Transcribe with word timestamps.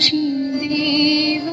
तुझी 0.00 0.18
देव 0.60 1.48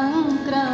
संक्रमण 0.00 0.69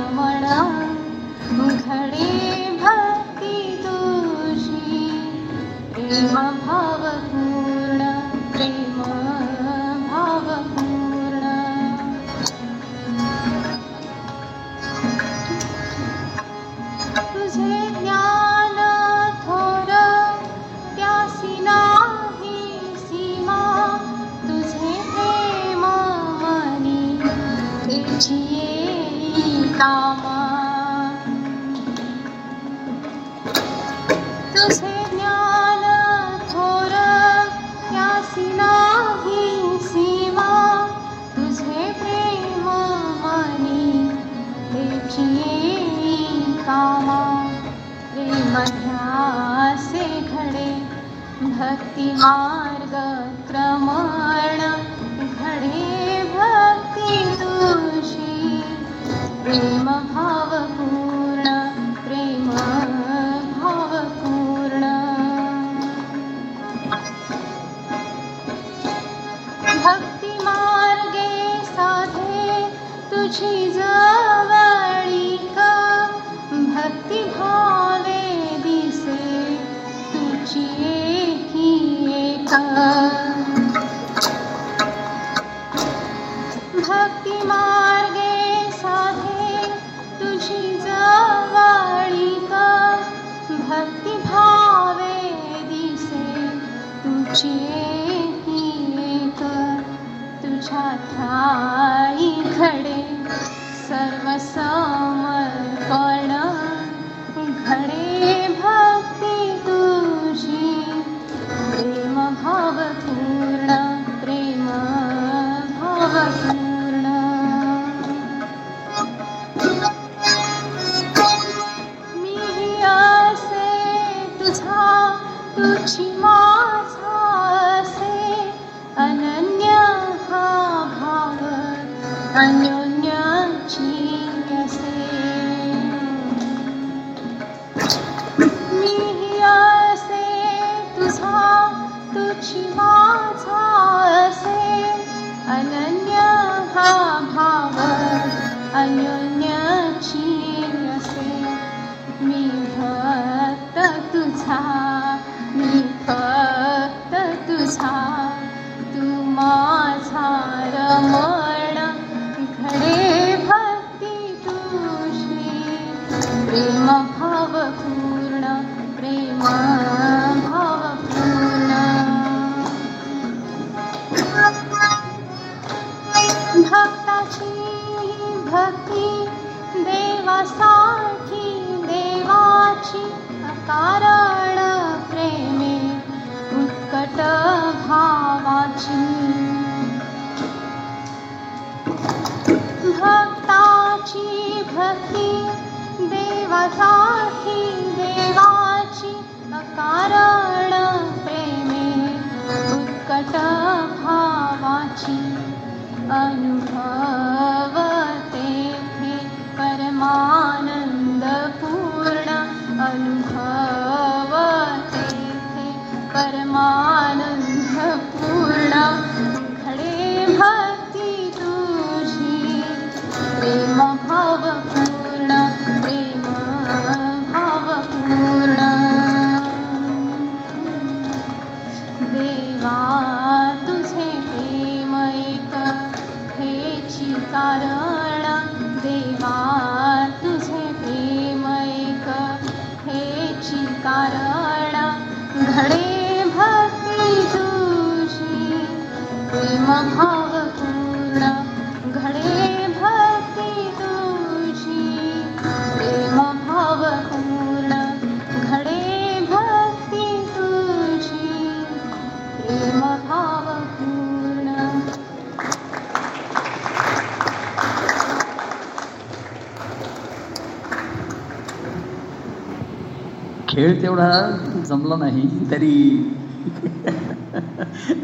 तेवढा 273.87 274.63
जमला 274.67 274.97
नाही 274.97 275.29
तरी 275.51 275.75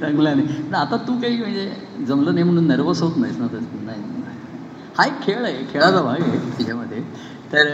रंगला 0.03 0.35
नाही. 0.35 0.47
ना 0.71 0.79
आता 0.79 0.97
तू 0.97 1.13
काही 1.21 1.37
म्हणजे 1.39 2.05
जमलं 2.07 2.35
नाही 2.35 2.45
म्हणून 2.45 2.67
नर्वस 2.67 3.03
होत 3.03 3.17
नाहीस 3.17 3.39
ना 3.39 3.47
तर 3.47 3.59
नाही. 3.85 4.01
हा 4.99 5.05
एक 5.05 5.21
खेळ 5.23 5.45
आहे 5.45 5.65
खेळाचा 5.73 6.03
भाग 6.03 6.21
आहे 6.23 6.39
त्याच्यामध्ये. 6.39 7.01
तर 7.53 7.69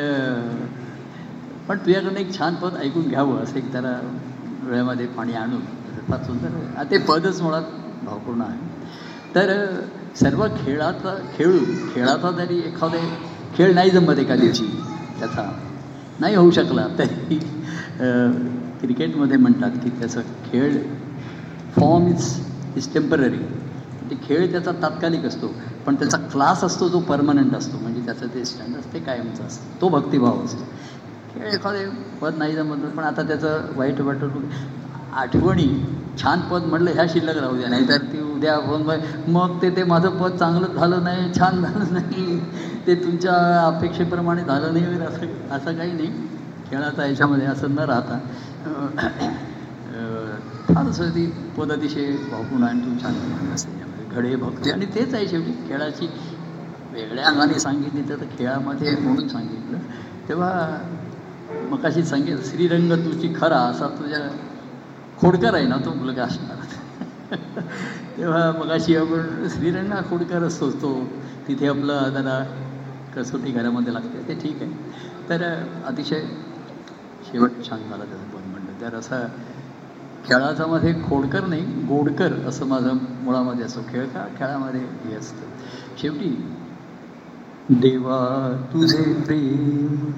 पण 1.68 1.78
तुझ्याकडून 1.78 2.16
एक 2.16 2.32
छान 2.38 2.54
पद 2.54 2.76
ऐकून 2.80 3.08
घ्यावं 3.08 3.42
असं 3.42 3.56
एक 3.56 3.72
त्याला 3.72 3.98
वेळेमध्ये 4.62 5.06
पाणी 5.06 5.32
आणून. 5.32 5.60
फार 6.08 6.22
सुंदर 6.22 6.84
ते 6.90 6.98
पदच 6.98 7.40
मुळात 7.42 7.62
भावपूर्ण 8.04 8.42
आहे. 8.42 8.58
तर 9.34 9.52
सर्व 10.16 10.46
खेळाचा 10.56 11.14
खेळू 11.36 11.58
खेळाचा 11.94 12.30
जरी 12.30 12.58
एखादे 12.58 12.98
खेळ 13.56 13.74
नाही 13.74 13.90
जमत 13.90 14.18
एका 14.18 14.36
दिवशी 14.36 14.66
त्याचा 15.18 15.50
नाही 16.20 16.34
होऊ 16.34 16.50
शकला 16.50 16.86
तरी 16.98 17.38
क्रिकेटमध्ये 17.98 19.36
म्हणतात 19.36 19.70
की 19.84 19.90
त्याचा 19.90 20.20
खेळ 20.44 20.76
फॉर्म 21.74 22.06
इज 22.08 22.32
इज 22.76 22.92
टेंपररी 22.94 23.38
ते 24.10 24.16
खेळ 24.22 24.50
त्याचा 24.52 24.72
तात्कालिक 24.82 25.24
असतो 25.24 25.52
पण 25.86 25.94
त्याचा 25.94 26.18
क्लास 26.32 26.62
असतो 26.64 26.88
जो 26.88 26.98
परमनंट 27.00 27.54
असतो. 27.54 27.78
म्हणजे 27.78 28.00
त्याचं 28.04 28.26
ते 28.34 28.44
स्टँडर्ड 28.44 28.92
ते 28.94 28.98
कायमचं 29.00 29.44
असतं. 29.46 29.80
तो 29.80 29.88
भक्तिभाव 29.88 30.44
असतो. 30.44 30.64
खेळ 31.34 31.46
एखादे 31.48 31.84
पद 32.20 32.34
नाही 32.34 32.54
जमत 32.54 32.84
पण 32.96 33.04
आता 33.04 33.22
त्याचं 33.22 33.72
वाईट 33.76 34.00
वाटत 34.00 34.36
आठवणी 35.14 35.68
छान 36.18 36.40
पद 36.42 36.62
म्हटलं 36.62 36.90
ह्या 36.90 37.04
शिल्लक 37.08 37.36
राहू 37.36 37.56
द्या. 37.56 37.68
नाहीतर 37.68 38.02
ती 38.02 38.20
उद्या 38.24 38.58
फोन 38.60 38.82
मग 39.28 39.60
ते 39.62 39.70
ते 39.76 39.84
माझं 39.84 40.16
पद 40.18 40.36
चांगलं 40.38 40.74
झालं 40.74 41.04
नाही 41.04 41.28
छान 41.34 41.60
झालं 41.62 41.92
नाही 41.92 42.38
ते 42.86 42.94
तुमच्या 42.94 43.34
अपेक्षेप्रमाणे 43.66 44.44
झालं 44.44 44.72
नाही 44.72 45.00
असं 45.02 45.26
असं 45.50 45.72
काही 45.72 45.92
नाही. 45.92 46.10
खेळाचा 46.70 47.06
याच्यामध्ये 47.06 47.46
असं 47.46 47.74
न 47.74 47.78
राहता 47.78 48.18
अं, 48.66 50.30
फारसं 50.68 51.10
ती 51.10 51.26
पद 51.58 51.72
अतिशय 51.72 52.10
भावपूर्ण 52.30 52.64
आणि 52.64 52.80
तू 52.80 52.90
छान 53.02 53.14
असते 53.54 53.78
त्यामध्ये 53.78 54.16
घडे 54.16 54.36
भक्ती. 54.36 54.70
आणि 54.70 54.86
तेच 54.86 55.14
आहे 55.14 55.28
शेवटी 55.28 55.52
खेळाची 55.68 56.06
वेगळ्या 56.92 57.26
अंगाने 57.26 57.58
सांगितली 57.60 58.02
तर 58.08 58.24
खेळामध्ये 58.38 58.94
म्हणून 58.96 59.28
सांगितलं. 59.28 59.78
तेव्हा 60.28 60.78
मग 61.70 61.84
अशी 61.86 62.02
सांगेल 62.02 62.42
श्रीरंग 62.44 62.92
तुझी 63.04 63.32
खरा 63.40 63.58
असा 63.58 63.86
तुझ्या 63.88 64.18
खोडकर 65.18 65.54
आहे 65.54 65.66
ना 65.66 65.76
तो 65.84 65.94
मुलगा 65.94 66.24
असणार. 66.24 66.56
तेव्हा 68.18 68.50
मग 68.52 68.70
अशी 68.70 68.96
आपण 68.96 69.48
श्रीरंग 69.48 69.92
हा 69.92 70.00
खोडकर 70.10 70.42
असतो 70.42 70.70
तो 70.70 70.92
तिथे 71.48 71.68
आपलं 71.68 72.08
जरा 72.10 72.42
कसोटी 73.16 73.50
घरामध्ये 73.52 73.92
लागते. 73.94 74.28
ते 74.28 74.34
ठीक 74.34 74.62
आहे. 74.62 74.70
तर 75.28 75.42
अतिशय 75.86 76.20
शेवट 77.30 77.50
छान 77.68 77.78
झाला 77.90 78.04
त्याचं 78.04 78.24
पण 78.32 78.50
म्हणलं 78.50 78.80
तर 78.80 78.94
असा 78.94 79.26
खेळाचा 80.24 80.66
मध्ये 80.66 80.92
खोडकर 81.08 81.44
नाही 81.46 81.62
गोडकर 81.88 82.32
असं 82.46 82.66
माझं 82.66 82.96
मुळामध्ये 83.24 83.64
असं 83.64 83.80
खेळ 83.92 84.06
का 84.06 84.26
खेळामध्ये 84.38 84.80
हे 85.04 85.14
असतं. 85.16 85.46
शेवटी 85.98 86.28
देवा 87.80 88.18
तुझे 88.72 89.02
प्रेम 89.26 90.10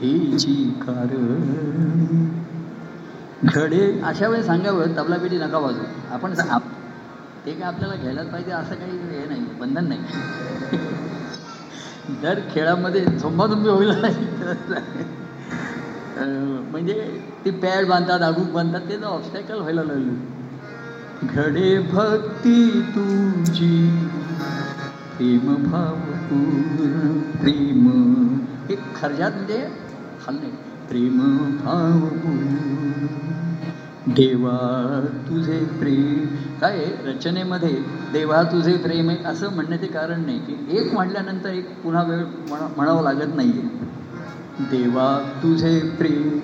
हेची 0.00 0.54
कारण 0.82 2.26
घडे 3.44 4.00
अशा 4.02 4.28
वेळेस 4.28 4.46
सांगावं 4.46 4.96
तबला 4.96 5.16
पेटी 5.16 5.38
नका 5.38 5.58
वाजू 5.58 5.80
आपण 6.10 6.32
आप- 6.50 6.74
ते 7.46 7.52
काय 7.52 7.62
आपल्याला 7.62 7.94
घ्यायलाच 7.94 8.26
पाहिजे 8.26 8.52
असं 8.52 8.74
काही 8.74 8.98
हे 9.10 9.26
नाही 9.28 9.40
बंधन 9.60 9.88
नाही. 9.88 10.00
दर 12.22 12.38
खेळामध्ये 12.50 13.04
झोंबाझोंबी 13.18 13.68
होईल. 13.68 13.90
नाही 14.00 15.04
म्हणजे 16.16 16.94
ती 17.44 17.50
पॅड 17.62 17.86
बांधतात 17.86 18.22
आगूक 18.22 18.50
बांधतात 18.52 18.88
ते 18.88 19.02
ऑब्स्टॅकल 19.04 19.58
व्हायला 19.58 19.82
लागले. 19.82 20.12
घडे 21.24 21.78
भक्ती 21.92 22.80
तुझी 22.94 23.88
प्रेम 25.16 25.54
भाव 25.64 25.94
प्रेम. 27.40 27.88
हे 28.68 28.76
खर्जात 28.96 29.30
म्हणजे 29.30 29.58
खाल्ले 30.24 30.48
प्रेम 30.88 31.18
भाव 31.58 32.08
देवा 34.16 34.56
तुझे 35.28 35.58
प्रेम. 35.78 36.26
काय 36.60 36.84
रचनेमध्ये 37.04 37.72
देवा 38.12 38.42
तुझे 38.42 38.76
प्रेम 38.76 39.08
आहे 39.10 39.24
असं 39.24 39.54
म्हणण्याचे 39.54 39.86
कारण 39.86 40.24
नाही. 40.26 40.38
की 40.38 40.76
एक 40.78 40.92
म्हटल्यानंतर 40.94 41.50
एक 41.50 41.74
पुन्हा 41.82 42.02
वेळ 42.02 42.24
म्हणा 42.48 42.68
म्हणावं 42.76 43.02
लागत 43.02 43.34
नाही 43.36 43.50
आहे 43.50 43.94
देवा 44.60 45.06
तुझे 45.42 45.78
प्रेम. 45.98 46.38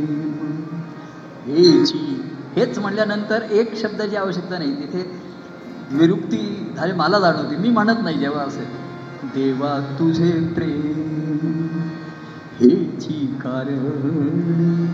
हेची 1.46 2.22
हेच 2.56 2.78
म्हटल्यानंतर 2.78 3.42
एक 3.50 3.74
शब्दाची 3.76 4.16
आवश्यकता 4.16 4.58
नाही 4.58 4.74
तिथे 4.76 5.04
विरुक्ती 5.92 6.72
झाली 6.76 6.92
मला 6.92 7.18
जाणवते. 7.18 7.56
मी 7.56 7.68
म्हणत 7.68 8.02
नाही 8.02 8.18
जेव्हा 8.18 8.42
असेल 8.44 8.64
देवा 9.34 9.78
तुझे 9.98 10.30
प्रेम. 10.54 11.78
हेची 12.60 13.26
कारण 13.40 14.86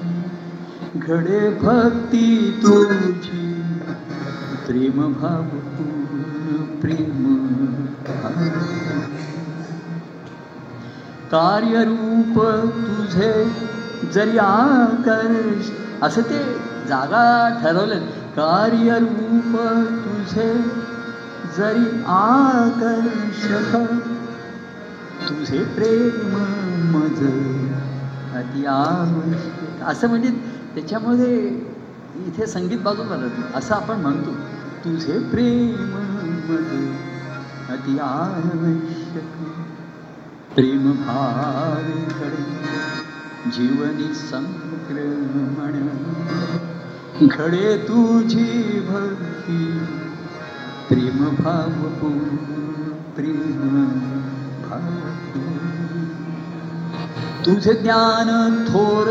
घडे 0.96 1.48
भक्ती 1.62 2.50
तुझी 2.62 3.54
प्रेम 4.66 5.12
भाव 5.12 5.42
पूर्ण 5.42 6.64
प्रेम. 6.80 7.34
कार्यरूप 11.30 12.38
तुझे 12.74 13.52
जरी 14.14 14.38
आकर्ष 14.38 15.70
असं 16.02 16.22
ते 16.22 16.38
जागा 16.88 17.24
ठरवलं 17.62 17.98
कार्यरूप 18.36 19.56
तुझे 20.04 20.52
जरी 21.56 22.02
आकर्षक 22.06 23.76
तुझे 25.28 25.64
प्रेम 25.64 26.36
मज 26.96 27.22
आवश्यक 28.66 29.82
असं 29.82 30.08
म्हणजे 30.08 30.30
त्याच्यामध्ये 30.74 31.48
इथे 32.26 32.46
संगीत 32.46 32.78
बाजू 32.78 33.02
राहत. 33.02 33.56
असं 33.56 33.74
आपण 33.74 34.00
म्हणतो. 34.00 34.30
तुझे 34.84 35.18
प्रेम 35.18 35.94
मज 36.48 36.72
अति 37.72 37.98
आवश्यक 37.98 39.37
प्रेम 40.54 40.92
भावे 40.92 41.98
जीवनी 43.50 44.14
संक्रमण 44.14 45.88
घडे 47.26 47.76
तुझी 47.78 48.80
भक्ती 48.80 49.58
प्रेम 50.88 51.18
भाव 51.36 51.84
प्रेम. 53.14 53.58
भाव 54.68 55.38
तुझे 57.44 57.74
ज्ञान 57.74 58.64
थोर 58.64 59.06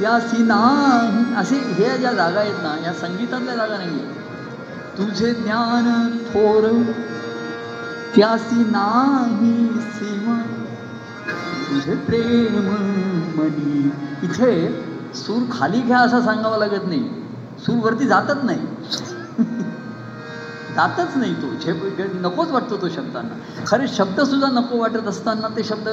त्यासी 0.00 0.42
नाही 0.42 1.34
असे 1.34 1.56
हे 1.56 1.98
ज्या 1.98 2.12
जागा 2.12 2.40
आहेत 2.40 2.62
ना 2.62 2.76
या 2.84 2.92
संगीतातल्या 2.92 3.56
जागा 3.56 3.76
नाही 3.76 3.98
तुझे 4.98 5.34
ज्ञान 5.34 6.16
थोर 6.26 6.68
त्यासी 8.16 8.64
नाही 8.70 9.80
सीमा 9.80 10.36
तुझे 11.68 11.94
प्रेम 11.94 12.58
मनी. 13.38 13.90
इथे 14.22 14.52
सूर 15.14 15.42
खाली 15.52 15.80
घ्या 15.80 15.98
असं 15.98 16.22
सांगावं 16.22 16.58
लागत 16.58 16.86
नाही. 16.86 17.08
सूर 17.58 17.84
वरती 17.84 18.06
जातच 18.06 18.44
नाही. 18.44 18.58
जातच 20.76 21.16
नाही 21.16 21.34
तो. 21.34 21.54
झेप 21.64 22.00
नकोच 22.14 22.50
वाटतो 22.50 22.76
तो 22.76 22.88
शब्दांना. 22.88 23.64
खरे 23.66 23.88
शब्द 23.88 24.20
सुद्धा 24.20 24.48
नको 24.48 24.78
वाटत 24.78 25.08
असताना 25.08 25.48
ते 25.56 25.64
शब्द 25.64 25.88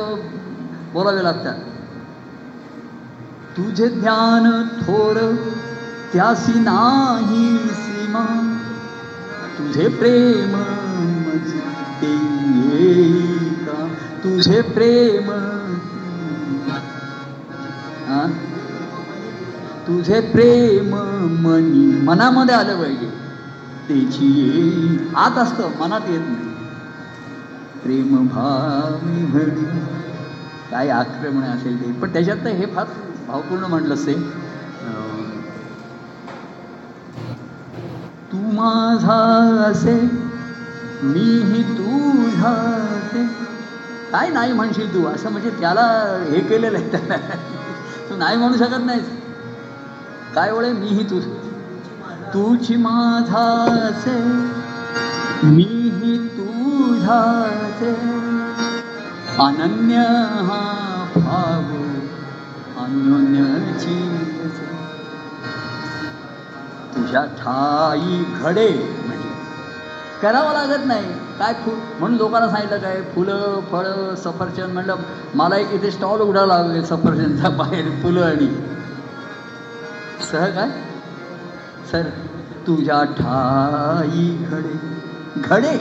बोलावे 0.94 1.24
लागतात. 1.24 1.56
तुझे 3.58 3.90
ज्ञान 3.90 4.68
थोर 4.82 5.18
त्यासी 6.14 6.60
नाही 6.60 7.58
सीमा 7.58 8.26
तुझे 9.58 9.88
प्रेम 9.88 10.56
का 13.66 13.88
तुझे 14.24 14.62
प्रेम. 14.62 15.30
आ? 18.10 18.28
तुझे 19.88 20.22
प्रेम 20.22 20.96
मनी. 21.48 22.02
मनामध्ये 22.02 22.56
आलं 22.56 22.82
पाहिजे. 22.82 23.10
त्याची 23.88 24.26
येई 24.26 24.98
आत 25.16 25.38
असतं 25.38 25.70
मनात 25.80 26.02
येत 26.10 26.20
नाही. 26.20 26.52
प्रेम 27.84 28.28
भावी 28.28 29.26
भरी 29.26 29.66
काय 30.72 30.90
आक्रमण 30.90 31.44
असेल 31.44 31.86
ते. 31.86 31.92
पण 31.92 32.14
त्याच्यात 32.14 32.38
तर 32.38 32.50
हे 32.50 32.66
फार 32.66 32.86
भावपूर्ण 33.28 33.64
म्हटलं 33.64 33.94
असे 33.94 34.14
तू 38.32 38.38
माझा 38.38 39.44
असे 39.64 40.31
मीही 41.04 41.64
तुझा 41.64 42.54
ते 43.14 43.26
काय 44.12 44.30
नाही 44.30 44.54
म्हणशील 44.54 44.94
तू? 44.94 45.06
असं 45.06 45.32
म्हणजे 45.32 45.50
त्याला 45.50 45.82
हे 46.32 46.40
केलेलं 46.40 46.78
आहे 46.78 46.92
त्याला. 46.92 47.18
तू 48.10 48.16
नाही 48.16 48.38
म्हणू 48.38 48.58
शकत 48.58 48.86
नाहीस. 48.86 49.06
काय 50.36 50.52
वळे 50.52 50.74
मीही 50.74 51.04
तू. 51.04 51.20
तुझी 52.34 52.76
माझा 52.76 53.46
मीही 55.44 56.18
तुझा 56.38 57.22
अनन्य 59.40 59.98
हा 60.48 60.62
भाव 61.16 61.74
अन्योन्याची. 62.84 63.98
तुझ्या 66.96 67.24
ठाई 67.26 68.24
घडे. 68.44 69.01
करावं 70.22 70.54
लागत 70.54 70.86
नाही. 70.86 71.06
काय 71.40 71.54
फुल 71.64 71.74
म्हणून 72.00 72.18
लोकांना 72.18 72.50
सांगितलं 72.50 72.78
काय 72.78 73.02
फुलं 73.16 73.60
फळं 73.72 74.16
सफरचंद 74.16 74.74
म्हणलं 74.74 74.96
मला 75.36 75.58
एक 75.58 75.72
इथे 75.74 75.92
स्टॉल 75.92 76.22
उघडायला 76.22 76.58
लागेल 76.58 76.84
सफरचंदचा 76.86 77.50
बाहेर 77.58 77.90
फुलं 78.04 78.26
आणि. 78.26 78.48
सह 80.32 80.46
काय? 80.56 80.70
सर 81.92 82.10
तुझ्या 82.68 83.04
ठाई 83.18 84.28
घडे 84.52 84.80
घडे. 85.38 85.78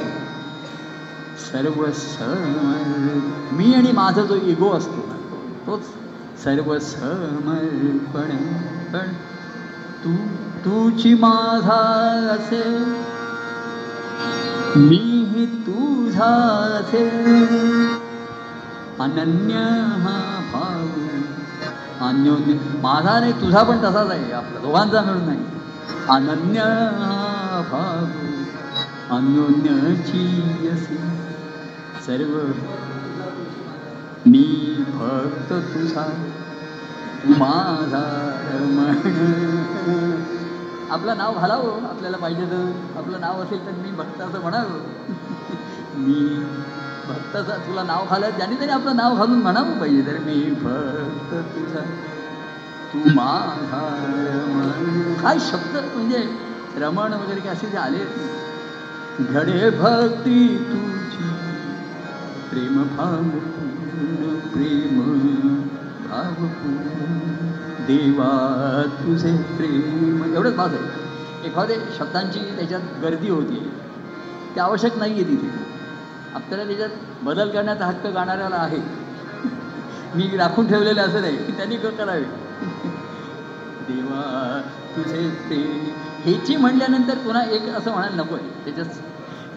सर्व 1.43 1.85
सम 1.95 3.57
मी 3.57 3.73
आणि 3.75 3.93
माझा 3.93 4.23
जो 4.23 4.35
इगो 4.35 4.71
असतो 4.73 5.09
तोच. 5.67 5.85
सर्व 6.45 6.79
समर्पण 6.79 8.37
पण 8.93 9.13
तू 10.05 10.15
तुझी 10.65 11.15
माझा 11.15 11.81
असे 12.35 12.63
मी 14.79 15.47
तुझा 15.67 16.31
अनन्य 19.01 19.59
हा 20.03 20.17
भाग 20.53 20.89
अन्योन्य 22.09 22.55
माझा 22.83 23.19
नाही 23.21 23.33
तुझा 23.33 23.63
पण 23.63 23.79
तसाच 23.79 24.11
आहे. 24.11 24.33
आपला 24.33 24.61
दोघांचा 24.61 25.01
मिळून 25.03 25.25
नाही. 25.27 25.39
अनन्य 26.09 26.61
हा 26.61 27.61
भाग 27.71 29.15
अन्योन्यची 29.17 30.69
असे 30.69 30.97
सर्व 32.07 32.37
मी 34.27 34.45
फक्त 34.91 35.53
तुझा 35.75 36.07
माझा 37.39 38.05
रमण 38.51 38.95
आपलं 40.91 41.17
नाव 41.17 41.39
घालावं 41.39 41.85
आपल्याला 41.85 42.17
पाहिजे 42.17 42.45
तर. 42.45 42.71
आपलं 42.97 43.21
नाव 43.21 43.43
असेल 43.43 43.67
तर 43.67 43.73
मी 43.73 43.91
भक्ताचं 43.91 44.41
म्हणावं. 44.41 44.79
मी 45.97 46.45
भक्ताचं 47.09 47.59
तुला 47.59 47.83
नाव 47.83 48.07
घालत 48.11 48.37
ज्याने 48.37 48.61
तरी 48.61 48.71
आपलं 48.71 48.97
नाव 48.97 49.17
घालून 49.17 49.39
म्हणावं 49.39 49.79
पाहिजे. 49.79 50.03
तर 50.07 50.19
मी 50.19 50.41
भक्त 50.51 51.35
तुझा 51.57 51.81
तू 52.93 52.99
माझा 53.15 53.81
काय 55.23 55.39
शब्द? 55.39 55.77
म्हणजे 55.95 56.27
रमण 56.77 57.13
वगैरे 57.13 57.41
काय 57.41 57.53
असे 57.53 57.67
जे 57.67 57.77
आले? 57.77 58.05
घडे 59.21 59.71
भक्ती 59.71 60.47
तुझी 60.71 61.29
प्रेम 62.51 62.83
भाव 62.97 63.23
प्रेम 64.55 65.01
भावपूर्ण. 66.09 67.40
देवा 67.91 68.85
तुझे 69.05 69.37
प्रेम. 69.37 70.35
एवढंच 70.37 70.57
भास 70.57 70.71
आहे. 70.73 71.49
एखाद्या 71.49 71.77
शब्दांची 71.99 72.39
त्याच्यात 72.39 72.81
गर्दी 73.03 73.31
होती. 73.31 73.71
ते 74.55 74.61
आवश्यक 74.61 74.97
नाही 74.97 75.13
आहे 75.13 75.25
तिथे. 75.25 75.51
आपल्याला 76.35 76.65
त्याच्यात 76.65 76.91
बदल 77.23 77.49
करण्याचा 77.49 77.85
हक्क 77.87 78.07
गाणाऱ्याला 78.07 78.57
आहे. 78.57 78.79
मी 80.15 80.37
राखून 80.37 80.67
ठेवलेले 80.67 81.01
असं 81.01 81.21
नाही 81.21 81.37
की 81.37 81.53
त्यांनी 81.53 81.77
करावे. 81.77 82.25
देवा 83.89 84.63
तुझे 84.97 85.31
ते 85.51 85.93
हेची 86.25 86.57
म्हणल्यानंतर 86.57 87.19
पुन्हा 87.19 87.45
एक 87.45 87.69
असं 87.69 87.91
म्हणायला 87.91 88.23
नको 88.23 88.35
आहे. 88.35 88.49
त्याच्यात 88.65 88.87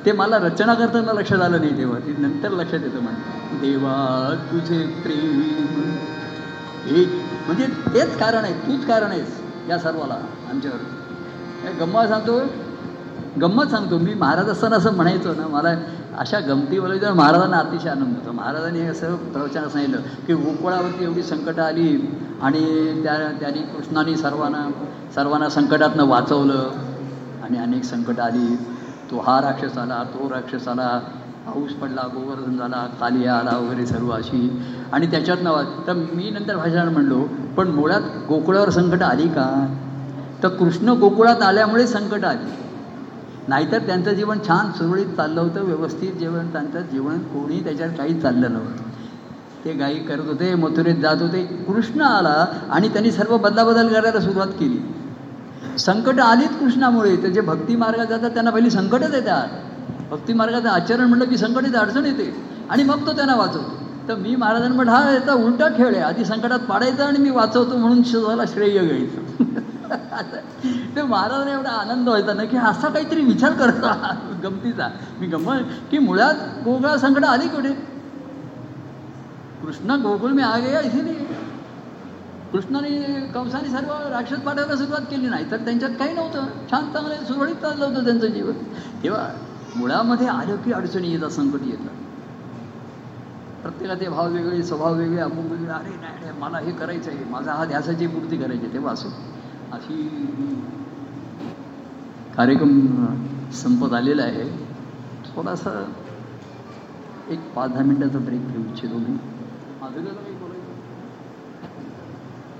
ते 0.06 0.12
मला 0.12 0.38
रचना 0.38 0.74
करताना 0.74 1.14
लक्षात 1.14 1.42
आलं 1.42 1.60
नाही 1.60 1.78
तेव्हा. 1.78 2.00
ती 2.00 2.16
नंतर 2.18 2.52
लक्षात 2.52 2.80
येतं 2.84 3.00
म्हण 3.00 3.14
देवा 3.62 4.36
तुझे 4.52 4.88
प्रेम. 4.88 5.44
हे 6.86 7.06
म्हणजे 7.46 7.68
तेच 7.94 8.18
कारण 8.18 8.44
आहे 8.44 8.54
तूच 8.68 8.86
कारण 8.88 9.12
आहेस 9.12 9.40
या 9.70 9.78
सर्वाला 9.80 10.18
आमच्यावर. 10.50 11.72
गंमत 11.80 12.08
सांगतो 12.08 12.40
गंमत 13.42 13.70
सांगतो. 13.72 13.98
मी 13.98 14.14
महाराज 14.14 14.50
असताना 14.50 14.76
असं 14.76 14.94
म्हणायचो 14.96 15.34
ना 15.34 15.48
मला 15.48 15.70
अशा 16.20 16.40
गमती 16.40 16.80
बोलायचं 16.80 17.14
महाराजांना 17.16 17.58
अतिशय 17.58 17.90
आनंद 17.90 18.16
होतो. 18.16 18.32
महाराजांनी 18.32 18.82
असं 18.88 19.16
प्रवचन 19.34 19.68
सांगितलं 19.68 20.02
की 20.28 20.34
गोकुळावरती 20.34 21.04
एवढी 21.04 21.24
संकटं 21.24 21.62
आली 21.62 21.96
आणि 22.42 22.62
त्या 23.04 23.18
त्यांनी 23.40 23.60
कृष्णाने 23.60 24.16
सर्वांना 24.18 24.68
सर्वांना 25.16 25.50
संकटातनं 25.50 26.08
वाचवलं 26.08 26.70
आणि 27.44 27.58
अनेक 27.58 27.84
संकटं 27.84 28.24
आली. 28.24 28.56
तो 29.12 29.20
हा 29.20 29.40
राक्षस 29.42 29.78
आला 29.78 30.04
तो 30.14 30.30
राक्षस 30.30 30.68
आला. 30.68 31.00
पाऊस 31.46 31.72
पडला 31.74 32.02
गोवर्धन 32.02 32.58
झाला 32.58 32.88
कालिया 33.00 33.34
आला 33.36 33.58
वगैरे 33.58 33.86
सर्व 33.86 34.12
अशी. 34.12 34.64
आणि 34.92 35.08
त्याच्यात 35.08 35.38
नवा 35.42 35.64
तर 35.88 35.94
मी 35.94 36.30
नंतर 36.30 36.56
भाषण 36.58 36.90
म्हणलो 36.90 37.28
पण 37.58 37.68
मुळात 37.68 38.02
गोकुळावर 38.30 38.70
संकट 38.70 39.04
आली 39.04 39.28
का? 39.28 39.76
तर 40.44 40.48
कृष्ण 40.48 40.90
गोकुळात 40.90 41.42
आल्यामुळे 41.42 41.88
संकट 41.88 42.26
आली. 42.26 42.52
नाहीतर 43.48 43.80
त्यांचं 43.80 44.14
जीवन 44.14 44.38
छान 44.48 44.72
सुरळीत 44.72 45.06
चाललं 45.06 45.42
होतं 45.42 45.64
व्यवस्थित 45.64 46.14
जेवण 46.14 46.52
त्यांचं 46.52 46.82
जीवन 46.82 47.18
कोणी 47.18 47.60
त्याच्यात 47.60 47.90
काही 47.98 48.22
चाललं 48.22 48.54
नव्हतं. 48.54 48.84
ते 49.66 49.74
गाई 49.74 49.96
करत 49.96 50.28
होते 50.28 50.56
मथुरेत 50.56 50.96
जात 50.96 51.22
होते. 51.22 51.44
कृष्ण 51.44 52.02
आला 52.02 52.48
आणि 52.70 52.88
त्यांनी 52.88 53.12
सर्व 53.12 53.38
बदलाबदल 53.38 53.88
करायला 53.88 54.20
सुरुवात 54.20 54.48
केली. 54.48 54.78
संकट 55.78 56.20
आलीत 56.20 56.48
कृष्णामुळे 56.48 57.16
तर 57.16 57.28
जे 57.28 57.42
भक्ती 57.42 57.76
मार्गात 57.76 58.06
जातात 58.06 58.30
त्यांना 58.30 58.52
पहिली 58.52 58.70
संकटच 58.70 59.14
येतात. 59.14 59.48
भक्ती 60.14 60.34
मार्गाचं 60.34 60.70
आचरण 60.70 61.06
म्हणलं 61.06 61.26
की 61.26 61.38
संकट 61.38 61.76
अडचण 61.76 62.06
येते. 62.06 62.34
आणि 62.70 62.84
मग 62.84 63.08
तो 63.08 63.12
त्यांना 63.12 63.36
वाचवतो. 63.36 63.78
तर 64.08 64.16
मी 64.16 64.36
महाराजांना 64.36 64.76
म्हटलं 64.76 64.92
हा 64.92 65.12
याचा 65.12 65.34
उलटा 65.34 65.68
खेळ 65.68 65.88
आहे. 65.88 66.02
आधी 66.02 66.26
संकटात 66.26 66.60
पाडायचं 66.60 67.04
आणि 67.04 67.20
मी 67.20 67.30
वाचवतो 67.30 67.78
म्हणून 67.78 68.04
स्वतःला 68.04 68.44
श्रेय 68.46 68.80
घ्यायचं. 68.80 69.44
ते 70.96 71.02
महाराजांना 71.02 71.52
एवढा 71.52 71.70
आनंद 71.70 72.08
व्हायचा 72.08 72.34
ना 72.34 72.44
की 72.44 72.58
असा 72.58 72.90
काहीतरी 72.90 73.22
विचार 73.22 73.54
करता 73.54 74.16
गमतीचा. 74.44 74.88
मी 75.20 75.28
गम 75.28 75.50
की 75.92 76.00
मुळात 76.00 76.36
गोकुळा 76.66 76.98
संकट 76.98 77.26
आली 77.26 77.48
कुठे 77.48 77.72
कृष्ण 79.64 79.96
गोकुळ 80.02 80.32
मी 80.32 80.42
आ 80.42 80.58
गया 80.58 80.82
इथे 80.82 81.14
कृष्णाने 82.52 82.90
कंसाने 83.34 83.70
सर्व 83.70 83.92
राक्षस 84.12 84.40
पाठवायला 84.40 84.76
सुरुवात 84.76 85.02
केली. 85.02 85.28
नाही 85.28 85.52
तर 85.52 85.58
त्यांच्यात 85.58 85.92
काही 86.00 86.14
नव्हतं. 86.14 86.46
छान 86.72 86.92
चांगलं 86.94 87.24
सुरळीत 87.28 87.56
चाललं 87.56 87.86
होतं 87.86 88.06
त्यांचं 88.06 88.28
जीवन. 88.28 88.54
तेव्हा 89.04 89.28
मुळामध्ये 89.76 90.28
आलं 90.28 90.56
की 90.66 90.72
अडचणी 90.74 91.12
येतात 91.12 91.30
संकट 91.30 91.62
येतात. 91.66 92.02
प्रत्येकाचे 93.64 94.10
भाव 94.10 94.32
वेगळे 94.32 94.62
स्वभाव 94.64 94.96
वेगळे 94.98 95.22
अमुक 95.22 95.52
वेगळे. 95.52 95.68
अरे 95.74 95.96
नाही 96.02 96.20
नाही 96.22 96.40
मला 96.40 96.58
हे 96.60 96.72
करायचं 96.72 97.12
आहे. 97.12 97.24
माझा 97.32 97.54
हा 97.54 97.66
ध्यासाची 97.66 98.08
पूर्ती 98.08 98.38
करायची 98.38 98.66
आहे. 98.66 98.74
तेव्हा 98.74 98.94
असो. 98.94 99.10
अशी 99.74 100.02
कार्यक्रम 102.38 102.80
संपत 103.62 103.94
आलेला 103.94 104.24
आहे. 104.24 104.50
थोडासा 105.36 105.72
एक 107.32 107.40
पाच 107.56 107.72
दहा 107.72 107.84
मिनिटाचा 107.84 108.20
ब्रेक 108.20 108.48
घेऊ 108.48 108.62
इच्छितो 108.62 108.98
मी. 108.98 109.18
माधुरीला 109.82 110.14
काही 110.14 110.36
बोलायचं? 110.36 110.72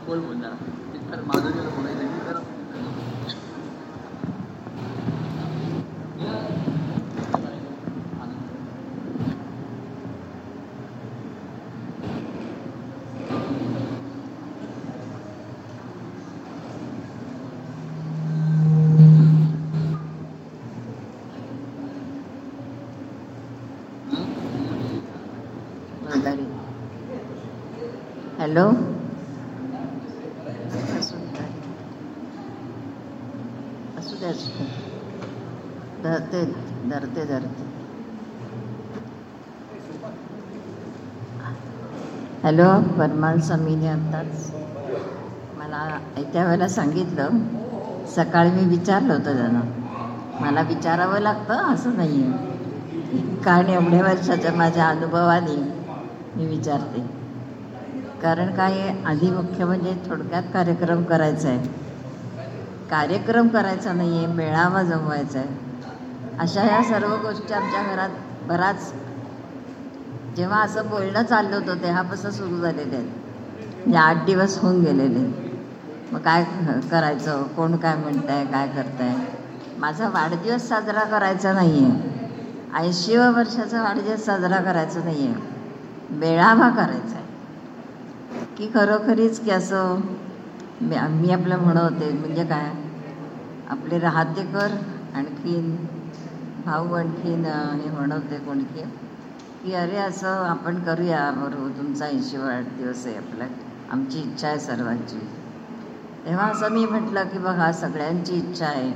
बोल 0.08 0.20
बोल 0.20 0.40
जरा 0.40 0.56
इतर 0.96 1.22
बोलायचं 1.22 2.00
आहे. 2.00 2.08
मी 2.08 2.26
जरा 2.26 2.40
वंदारी 26.06 26.46
हॅलो. 28.54 28.70
असू 33.98 34.16
दे 34.16 34.26
असू 34.26 34.50
दे 34.58 34.66
धरते 36.04 36.44
धरते 36.90 37.26
धरते. 37.26 37.64
हॅलो 42.44 42.68
परमाल 42.98 43.40
स्वामीने 43.40 43.88
आत्ताच 43.88 44.52
मला 45.58 46.00
त्या 46.34 46.46
वेळेला 46.46 46.68
सांगितलं. 46.68 47.30
सकाळी 48.16 48.52
मी 48.52 48.66
विचारलं 48.66 49.14
होतं 49.14 49.38
त्यांना. 49.38 49.62
मला 50.40 50.62
विचारावं 50.62 51.20
लागतं 51.20 51.74
असं 51.74 51.98
नाही 51.98 52.24
आहे 52.24 53.42
कारण 53.46 53.70
एवढ्या 53.70 54.04
वर्षाच्या 54.04 54.54
माझ्या 54.54 54.88
अनुभवाने 54.88 55.56
मी 56.36 56.48
विचारते. 56.48 57.23
कारण 58.24 58.52
काय 58.56 58.80
आहे, 58.80 59.04
आधी 59.06 59.30
मुख्य 59.30 59.66
म्हणजे 59.66 59.94
थोडक्यात 60.10 60.44
कार्यक्रम 60.54 61.04
करायचा 61.04 61.50
आहे. 61.50 61.68
कार्यक्रम 62.90 63.48
करायचा 63.48 63.94
नाही 63.94 64.18
आहे 64.18 64.28
मेळावा 64.28 64.84
जमवायचा 64.84 65.40
आहे. 65.40 65.48
अशा 66.40 66.62
ह्या 66.62 66.82
सर्व 66.84 67.16
गोष्टी 67.16 67.54
आमच्या 67.54 67.82
घरात 67.84 68.10
बराच 68.48 68.94
जेव्हा 70.38 70.62
असं 70.62 70.88
बोलणं 70.90 71.24
चाललं 71.24 71.56
होतं 71.56 71.84
तेव्हापासून 71.84 72.32
सुरू 72.32 72.58
झालेले 72.58 72.96
आहेत. 72.96 73.08
म्हणजे 73.78 73.98
आठ 73.98 74.26
दिवस 74.26 74.58
होऊन 74.58 74.80
गेलेले 74.82 75.26
मग 76.12 76.20
काय 76.20 76.44
करायचं? 76.92 77.44
कोण 77.56 77.76
काय 77.76 77.96
म्हणतंय? 77.96 78.46
काय 78.46 78.68
करताय? 78.68 79.14
माझा 79.80 80.10
वाढदिवस 80.10 80.68
साजरा 80.70 81.04
करायचा 81.04 81.54
नाही 81.54 81.84
आहे 81.86 82.86
ऐंशीव्या 82.86 83.30
वर्षाचा 83.30 83.82
वाढदिवस 83.84 84.26
साजरा 84.26 84.58
करायचा 84.58 85.00
नाही 85.04 85.28
आहे 85.28 86.18
मेळावा 86.18 86.70
करायचा 86.70 87.16
आहे. 87.16 87.23
की 88.58 88.68
खरोखरीच 88.68 89.40
की 89.40 89.52
असं 89.52 90.00
मी 90.82 90.96
मी 91.10 91.32
आपलं 91.32 91.60
म्हणवते 91.60 92.12
म्हणजे 92.14 92.44
काय? 92.44 92.72
आपले 93.70 94.00
राहते 94.00 94.44
कर 94.44 94.76
आणखीन 95.16 95.76
भाऊ 96.66 96.94
आणखीन 96.94 97.46
हे 97.46 97.90
म्हणवते 97.90 98.38
कोणकी 98.38 98.82
की 99.64 99.74
अरे 99.74 99.98
असं 99.98 100.28
आपण 100.28 100.80
करूया 100.80 101.32
बरोबर 101.32 101.78
तुमचा 101.78 102.06
ऐंशी 102.06 102.38
वाढदिवस 102.38 103.06
आहे 103.06 103.16
आपला. 103.16 103.46
आमची 103.92 104.20
इच्छा 104.20 104.48
आहे 104.48 104.60
सर्वांची. 104.60 105.20
तेव्हा 106.26 106.46
असं 106.46 106.72
मी 106.72 106.86
म्हटलं 106.86 107.24
की 107.24 107.38
बघा 107.38 107.72
सगळ्यांची 107.72 108.34
इच्छा 108.34 108.66
आहे. 108.66 108.92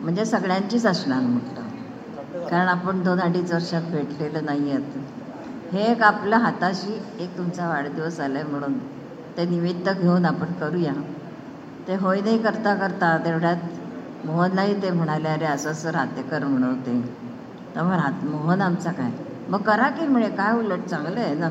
म्हणजे 0.00 0.24
सगळ्यांचीच 0.24 0.86
असणार 0.86 1.20
म्हटलं. 1.20 1.62
कारण 2.48 2.68
आपण 2.68 3.02
दोन 3.02 3.20
अडीच 3.20 3.52
वर्षात 3.52 3.82
भेटलेलं 3.82 4.44
नाही 4.44 4.70
आहेत. 4.70 5.03
हे 5.74 5.84
एक 5.92 6.02
आपल्या 6.02 6.38
हाताशी 6.38 6.92
एक 7.18 7.36
तुमचा 7.38 7.68
वाढदिवस 7.68 8.18
आला 8.20 8.38
आहे 8.38 8.48
म्हणून. 8.48 8.72
ते 9.36 9.44
निमित्त 9.44 9.88
घेऊन 9.90 10.24
आपण 10.24 10.52
करूया. 10.52 10.92
ते 11.88 11.94
होय 11.94 12.20
नाही 12.20 12.38
करता 12.38 12.74
करता 12.74 13.16
तेवढ्यात 13.24 14.26
मोहनलाही 14.26 14.82
ते 14.82 14.90
म्हणाले 14.90 15.28
अरे 15.28 15.44
असं 15.44 15.70
असं 15.70 15.90
राहतेकर 15.90 16.44
म्हणवते 16.44 17.00
तर 17.76 17.82
मग 17.82 17.92
राहत 17.92 18.24
मोहन 18.24 18.60
आमचा 18.60 18.90
काय? 18.90 19.10
मग 19.48 19.62
करा 19.62 19.88
की 19.88 20.06
म्हणे 20.06 20.28
काय 20.28 20.52
उलट 20.52 20.86
चांगलं 20.86 21.20
आहे 21.20 21.34
ना. 21.34 21.48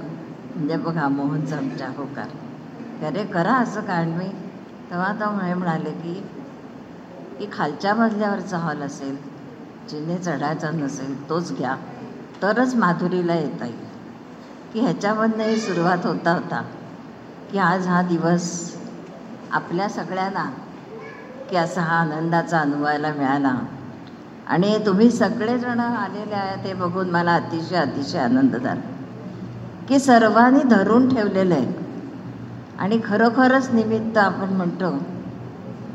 म्हणजे 0.56 0.78
बघा 0.78 1.08
मोहनचा 1.10 1.58
आमच्या 1.58 1.90
होकार 1.98 3.06
अरे 3.06 3.24
करा 3.26 3.54
असं 3.54 3.82
कारण 3.82 4.10
मी? 4.10 4.28
तेव्हा 4.92 5.14
तो 5.14 5.32
म्हणे 5.32 5.54
म्हणाले 5.54 5.92
की 5.92 6.14
की 7.40 7.48
खालच्या 7.54 7.94
मजल्यावरचा 7.96 8.58
हॉल 8.58 8.82
असेल 8.82 9.18
जिने 9.90 10.18
चढायचा 10.18 10.72
नसेल 10.72 11.30
तोच 11.30 11.58
घ्या. 11.58 11.76
तरच 12.42 12.76
माधुरीला 12.76 13.36
येता 13.36 13.66
येईल. 13.66 13.83
की 14.74 14.80
ह्याच्यामधनंही 14.80 15.58
सुरुवात 15.58 15.98
होता 16.04 16.32
होता 16.32 16.62
की 17.52 17.58
आज 17.58 17.88
हा 17.88 18.02
दिवस 18.02 18.76
आपल्या 19.52 19.90
सगळ्यांना 19.90 20.46
की 21.50 21.56
असा 21.56 21.82
हा 21.82 21.96
आनंदाचा 21.96 22.60
अनुभवायला 22.60 23.14
मिळाला. 23.14 23.56
आणि 24.48 24.86
तुम्ही 24.86 25.12
सगळेजण 25.12 25.80
आलेले 25.80 26.36
आहे 26.36 26.64
ते 26.64 26.74
बघून 26.74 27.10
मला 27.10 27.36
अतिशय 27.36 27.76
अतिशय 27.76 28.20
आनंद 28.20 28.56
झाला. 28.56 28.82
की 29.90 30.00
सर्वांनी 30.00 30.64
धरून 30.64 31.16
ठेवलेलं 31.16 31.56
आहे. 31.56 31.74
आणि 32.80 33.00
खरोखरच 33.06 33.70
निमित्त 33.74 34.18
आपण 34.18 34.50
म्हणतो 34.50 34.98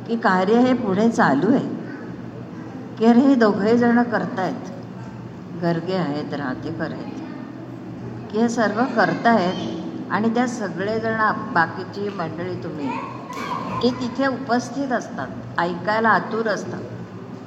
की 0.06 0.16
कार्य 0.16 0.58
हे 0.58 0.72
पुढे 0.72 1.10
चालू 1.10 1.54
आहे. 1.54 1.68
की 2.98 3.06
अरे 3.06 3.20
हे 3.20 3.34
दोघेजण 3.34 4.02
करतायत. 4.02 4.70
गर्गे 5.62 5.96
आहेत 5.96 6.34
राहतेकर 6.34 6.92
आहेत 6.92 7.17
हे 8.32 8.48
सर्व 8.48 8.84
करतायत 8.96 9.54
आणि 10.10 10.34
त्या 10.34 10.46
सगळेजण 10.48 11.32
बाकीची 11.52 12.08
मंडळी 12.08 12.54
तुम्ही. 12.54 12.90
की 13.82 13.90
तिथे 13.90 14.26
उपस्थित 14.26 14.92
असतात 14.92 15.28
ऐकायला 15.58 16.08
आतुर 16.08 16.48
असतात. 16.48 16.80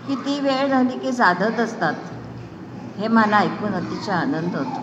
किती 0.07 0.39
वेळ 0.39 0.67
झाली 0.67 0.99
की 0.99 1.11
साधत 1.11 1.59
असतात. 1.59 1.93
हे 2.97 3.07
मला 3.07 3.37
ऐकून 3.37 3.73
अतिशय 3.73 4.11
आनंद 4.11 4.55
होतो. 4.55 4.79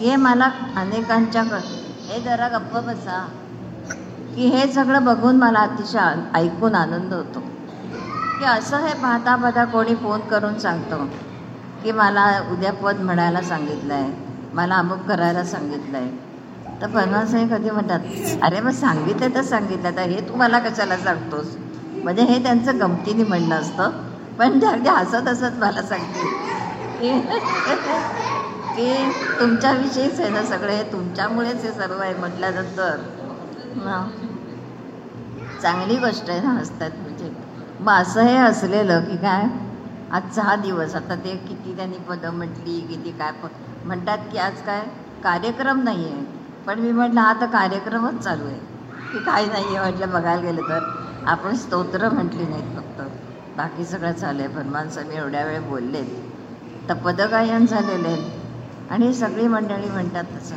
हे 0.00 0.16
मला 0.16 0.50
अनेकांच्या 0.76 1.42
हे 1.42 2.20
जरा 2.20 2.48
गप्प 2.48 2.76
बसा. 2.76 3.28
की 4.36 4.46
हे 4.46 4.72
सगळं 4.72 5.04
बघून 5.04 5.36
मला 5.36 5.60
अतिशय 5.60 5.98
आ- 5.98 6.14
ऐकून 6.34 6.74
आनंद 6.74 7.12
होतो. 7.14 7.40
की 8.38 8.44
असं 8.44 8.78
हे 8.78 8.94
पाहता 8.94 9.36
पाहता 9.36 9.64
कोणी 9.64 9.94
फोन 9.94 10.20
करून 10.20 10.58
सांगतो 10.58 11.06
की 11.82 11.92
मला 11.92 12.40
उद्या 12.50 12.72
पद 12.72 12.96
म्हणायला 13.00 13.42
सांगितलं 13.42 13.94
आहे 13.94 14.29
मला 14.54 14.74
अमुक 14.74 14.98
करायला 15.08 15.44
सांगितलं 15.44 15.98
आहे 15.98 16.80
तर 16.82 16.86
परमासाहेब 16.86 17.54
कधी 17.54 17.70
म्हणतात 17.70 18.00
अरे 18.42 18.60
मग 18.60 18.70
सांगितलं 18.70 19.34
तर 19.34 19.42
सांगितलं 19.42 19.96
तर 19.96 20.08
हे 20.08 20.20
तू 20.28 20.36
मला 20.36 20.58
कशाला 20.58 20.96
सांगतोस? 20.96 21.56
म्हणजे 21.94 22.22
हे 22.22 22.42
त्यांचं 22.42 22.78
गमतीने 22.80 23.24
म्हणणं 23.24 23.54
असतं. 23.54 23.90
पण 24.38 24.60
ते 24.62 24.66
अगदी 24.66 24.88
हसत 24.88 25.28
हसत 25.28 25.58
मला 25.60 25.82
सांगते 25.82 26.28
की 27.00 27.10
की 28.76 28.92
तुमच्याविषयीच 29.40 30.20
आहे 30.20 30.28
ना 30.30 30.42
सगळे 30.42 30.76
हे 30.76 30.82
तुमच्यामुळेच 30.92 31.64
हे 31.64 31.72
सर्व 31.72 32.00
आहे 32.00 32.14
म्हटल्यानंतर. 32.14 32.96
चांगली 35.62 35.96
गोष्ट 35.96 36.30
आहे 36.30 36.40
ना 36.40 36.52
हसतात 36.52 36.90
म्हणजे. 37.02 37.30
मग 37.80 37.92
असं 37.92 38.22
हे 38.22 38.36
असलेलं 38.36 39.00
की 39.00 39.16
काय 39.16 39.44
आजचा 40.10 40.42
हा 40.42 40.54
दिवस 40.56 40.94
आता 40.94 41.14
ते 41.14 41.34
किती 41.48 41.76
त्यांनी 41.76 41.98
पदं 41.98 42.30
म्हटली 42.30 42.80
किती 42.80 43.10
काय 43.10 43.32
पद 43.32 43.50
म्हणतात 43.84 44.18
की 44.32 44.38
आज 44.38 44.60
काय 44.62 44.80
कार्यक्रम 45.22 45.82
नाही 45.82 46.04
आहे 46.04 46.24
पण 46.66 46.78
मी 46.80 46.92
म्हटलं 46.92 47.20
हा 47.20 47.32
तर 47.40 47.46
कार्यक्रमच 47.46 48.18
चालू 48.24 48.46
आहे. 48.46 48.58
की 49.12 49.18
काय 49.18 49.46
नाही 49.46 49.76
आहे 49.76 49.78
म्हटलं 49.80 50.10
बघायला 50.10 50.42
गेलं 50.42 50.68
तर. 50.68 50.84
आपण 51.26 51.54
स्तोत्र 51.54 52.08
म्हटली 52.08 52.46
नाहीत 52.46 52.76
फक्त. 52.76 53.00
बाकी 53.56 53.84
सगळं 53.84 54.12
झालं 54.12 54.42
आहे. 54.42 54.48
परमान 54.48 54.88
स्वामी 54.88 55.16
एवढ्या 55.16 55.44
वेळ 55.44 55.60
बोललेत 55.60 56.88
तर 56.88 56.94
पदगायन 56.94 57.66
झालेले. 57.66 58.08
आहेत 58.08 58.90
आणि 58.90 59.12
सगळी 59.14 59.46
मंडळी 59.48 59.90
म्हणतात 59.90 60.24
तसं. 60.36 60.56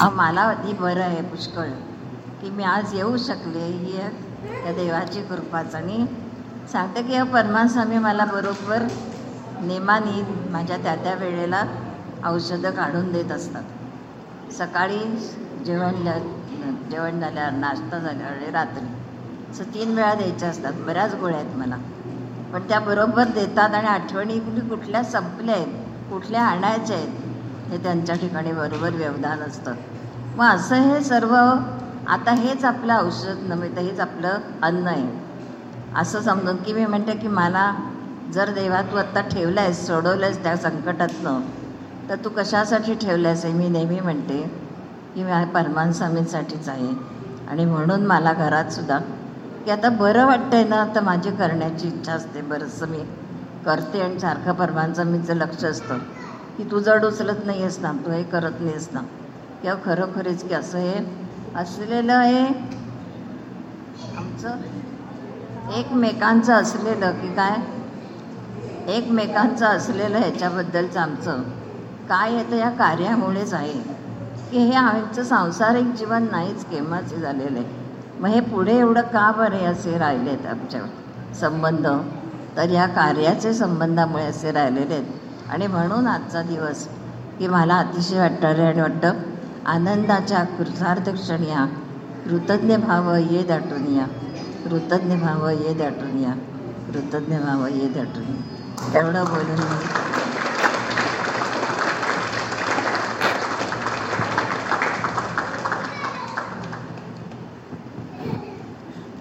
अहो 0.00 0.10
मला 0.10 0.52
ती 0.54 0.72
बरं 0.72 1.02
आहे 1.02 1.22
पुष्कळ. 1.22 1.68
की 2.42 2.50
मी 2.50 2.64
आज 2.64 2.94
येऊ 2.94 3.16
शकले 3.16 3.64
ही 3.64 3.96
एक 3.96 4.20
त्या 4.62 4.72
देवाची 4.72 5.22
कृपाच. 5.22 5.74
आणि 5.74 6.06
सांगते 6.72 7.02
की 7.02 7.22
परमान 7.32 7.68
स्वामी 7.68 7.98
मला 7.98 8.24
बरोबर 8.24 8.82
नेमानी 9.60 10.22
माझ्या 10.50 10.76
त्या 10.76 10.94
त्या 10.96 11.14
वेळेला 11.14 11.62
औषधं 12.26 12.70
काढून 12.70 13.10
देत 13.12 13.32
असतात. 13.32 13.62
सकाळी 14.50 14.98
जेवण 15.64 16.04
जेवण 16.90 17.20
झाल्यावर 17.20 17.52
नाश्ता 17.52 17.98
झाल्यावर 17.98 18.50
रात्री. 18.52 18.86
असं 19.50 19.64
तीन 19.74 19.94
वेळा 19.94 20.14
द्यायच्या 20.14 20.48
असतात 20.48 20.72
बऱ्याच 20.86 21.14
गोळ्या 21.14 21.38
आहेत 21.38 21.56
मला 21.56 21.76
पण 22.52 22.62
त्या 22.68 22.78
बरोबर 22.80 23.28
देतात 23.28 23.74
आणि 23.74 23.88
आठवणी 23.88 24.38
कुठल्या 24.68 25.02
संपल्या 25.04 25.54
आहेत 25.54 26.10
कुठल्या 26.10 26.42
आणायच्या 26.42 26.96
आहेत 26.96 27.70
हे 27.70 27.78
त्यांच्या 27.82 28.14
ठिकाणी 28.16 28.52
बरोबर 28.52 28.94
व्यवधान 28.94 29.40
असतं. 29.40 29.74
मग 30.36 30.44
असं 30.44 30.76
हे 30.82 31.00
सर्व 31.00 31.34
आता 31.34 32.32
हेच 32.34 32.64
आपलं 32.64 32.94
औषध 32.96 33.42
नव्हे 33.48 33.68
तर 33.76 33.80
हेच 33.80 34.00
आपलं 34.00 34.38
अन्न 34.62 34.86
आहे. 34.86 35.06
असं 35.96 36.20
समजून 36.22 36.56
की 36.56 36.72
मी 36.72 36.86
म्हणते 36.86 37.16
की 37.16 37.28
मला 37.28 37.72
जर 38.32 38.50
देवा 38.50 38.80
तू 38.82 38.96
आत्ता 38.96 39.20
ठेवलं 39.20 39.60
आहेस 39.60 39.86
सोडवलं 39.86 40.24
आहेस 40.26 40.42
त्या 40.42 40.56
संकटातनं 40.56 41.40
तर 42.08 42.16
तू 42.24 42.28
कशासाठी 42.28 42.94
ठेवलं 42.94 43.28
आहेस 43.28 43.44
मी 43.44 43.68
नेहमी 43.68 44.00
म्हणते 44.00 44.40
की 45.14 45.24
मी 45.24 45.44
परमान 45.54 45.92
स्वामींसाठीच 45.92 46.68
आहे. 46.68 46.92
आणि 47.48 47.64
म्हणून 47.64 48.06
मला 48.06 48.32
घरातसुद्धा 48.32 48.98
की 49.64 49.70
आता 49.70 49.88
बरं 49.88 50.26
वाटतंय 50.26 50.64
ना 50.64 50.84
तर 50.94 51.00
माझी 51.00 51.30
करण्याची 51.30 51.86
इच्छा 51.88 52.12
असते 52.12 52.40
बरंचसं 52.40 52.88
मी 52.88 52.98
करते 53.64 54.00
आणि 54.00 54.18
सारखं 54.20 54.52
परमान 54.52 54.92
स्वामीचं 54.94 55.34
लक्ष 55.34 55.64
असतं. 55.64 55.98
की 56.58 56.64
तू 56.70 56.78
जड 56.80 57.04
उचलत 57.04 57.46
नाही 57.46 57.60
आहेस 57.60 57.78
ना 57.78 57.92
तू 58.06 58.10
हे 58.10 58.22
करत 58.22 58.60
नाही 58.60 58.70
आहेस 58.70 58.88
ना. 58.92 59.00
किंवा 59.62 59.76
खरोखरीच 59.84 60.48
की 60.48 60.54
असं 60.54 60.78
हे 60.78 61.04
असलेलं 61.56 62.12
आहे 62.12 62.46
आमचं 64.16 64.56
एकमेकांचं 65.76 66.52
असलेलं 66.54 67.10
की 67.12 67.34
काय? 67.34 67.56
एकमेकांचं 68.96 69.66
असलेलं 69.66 70.18
ह्याच्याबद्दलचं 70.18 71.00
आमचं 71.00 71.42
काय 72.08 72.32
येतं 72.34 72.56
या 72.56 72.70
कार्यामुळेच 72.70 73.52
आहे 73.54 73.72
की 74.50 74.58
हे 74.58 74.74
आमचं 74.74 75.22
सांसारिक 75.22 75.94
जीवन 75.94 76.26
नाहीच 76.30 76.64
केमाचे 76.64 77.16
झालेलं. 77.16 77.58
आहे 77.58 77.86
मग 78.20 78.28
हे 78.28 78.40
पुढे 78.40 78.76
एवढं 78.78 79.02
का 79.02 79.30
बरे 79.30 79.64
असे 79.64 79.98
राहिलेत 79.98 80.46
आमच्या 80.46 80.80
संबंध? 81.40 81.86
तर 82.56 82.70
या 82.70 82.86
कार्याचे 82.86 83.52
संबंधामुळे 83.54 84.24
असे 84.24 84.52
राहिलेले 84.52 84.94
आहेत. 84.94 85.04
आणि 85.50 85.66
म्हणून 85.66 86.06
आजचा 86.06 86.42
दिवस 86.42 86.86
की 87.38 87.46
मला 87.46 87.76
अतिशय 87.76 88.18
वाटतं 88.18 88.64
आणि 88.66 88.80
वाटतं 88.80 89.12
आनंदाच्या 89.66 90.42
कृतार्थ 90.58 91.08
क्षणी 91.10 91.50
या 91.50 91.64
कृतज्ञ 92.24 92.76
भाव 92.76 93.14
ये 93.14 93.42
दाटून 93.42 93.86
या 93.96 94.06
कृतज्ञ 94.64 95.16
भाव 95.16 95.48
ये 95.48 95.74
दाटून 95.74 96.18
या 96.22 96.32
कृतज्ञ 96.88 97.36
भाव 97.36 97.66
ये 97.66 97.88
दाटून 97.88 98.96
एवढं 98.96 99.24
बोलून 99.24 99.60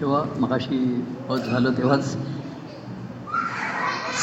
मी 0.08 0.14
तेव्हा 0.14 0.40
मगाशी 0.40 1.04
पद 1.30 1.38
झालं 1.38 1.72
तेव्हाच 1.78 2.18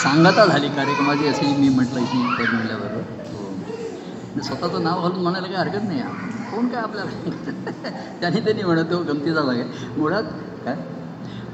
सांगता 0.03 0.47
झाली 0.47 0.68
कार्यक्रमाची 0.68 1.27
असे 1.27 1.47
मी 1.57 1.68
म्हटलं 1.68 2.01
की 2.01 2.23
पद 2.38 2.55
म्हटल्याबरोबर. 2.55 3.03
हो. 3.33 4.42
स्वतःचं 4.42 4.83
नाव 4.83 5.03
घालून 5.03 5.23
म्हणायला 5.23 5.47
काही 5.47 5.68
हरकत 5.68 5.88
नाही. 5.88 6.03
कोण 6.51 6.68
काय 6.68 6.83
आपल्याला? 6.83 7.31
त्याने 8.20 8.40
त्यांनी 8.40 8.62
म्हणत 8.62 8.85
तो 8.85 8.99
गमतीचा 8.99 9.40
भाग 9.40 9.57
आहे. 9.57 9.64
मुळात 9.97 10.23
काय? 10.64 10.77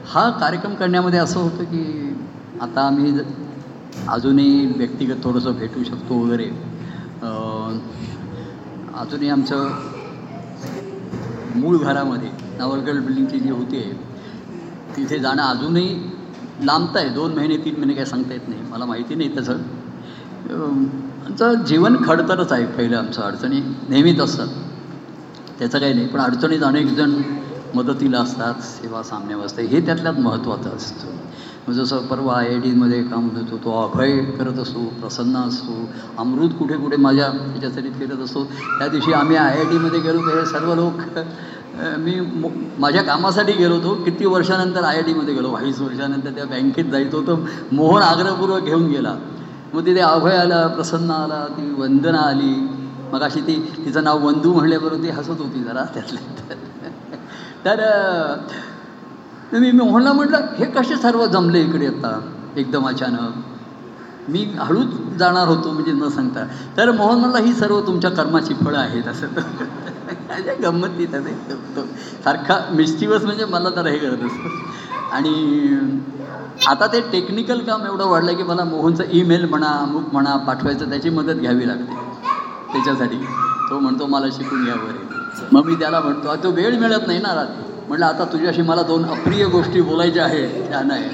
हा 0.06 0.30
कार्यक्रम 0.30 0.74
करण्यामध्ये 0.74 1.18
असं 1.18 1.40
होतं 1.40 1.64
की 1.64 2.14
आता 2.60 2.86
आम्ही 2.86 3.18
अजूनही 4.08 4.66
व्यक्तिगत 4.66 5.24
थोडंसं 5.24 5.52
भेटू 5.52 5.84
शकतो 5.84 6.14
वगैरे. 6.14 6.50
अजूनही 8.94 9.28
आमचं 9.28 9.68
मूळ 11.56 11.76
घरामध्ये 11.76 12.28
नावरगड 12.58 13.00
बिल्डिंगची 13.00 13.38
जी 13.38 13.50
होती 13.50 13.76
आहे 13.76 14.09
तिथे 14.96 15.18
जाणं 15.18 15.42
अजूनही 15.42 15.88
लांबत 16.62 16.96
आहे. 16.96 17.08
दोन 17.08 17.34
महिने 17.34 17.56
तीन 17.56 17.74
महिने 17.76 17.94
काय 17.94 18.04
सांगता 18.04 18.32
येत 18.32 18.48
नाही. 18.48 18.60
मला 18.70 18.84
माहिती 18.84 19.14
नाही 19.14 19.36
तसं 19.36 19.58
आमचं 20.50 21.62
जीवन 21.64 21.96
खडतरच 22.04 22.52
आहे 22.52 22.66
पहिलं 22.66 22.96
आमचं. 22.96 23.22
अडचणी 23.22 23.60
नेहमीच 23.88 24.20
असतात. 24.20 24.48
त्याचं 25.58 25.78
काही 25.78 25.94
नाही. 25.94 26.06
पण 26.06 26.20
अडचणीत 26.20 26.62
अनेक 26.62 26.86
जण 26.96 27.20
मदतीला 27.74 28.18
असतात. 28.18 28.54
सेवा 28.62 29.02
सामन्यावर 29.02 29.44
असते 29.46 29.62
हे 29.62 29.80
त्यातल्यात 29.80 30.18
महत्त्वाचं 30.20 30.76
असतं. 30.76 31.72
जसं 31.72 32.06
परवा 32.06 32.34
आय 32.34 32.46
आय 32.48 32.58
डीमध्ये 32.60 33.02
काम 33.02 33.28
होतो 33.28 33.56
तो 33.56 33.72
अभय 33.82 34.16
करत 34.38 34.58
असतो. 34.58 34.84
प्रसन्न 35.00 35.36
असतो. 35.38 35.88
अमृत 36.18 36.54
कुठे 36.58 36.76
कुठे 36.76 36.96
माझ्या 36.96 37.28
त्याच्यासाठी 37.30 37.90
फिरत 37.90 38.20
असतो. 38.20 38.44
त्या 38.78 38.88
दिवशी 38.88 39.12
आम्ही 39.12 39.36
आय 39.36 39.56
आय 39.56 39.64
डीमध्ये 39.64 40.00
गेलो 40.00 40.26
तर 40.26 40.38
हे 40.38 40.46
सर्व 40.46 40.74
लोक 40.74 41.00
मी 41.80 42.42
माझ्या 42.78 43.02
कामासाठी 43.02 43.52
गेलो 43.52 43.74
होतो. 43.74 44.04
किती 44.04 44.26
वर्षानंतर 44.26 44.84
आय 44.84 44.96
आय 44.96 45.02
टीमध्ये 45.02 45.34
गेलो. 45.34 45.50
बावीस 45.50 45.80
वर्षानंतर 45.80 46.30
त्या 46.30 46.44
बँकेत 46.44 46.84
जायचो 46.84 47.22
तर 47.22 47.34
मोहन 47.72 48.02
आग्रहपूर्वक 48.02 48.62
घेऊन 48.62 48.86
गेला. 48.86 49.14
मग 49.74 49.86
तिथे 49.86 50.00
अभय 50.00 50.36
आला 50.36 50.66
प्रसन्न 50.66 51.10
आला 51.10 51.46
ती 51.50 51.74
वंदना 51.78 52.18
आली. 52.18 52.68
मग 53.12 53.22
अशी 53.22 53.40
ती 53.40 53.82
तिचं 53.86 54.04
नाव 54.04 54.26
वंदू 54.26 54.52
म्हणल्याबरोबर 54.52 55.02
ती 55.02 55.10
हसत 55.10 55.30
होती 55.30 55.62
जरा 55.62 55.84
त्यातल्या 55.84 56.56
तर 57.64 59.58
मी 59.58 59.70
मोहनला 59.70 60.12
म्हटलं 60.12 60.38
हे 60.58 60.64
कसे 60.64 60.96
सर्व 60.96 61.26
जमले 61.26 61.60
इकडे 61.60 61.86
आता? 61.86 62.20
एकदम 62.56 62.88
अचानक. 62.88 63.32
मी 64.28 64.48
हळूच 64.58 64.86
जाणार 65.18 65.48
होतो 65.48 65.72
म्हणजे 65.72 65.92
न 65.92 66.08
सांगता. 66.08 66.46
तर 66.76 66.90
मोहन 66.90 67.18
म्हणला 67.18 67.38
ही 67.38 67.52
सर्व 67.52 67.80
तुमच्या 67.80 68.10
कर्माची 68.10 68.54
फळं 68.54 68.78
आहेत. 68.78 69.08
असं. 69.08 69.26
अशा 70.30 70.54
गंमत 70.62 70.88
तिथं 70.88 71.22
नाही. 71.22 71.34
तो 71.76 71.82
सारखा 72.24 72.58
मिस्टिवस 72.70 73.24
म्हणजे 73.24 73.44
मला 73.44 73.70
तर 73.70 73.86
हे 73.86 73.98
करत 73.98 74.24
असतो. 74.24 74.48
आणि 75.12 75.78
आता 76.66 76.86
ते 76.86 77.00
टेक्निकल 77.00 77.60
काम 77.60 77.86
एवढं 77.86 78.04
वाढलं 78.04 78.36
की 78.36 78.42
मला 78.42 78.64
मोहनचा 78.64 79.04
ईमेल 79.10 79.44
म्हणा 79.44 79.66
अमुक 79.66 80.12
म्हणा 80.12 80.36
पाठवायचं 80.36 80.90
त्याची 80.90 81.10
मदत 81.10 81.40
घ्यावी 81.40 81.68
लागते. 81.68 81.94
त्याच्यासाठी. 82.72 83.16
तो 83.70 83.78
म्हणतो 83.78 84.06
मला 84.06 84.26
शिकून 84.32 84.64
घ्या 84.64 84.74
वगैरे 84.74 85.08
मग 85.52 85.66
मी 85.66 85.74
त्याला 85.74 86.00
म्हणतो 86.00 86.34
तो 86.36 86.50
वेळ 86.50 86.78
मिळत 86.78 87.06
नाही 87.06 87.18
ना 87.18 87.34
रात्री. 87.34 87.62
म्हटलं 87.88 88.06
आता 88.06 88.24
तुझ्याशी 88.24 88.62
मला 88.62 88.82
दोन 88.82 89.04
अप्रिय 89.04 89.44
गोष्टी 89.44 89.80
बोलायच्या 89.80 90.24
आहेत 90.24 90.68
त्या 90.68 90.82
नाही. 90.82 91.08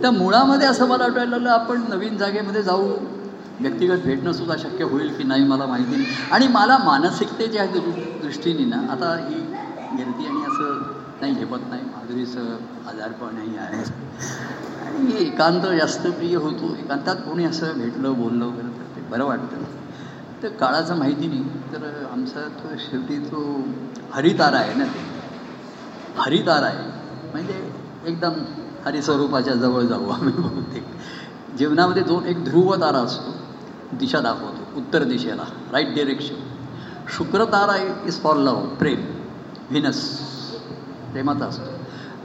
त्या 0.00 0.10
मुळामध्ये 0.10 0.66
असं 0.66 0.88
मला 0.88 1.04
वाटायला 1.04 1.30
लागलं 1.30 1.50
आपण 1.50 1.82
नवीन 1.88 2.16
जागेमध्ये 2.16 2.62
जाऊ. 2.62 2.88
व्यक्तिगत 3.60 3.98
भेटणंसुद्धा 4.04 4.56
शक्य 4.56 4.84
होईल 4.84 5.16
की 5.16 5.24
नाही 5.24 5.44
मला 5.44 5.66
माहिती 5.66 5.96
नाही. 5.96 6.06
आणि 6.30 6.48
मला 6.48 6.78
मानसिकतेच्या 6.78 7.66
दृष्टीने 7.66 8.64
ना 8.64 8.76
आता 8.92 9.16
ही 9.28 9.40
गर्दी 9.98 10.26
आणि 10.26 10.44
असं 10.44 10.82
नाही 11.20 11.34
झेपत 11.34 11.58
नाही. 11.70 11.82
माधुरीचं 11.82 12.56
आजारपणही 12.88 13.56
आहे. 13.56 13.82
आणि 14.86 15.26
एकांत 15.26 15.60
जास्त 15.78 16.06
प्रिय 16.06 16.36
होतो. 16.36 16.74
एकांतात 16.78 17.16
कोणी 17.16 17.44
असं 17.44 17.78
भेटलं 17.78 18.14
बोललं 18.14 18.44
वगैरे 18.44 18.68
तर 18.68 18.96
ते 18.96 19.00
बरं 19.10 19.24
वाटतं. 19.24 19.62
तर 20.42 20.48
काळाचं 20.48 20.96
माहिती 20.96 21.26
नाही 21.26 21.44
तर 21.72 22.06
आमचा 22.12 22.40
तो 22.40 22.68
शेवटी 22.78 23.18
तो 23.18 23.66
हरितारा 24.12 24.56
आहे 24.56 24.74
ना 24.74 24.84
ते. 24.84 25.00
हरितारा 26.16 26.66
आहे. 26.66 26.90
म्हणजे 27.32 27.72
एकदम 28.06 28.30
हरिस्वरूपाच्या 28.84 29.54
जवळ 29.54 29.82
जाऊ 29.82 30.08
आम्ही 30.08 30.32
बहुतेक. 30.32 30.84
जीवनामध्ये 31.58 32.02
दोन 32.02 32.24
एक 32.24 32.44
ध्रुव 32.44 32.74
तारा 32.74 32.98
असतो. 32.98 33.43
दिशा 33.98 34.20
दाखवतो 34.20 34.78
उत्तर 34.78 35.02
दिशेला 35.02 35.44
राईट 35.72 35.94
डिरेक्शन 35.94 36.34
शुक्रतारा 37.16 37.76
इज 38.06 38.20
फॉर 38.20 38.36
लव 38.36 38.66
प्रेम 38.66 39.04
व्हिनस 39.70 40.00
प्रेमाचा 41.12 41.44
असतो. 41.44 41.72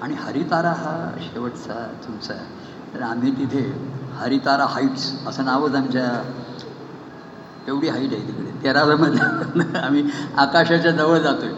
आणि 0.02 0.14
हरितारा 0.14 0.70
हा 0.70 1.12
शेवटचा 1.22 1.88
तुमचा 2.06 2.34
आहे. 2.34 2.46
तर 2.94 3.02
आम्ही 3.02 3.32
तिथे 3.32 3.90
हरितारा 4.16 4.66
हाईट्स 4.66 5.12
असं 5.28 5.46
नावच 5.46 5.76
आमच्या 5.76 6.24
एवढी 7.68 7.88
हाईट 7.88 8.14
आहे 8.14 8.28
तिकडे 8.28 8.64
तेराव्यामध्ये. 8.64 9.78
आम्ही 9.80 10.04
आकाशाच्या 10.38 10.92
जवळ 10.92 11.18
जातोय. 11.18 11.50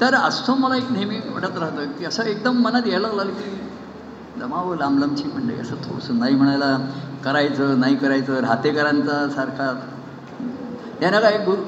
तर 0.00 0.14
असतो 0.14 0.54
मला 0.54 0.76
एक 0.76 0.90
नेहमी 0.90 1.16
वाटत 1.16 1.58
राहतं 1.58 1.86
की 1.86 2.04
असं 2.04 2.22
एकदम 2.22 2.58
मनात 2.58 2.86
यायला 2.86 3.08
लागलं 3.08 3.32
की 3.32 3.67
जमावं 4.40 4.76
लांब 4.78 4.98
लांबची 4.98 5.24
मंडळी 5.34 5.58
असं 5.58 5.76
थोडंसं 5.76 6.18
नाही 6.18 6.34
म्हणायला 6.34 6.76
करायचं 7.24 7.80
नाही 7.80 7.96
करायचं 7.96 8.40
राहतेकरांचा 8.40 9.26
सारखा. 9.28 9.72
यांना 11.02 11.20
काय 11.20 11.36
गुरु 11.38 11.62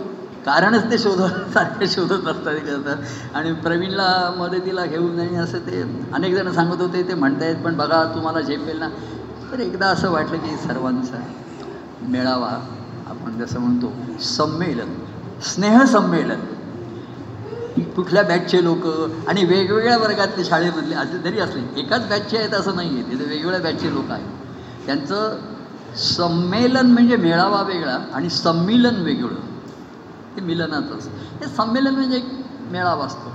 कारणच 0.46 0.90
ते 0.90 0.98
शोधत 0.98 1.52
सारखे 1.52 1.86
शोधत 1.86 2.26
असतात 2.28 2.56
करतात 2.66 3.36
आणि 3.36 3.52
प्रवीणला 3.52 4.08
मदतीला 4.38 4.84
घेऊन 4.86 5.16
नाही 5.16 5.36
असं 5.36 5.58
ते 5.58 5.82
अनेक 6.12 6.34
जण 6.34 6.50
सांगत 6.52 6.80
होते 6.80 7.02
ते 7.08 7.14
म्हणतायत 7.14 7.56
पण 7.56 7.76
बघा 7.76 8.04
तुम्हाला 8.04 8.40
झेपेल 8.40 8.78
ना. 8.78 8.88
तर 9.52 9.60
एकदा 9.60 9.86
असं 9.86 10.10
वाटलं 10.10 10.36
की 10.36 10.56
सर्वांचा 10.56 11.18
मेळावा 12.08 12.50
आपण 13.10 13.38
जसं 13.38 13.60
म्हणतो 13.60 13.92
संमेलन 14.20 14.94
स्नेहसंमेलन. 15.42 16.40
कुठल्या 17.84 18.22
बॅचचे 18.22 18.64
लोक 18.64 18.86
आणि 19.28 19.44
वेगवेगळ्या 19.44 19.96
वर्गातले 19.98 20.44
शाळेमधले 20.44 20.94
असे 20.94 21.18
जरी 21.18 21.38
असले 21.38 21.80
एकाच 21.80 22.08
बॅचचे 22.08 22.38
आहेत 22.38 22.54
असं 22.54 22.76
नाही 22.76 22.88
आहे 22.88 23.02
तिथे 23.02 23.24
वेगवेगळ्या 23.24 23.60
बॅचचे 23.60 23.92
लोक 23.94 24.10
आहेत. 24.10 24.26
त्यांचं 24.86 25.38
संमेलन 25.96 26.86
म्हणजे 26.86 27.16
मेळावा 27.16 27.62
वेगळा 27.62 27.98
आणि 28.14 28.30
संमिलन 28.30 29.02
वेगळं. 29.02 29.34
ते 30.36 30.40
मिलनातच 30.40 31.08
हे 31.40 31.46
संमेलन 31.46 31.94
म्हणजे 31.94 32.16
एक 32.16 32.28
मेळावा 32.70 33.04
असतो. 33.04 33.32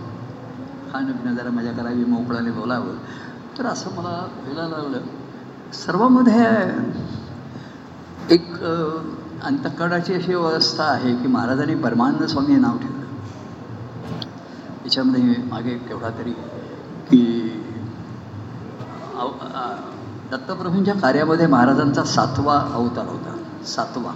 खाणं 0.93 1.12
पिणं 1.12 1.36
जरा 1.36 1.49
मजा 1.49 1.71
करावी 1.71 2.05
मोकळाने 2.05 2.51
बोलावं. 2.51 2.95
तर 3.58 3.65
असं 3.65 3.89
मला 3.89 4.27
व्हायला 4.45 4.67
लागलं. 4.67 4.99
सर्वामध्ये 5.73 6.45
एक 8.36 8.63
अंतकडाची 9.43 10.13
अशी 10.13 10.34
व्यवस्था 10.34 10.84
आहे 10.84 11.15
की 11.15 11.27
महाराजांनी 11.27 11.75
परमानंद 11.75 12.23
स्वामी 12.23 12.53
हे 12.53 12.60
नाव 12.60 12.77
ठेवलं. 12.77 13.04
याच्यामध्ये 14.97 15.43
मागे 15.51 15.73
केवढा 15.73 16.10
तरी 16.10 16.31
की 17.10 17.51
अव- 19.19 19.47
दत्तप्रभूंच्या 20.31 20.93
कार्यामध्ये 20.93 21.47
महाराजांचा 21.47 22.03
सातवा 22.03 22.71
अवतार 22.73 23.08
होता. 23.08 23.38
सातवा. 23.65 24.12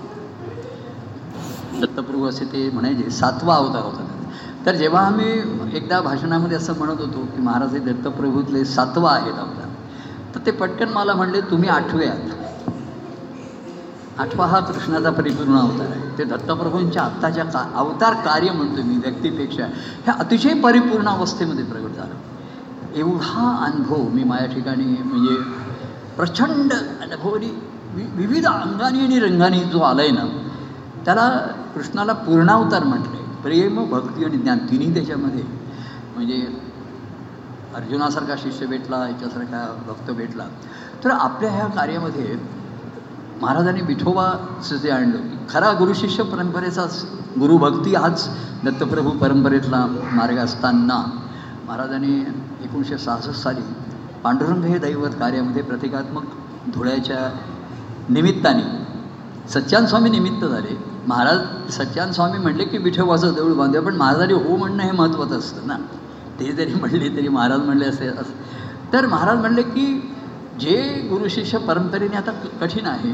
दत्तप्रभू 1.81 2.27
असे 2.27 2.45
ते 2.45 2.69
म्हणायचे 2.69 3.09
सातवा 3.09 3.55
अवतार 3.55 3.81
होता. 3.81 4.07
तर 4.65 4.75
जेव्हा 4.75 5.01
आम्ही 5.01 5.41
एकदा 5.73 6.01
भाषणामध्ये 6.01 6.57
असं 6.57 6.75
म्हणत 6.77 7.01
होतो 7.01 7.19
की 7.25 7.41
महाराज 7.41 7.73
हे 7.73 7.79
दत्तप्रभूतले 7.79 8.65
सातवा 8.65 9.11
आहेत 9.11 9.33
अवतार 9.33 9.67
तर 10.35 10.39
ते 10.45 10.51
पटकन 10.51 10.89
मला 10.89 11.13
म्हणले 11.13 11.41
तुम्ही 11.41 11.69
आठवे 11.69 12.05
आहात. 12.05 12.38
आठवा 14.19 14.45
हा 14.45 14.59
कृष्णाचा 14.59 15.09
परिपूर्ण 15.09 15.57
अवतार 15.57 15.87
आहे. 15.87 16.17
ते 16.17 16.23
दत्तप्रभूंच्या 16.23 17.03
आत्ताच्या 17.03 17.43
का 17.43 17.71
अवतार 17.75 18.13
कार्य 18.13 18.51
म्हणतो 18.51 18.81
मी 18.81 18.97
व्यक्तीपेक्षा. 18.97 19.65
ह्या 20.03 20.13
अतिशय 20.19 20.53
परिपूर्ण 20.53 21.07
अवस्थेमध्ये 21.07 21.63
प्रगट 21.63 21.95
झालं. 21.95 22.13
एवढा 22.95 23.65
अनुभव 23.65 24.09
मी 24.09 24.23
माझ्या 24.23 24.47
ठिकाणी 24.47 24.83
म्हणजे 24.83 25.35
प्रचंड 26.17 26.73
अनुभवनी 26.73 27.49
वि 27.93 28.03
विविध 28.13 28.45
अंगाने 28.45 28.99
आणि 28.99 29.19
रंगाने 29.19 29.59
जो 29.59 29.79
आलाय 29.79 30.09
ना 30.09 30.45
त्याला 31.05 31.29
कृष्णाला 31.75 32.13
पूर्णावतार 32.13 32.83
म्हटले. 32.83 33.17
प्रेम 33.43 33.85
भक्ती 33.89 34.25
आणि 34.25 34.37
ज्ञान 34.37 34.57
तिन्ही 34.57 34.93
त्याच्यामध्ये. 34.93 35.43
म्हणजे 36.15 36.47
अर्जुनासारखा 37.75 38.35
शिष्य 38.37 38.65
भेटला 38.65 39.07
याच्यासारखा 39.07 39.83
भक्त 39.87 40.11
भेटला. 40.11 40.43
तर 41.03 41.09
आपल्या 41.09 41.51
ह्या 41.51 41.65
कार्यामध्ये 41.65 42.58
महाराजांनी 43.41 43.81
विठोबाचं 43.81 44.75
जे 44.75 44.89
आणलं 44.89 45.17
की 45.17 45.37
खरा 45.49 45.71
गुरुशिष्य 45.79 46.23
परंपरेचाच 46.23 47.03
गुरुभक्ती 47.39 47.93
आज 47.95 48.27
दत्तप्रभू 48.63 49.11
परंपरेतला 49.19 49.85
मार्ग 50.13 50.37
असताना 50.37 50.97
महाराजांनी 51.67 52.15
एकोणीसशे 52.63 52.97
सहासष्ट 52.97 53.41
साली 53.41 53.61
पांडुरंग 54.23 54.63
हे 54.63 54.77
दैवत 54.77 55.15
कार्यामध्ये 55.19 55.61
प्रतिकात्मक 55.63 56.23
धुळ्याच्या 56.73 57.29
निमित्ताने 58.09 58.77
सच्चान 59.49 59.85
स्वामी 59.85 60.09
निमित्त 60.09 60.45
झाले. 60.45 60.75
महाराज 61.07 61.71
सच्चान 61.73 62.11
स्वामी 62.11 62.37
म्हणले 62.37 62.63
की 62.63 62.77
विठोबाचं 62.77 63.33
देऊळ 63.35 63.53
बांधूया 63.53 63.81
पण 63.81 63.95
महाराजांनी 63.97 64.33
हो 64.33 64.55
म्हणणं 64.55 64.83
हे 64.83 64.91
महत्त्वाचं 64.91 65.37
असतं 65.39 65.67
ना. 65.67 65.77
ते 66.39 66.51
जरी 66.51 66.73
म्हणले 66.73 67.09
तरी 67.17 67.27
महाराज 67.27 67.59
म्हणले 67.59 67.85
असे 67.85 68.07
अस 68.07 68.33
तर 68.93 69.05
महाराज 69.05 69.39
म्हणले 69.39 69.61
की 69.61 69.85
जे 70.59 71.07
गुरुशिष्य 71.11 71.57
परंपरेने 71.57 72.17
आता 72.17 72.31
क- 72.31 72.61
कठीण 72.61 72.85
आहे 72.85 73.13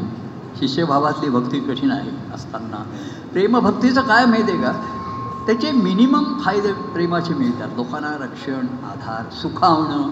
शिष्यभावातली 0.60 1.30
भक्ती 1.30 1.60
कठीण 1.60 1.92
आहे 1.92 2.12
असताना 2.34 2.84
प्रेमभक्तीचं 3.34 4.02
काय 4.02 4.26
माहिती 4.26 4.52
आहे 4.52 4.62
का? 4.62 4.72
त्याचे 5.46 5.72
मिनिमम 5.72 6.40
फायदे 6.40 6.74
प्रेमाचे 6.74 7.34
मिळतात. 7.34 7.70
लोकांना 7.76 8.18
रक्षण 8.24 8.66
आधार 8.84 9.34
सुखावणं. 9.34 10.10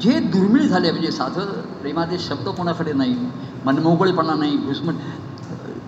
जे 0.00 0.20
दुर्मिळ 0.20 0.62
झाले 0.62 0.90
म्हणजे 0.90 1.10
साधं 1.10 1.44
प्रेमाचे 1.60 2.18
शब्द 2.18 2.48
कोणाकडे 2.48 2.92
नाही 2.92 3.16
मनमोकळेपणा 3.64 4.34
नाही 4.34 4.56
घुसमट 4.56 4.94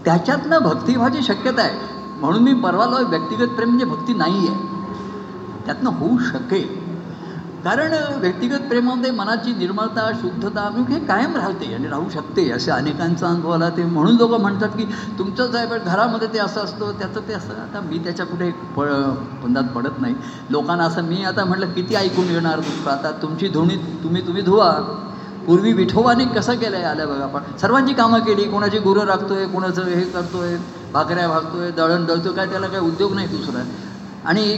त्याच्यातनं 0.05 0.59
भक्तिभावाची 0.59 1.23
शक्यता 1.23 1.63
आहे. 1.63 1.79
म्हणून 2.21 2.43
मी 2.43 2.55
परवाला 2.55 2.97
व्यक्तिगत 2.97 3.49
प्रेम 3.49 3.69
म्हणजे 3.69 3.85
भक्ती 3.85 4.15
नाही 4.15 4.49
आहे 4.49 4.57
त्यातनं 5.67 5.91
होऊ 5.91 6.19
शकेल. 6.19 6.80
कारण 7.65 7.95
व्यक्तिगत 8.21 8.61
प्रेमामध्ये 8.69 9.11
मनाची 9.11 9.53
निर्मळता 9.53 10.11
शुद्धता 10.21 10.69
हे 10.89 10.99
कायम 11.07 11.37
राहते 11.37 11.73
आणि 11.75 11.89
राहू 11.89 12.09
शकते 12.09 12.49
असे 12.51 12.71
अनेकांचा 12.71 13.27
अनुभव 13.27 13.51
आला. 13.51 13.69
ते 13.69 13.85
म्हणून 13.85 14.17
लोक 14.17 14.35
म्हणतात 14.35 14.69
की 14.69 14.85
तुमचं 15.19 15.47
जाय 15.47 15.67
घरामध्ये 15.79 16.29
ते 16.35 16.39
असं 16.39 16.61
असतं 16.61 16.99
त्याचं 16.99 17.29
ते 17.29 17.33
असं. 17.33 17.53
आता 17.55 17.81
मी 17.81 17.99
त्याच्या 17.99 18.27
कुठे 18.27 18.51
पळ 18.77 18.93
पंधात 19.43 19.65
पडत 19.75 20.01
नाही. 20.01 20.15
लोकांना 20.51 20.85
असं 20.85 21.05
मी 21.05 21.23
आता 21.25 21.45
म्हटलं 21.45 21.73
किती 21.73 21.95
ऐकून 21.95 22.31
येणार 22.31 22.61
दुःख 22.61 22.89
आता 22.89 23.11
तुमची 23.23 23.49
धुणी 23.49 23.77
तुम्ही 24.03 24.27
तुम्ही 24.27 24.43
धुवा. 24.43 24.71
पूर्वी 25.47 25.73
विठोबाने 25.73 26.25
कसं 26.25 26.55
केलं 26.55 26.77
आहे 26.77 26.85
आल्या 26.85 27.07
बघा 27.07 27.25
आपण. 27.25 27.57
सर्वांची 27.61 27.93
कामं 27.95 28.21
केली. 28.21 28.45
कोणाची 28.45 28.79
गुरं 28.79 29.05
राखतोय 29.05 29.47
कोणाचं 29.47 29.85
हे 29.85 30.03
करतोय 30.05 30.57
भाकऱ्या 30.93 31.29
भागतोय 31.29 31.71
दळण 31.71 32.05
दळतोय 32.05 32.33
काय 32.33 32.47
त्याला 32.47 32.67
काय 32.67 32.81
उद्योग 32.81 33.15
नाही 33.15 33.27
दुसरा. 33.27 33.63
आणि 34.25 34.57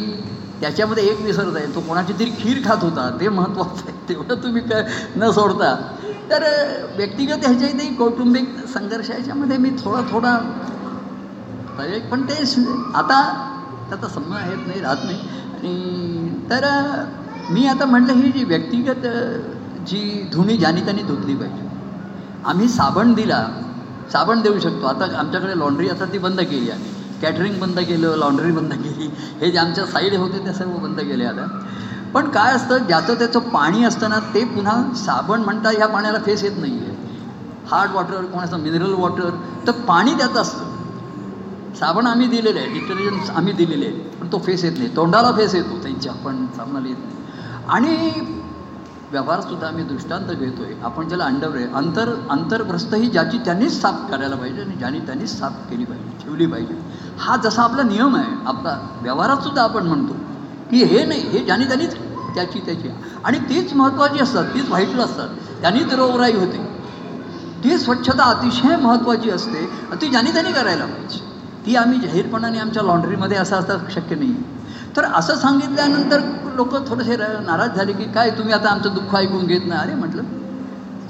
त्याच्यामध्ये 0.63 1.05
एक 1.05 1.21
विसरत 1.21 1.57
आहे 1.57 1.75
तो 1.75 1.81
कोणाची 1.81 2.13
तरी 2.19 2.31
खीर 2.39 2.59
खात 2.65 2.83
होता 2.83 3.09
ते 3.21 3.29
महत्त्वाचं 3.29 3.89
आहे 3.89 4.09
तेवढं 4.09 4.43
तुम्ही 4.43 4.63
काय 4.63 4.83
न 5.17 5.31
सोडता. 5.31 5.75
तर 6.31 6.45
व्यक्तिगत 6.97 7.47
ह्याच्याही 7.47 7.95
कौटुंबिक 7.97 8.49
संघर्षाच्यामध्ये 8.75 9.57
मी 9.57 9.71
थोडा 9.79 10.01
थोडा 10.11 10.39
एक 11.85 12.09
पण 12.11 12.23
ते 12.23 12.35
आता 12.95 13.21
त्याचा 13.91 14.09
संबंध 14.09 14.37
आहेत 14.37 14.67
नाही 14.67 14.81
राहत 14.81 15.05
नाही. 15.05 15.19
आणि 15.53 16.29
तर 16.51 16.65
मी 17.51 17.67
आता 17.67 17.85
म्हटलं 17.85 18.13
ही 18.13 18.31
जी 18.33 18.45
व्यक्तिगत 18.45 19.07
जी 19.87 20.29
धुणी 20.33 20.57
ज्यानी 20.57 20.81
त्यांनी 20.81 21.03
धुतली 21.03 21.35
पाहिजे. 21.35 21.69
आम्ही 22.45 22.69
साबण 22.69 23.13
दिला 23.15 23.47
साबण 24.13 24.41
देऊ 24.43 24.59
शकतो. 24.59 24.87
आता 24.87 25.17
आमच्याकडे 25.19 25.59
लॉन्ड्री 25.59 25.89
आता 25.89 26.05
ती 26.13 26.19
बंद 26.19 26.41
केली 26.41 26.71
आहे. 26.71 27.02
कॅटरिंग 27.23 27.59
बंद 27.61 27.79
केलं 27.81 28.17
लॉन्ड्री 28.17 28.51
बंद 28.53 28.73
केली 28.75 29.09
हे 29.41 29.51
जे 29.51 29.59
आमच्या 29.59 29.87
साईड 29.87 30.15
होते 30.17 30.45
ते 30.47 30.53
सर्व 30.55 30.77
बंद 30.79 31.01
केले 31.01 31.25
आता. 31.25 31.47
पण 32.15 32.29
काय 32.31 32.55
असतं 32.55 32.87
ज्याचं 32.87 33.15
त्याचं 33.15 33.41
पाणी 33.51 33.85
असतं 33.85 34.11
ना 34.11 34.19
ते 34.35 34.45
पुन्हा 34.45 34.75
साबण 34.97 35.43
म्हणता 35.43 35.71
ह्या 35.71 35.87
पाण्याला 35.89 36.19
फेस 36.25 36.45
येत 36.45 36.59
नाही 36.59 36.79
आहे 36.79 36.91
हार्ड 37.71 37.91
वॉटर 37.91 38.25
कोणाचं 38.25 38.61
मिनरल 38.61 38.93
वॉटर 38.95 39.31
तर 39.67 39.73
पाणी 39.89 40.13
त्याचं 40.15 40.41
असतं. 40.41 40.71
साबण 41.75 42.07
आम्ही 42.07 42.27
दिलेलं 42.29 42.59
आहे 42.61 42.69
डिटर्जंट 42.71 43.31
आम्ही 43.37 43.53
दिलेले 43.53 43.87
आहे 43.87 44.19
पण 44.21 44.33
तो 44.33 44.39
फेस 44.47 44.65
येत 44.65 44.79
नाही. 44.79 44.89
तोंडाला 44.97 45.31
फेस 45.37 45.55
येतो 45.55 45.83
त्यांच्या 45.83 46.13
पण 46.25 46.45
साबणाला 46.57 46.89
येत 46.89 46.97
नाही. 46.99 47.65
आणि 47.69 47.97
व्यवहारसुद्धा 49.13 49.67
आम्ही 49.67 49.85
दृष्टांत 49.85 50.31
घेतो 50.31 50.63
आहे 50.63 50.75
आपण 50.85 51.09
ज्याला 51.09 51.25
अंडर 51.25 51.57
आहे 51.57 51.67
अंतर 51.75 52.13
अंतर्ग्रस्त 52.31 52.95
ही 52.95 53.09
ज्याची 53.09 53.39
त्यांनीच 53.39 53.81
साफ 53.81 54.11
करायला 54.11 54.37
पाहिजे 54.37 54.63
आणि 54.63 54.75
ज्याने 54.75 54.99
त्यांनीच 54.99 55.39
साफ 55.39 55.57
केली 55.71 55.85
पाहिजे 55.85 56.25
ठेवली 56.25 56.47
पाहिजे. 56.47 56.75
हा 57.23 57.37
जसा 57.37 57.63
आपला 57.63 57.83
नियम 57.83 58.17
आहे 58.17 58.33
आपला 58.47 58.99
व्यवहारात 59.03 59.37
सुद्धा 59.37 59.63
आपण 59.63 59.87
म्हणतो 59.87 60.13
की 60.71 60.85
हे 60.85 61.05
नाही 61.05 61.21
हे 61.21 61.39
ज्याने 61.39 61.65
त्यांनीच 61.65 61.95
त्याची 62.35 62.59
त्याची. 62.59 62.89
आणि 63.25 63.39
तीच 63.39 63.75
महत्त्वाची 63.75 64.23
असतात 64.23 64.45
तीच 64.45 64.69
व्हाईटल 64.69 64.99
असतात. 65.01 65.29
त्यांनीच 65.61 65.95
रोगराई 65.95 66.33
होते. 66.33 66.83
ती 67.65 67.79
स्वच्छता 67.79 68.25
अतिशय 68.25 68.77
महत्त्वाची 68.77 69.31
असते 69.31 69.71
ती 69.93 70.09
ज्याने 70.09 70.33
त्यांनी 70.33 70.53
करायला 70.53 70.85
पाहिजे. 70.85 71.19
ती 71.67 71.77
आम्ही 71.77 72.01
जाहीरपणाने 72.01 72.59
आमच्या 72.59 72.83
लॉन्ड्रीमध्ये 72.83 73.37
असं 73.37 73.57
असतं 73.57 73.79
शक्य 73.91 74.17
नाही. 74.17 74.35
तर 74.97 75.05
असं 75.05 75.35
सांगितल्यानंतर 75.35 76.21
लोक 76.55 76.89
थोडेसे 76.89 77.17
र- 77.17 77.41
नाराज 77.47 77.77
झाले 77.77 77.93
की 77.93 78.05
काय 78.05 78.31
तुम्ही 78.31 78.55
आता 78.55 78.69
आमचं 78.71 78.91
दुःख 78.95 79.15
ऐकून 79.15 79.47
घेत 79.47 79.61
नाही? 79.67 79.81
अरे 79.81 79.95
म्हटलं 79.95 80.23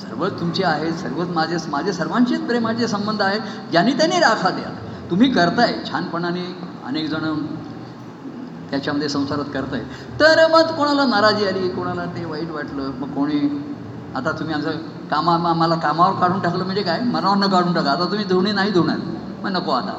सर्व 0.00 0.28
तुमचे 0.28 0.64
आहेत 0.64 0.92
सर्वच 0.92 1.28
माझे 1.28 1.56
माझे 1.68 1.92
सर्वांचेच 1.92 2.40
प्रेमाचे 2.40 2.88
संबंध 2.88 3.22
आहेत. 3.22 3.40
ज्यांनी 3.70 3.92
त्यांनी 3.92 4.16
राखा 4.16 4.50
द्या. 4.50 4.81
तुम्ही 5.12 5.30
करताय 5.30 5.74
छानपणाने 5.90 6.56
अनेक 6.86 7.10
जण 7.10 7.34
त्याच्यामध्ये 8.70 9.08
संसारात 9.08 9.44
करताय 9.54 9.80
तर 10.20 10.50
मग 10.50 10.62
कोणाला 10.62 11.04
नाराजी 11.04 11.46
आली 11.46 11.68
कोणाला 11.68 12.04
ते 12.04 12.24
वाईट 12.24 12.50
वाटलं 12.50 12.82
मग 12.82 13.08
कोणी 13.08 13.64
आता 14.16 14.32
तुम्ही 14.32 14.54
आमचं 14.54 14.70
कामा 15.10 15.38
मा- 15.38 15.54
मला 15.54 15.74
कामावर 15.74 16.20
काढून 16.20 16.40
टाकलं 16.40 16.64
म्हणजे 16.64 16.82
काय? 16.82 17.00
मनावरनं 17.00 17.48
काढून 17.48 17.74
टाका. 17.74 17.90
आता 17.90 18.04
तुम्ही 18.04 18.24
धुणे 18.24 18.52
नाही 18.52 18.70
धुणार. 18.70 18.96
मग 19.42 19.50
नको 19.50 19.70
आता. 19.70 19.92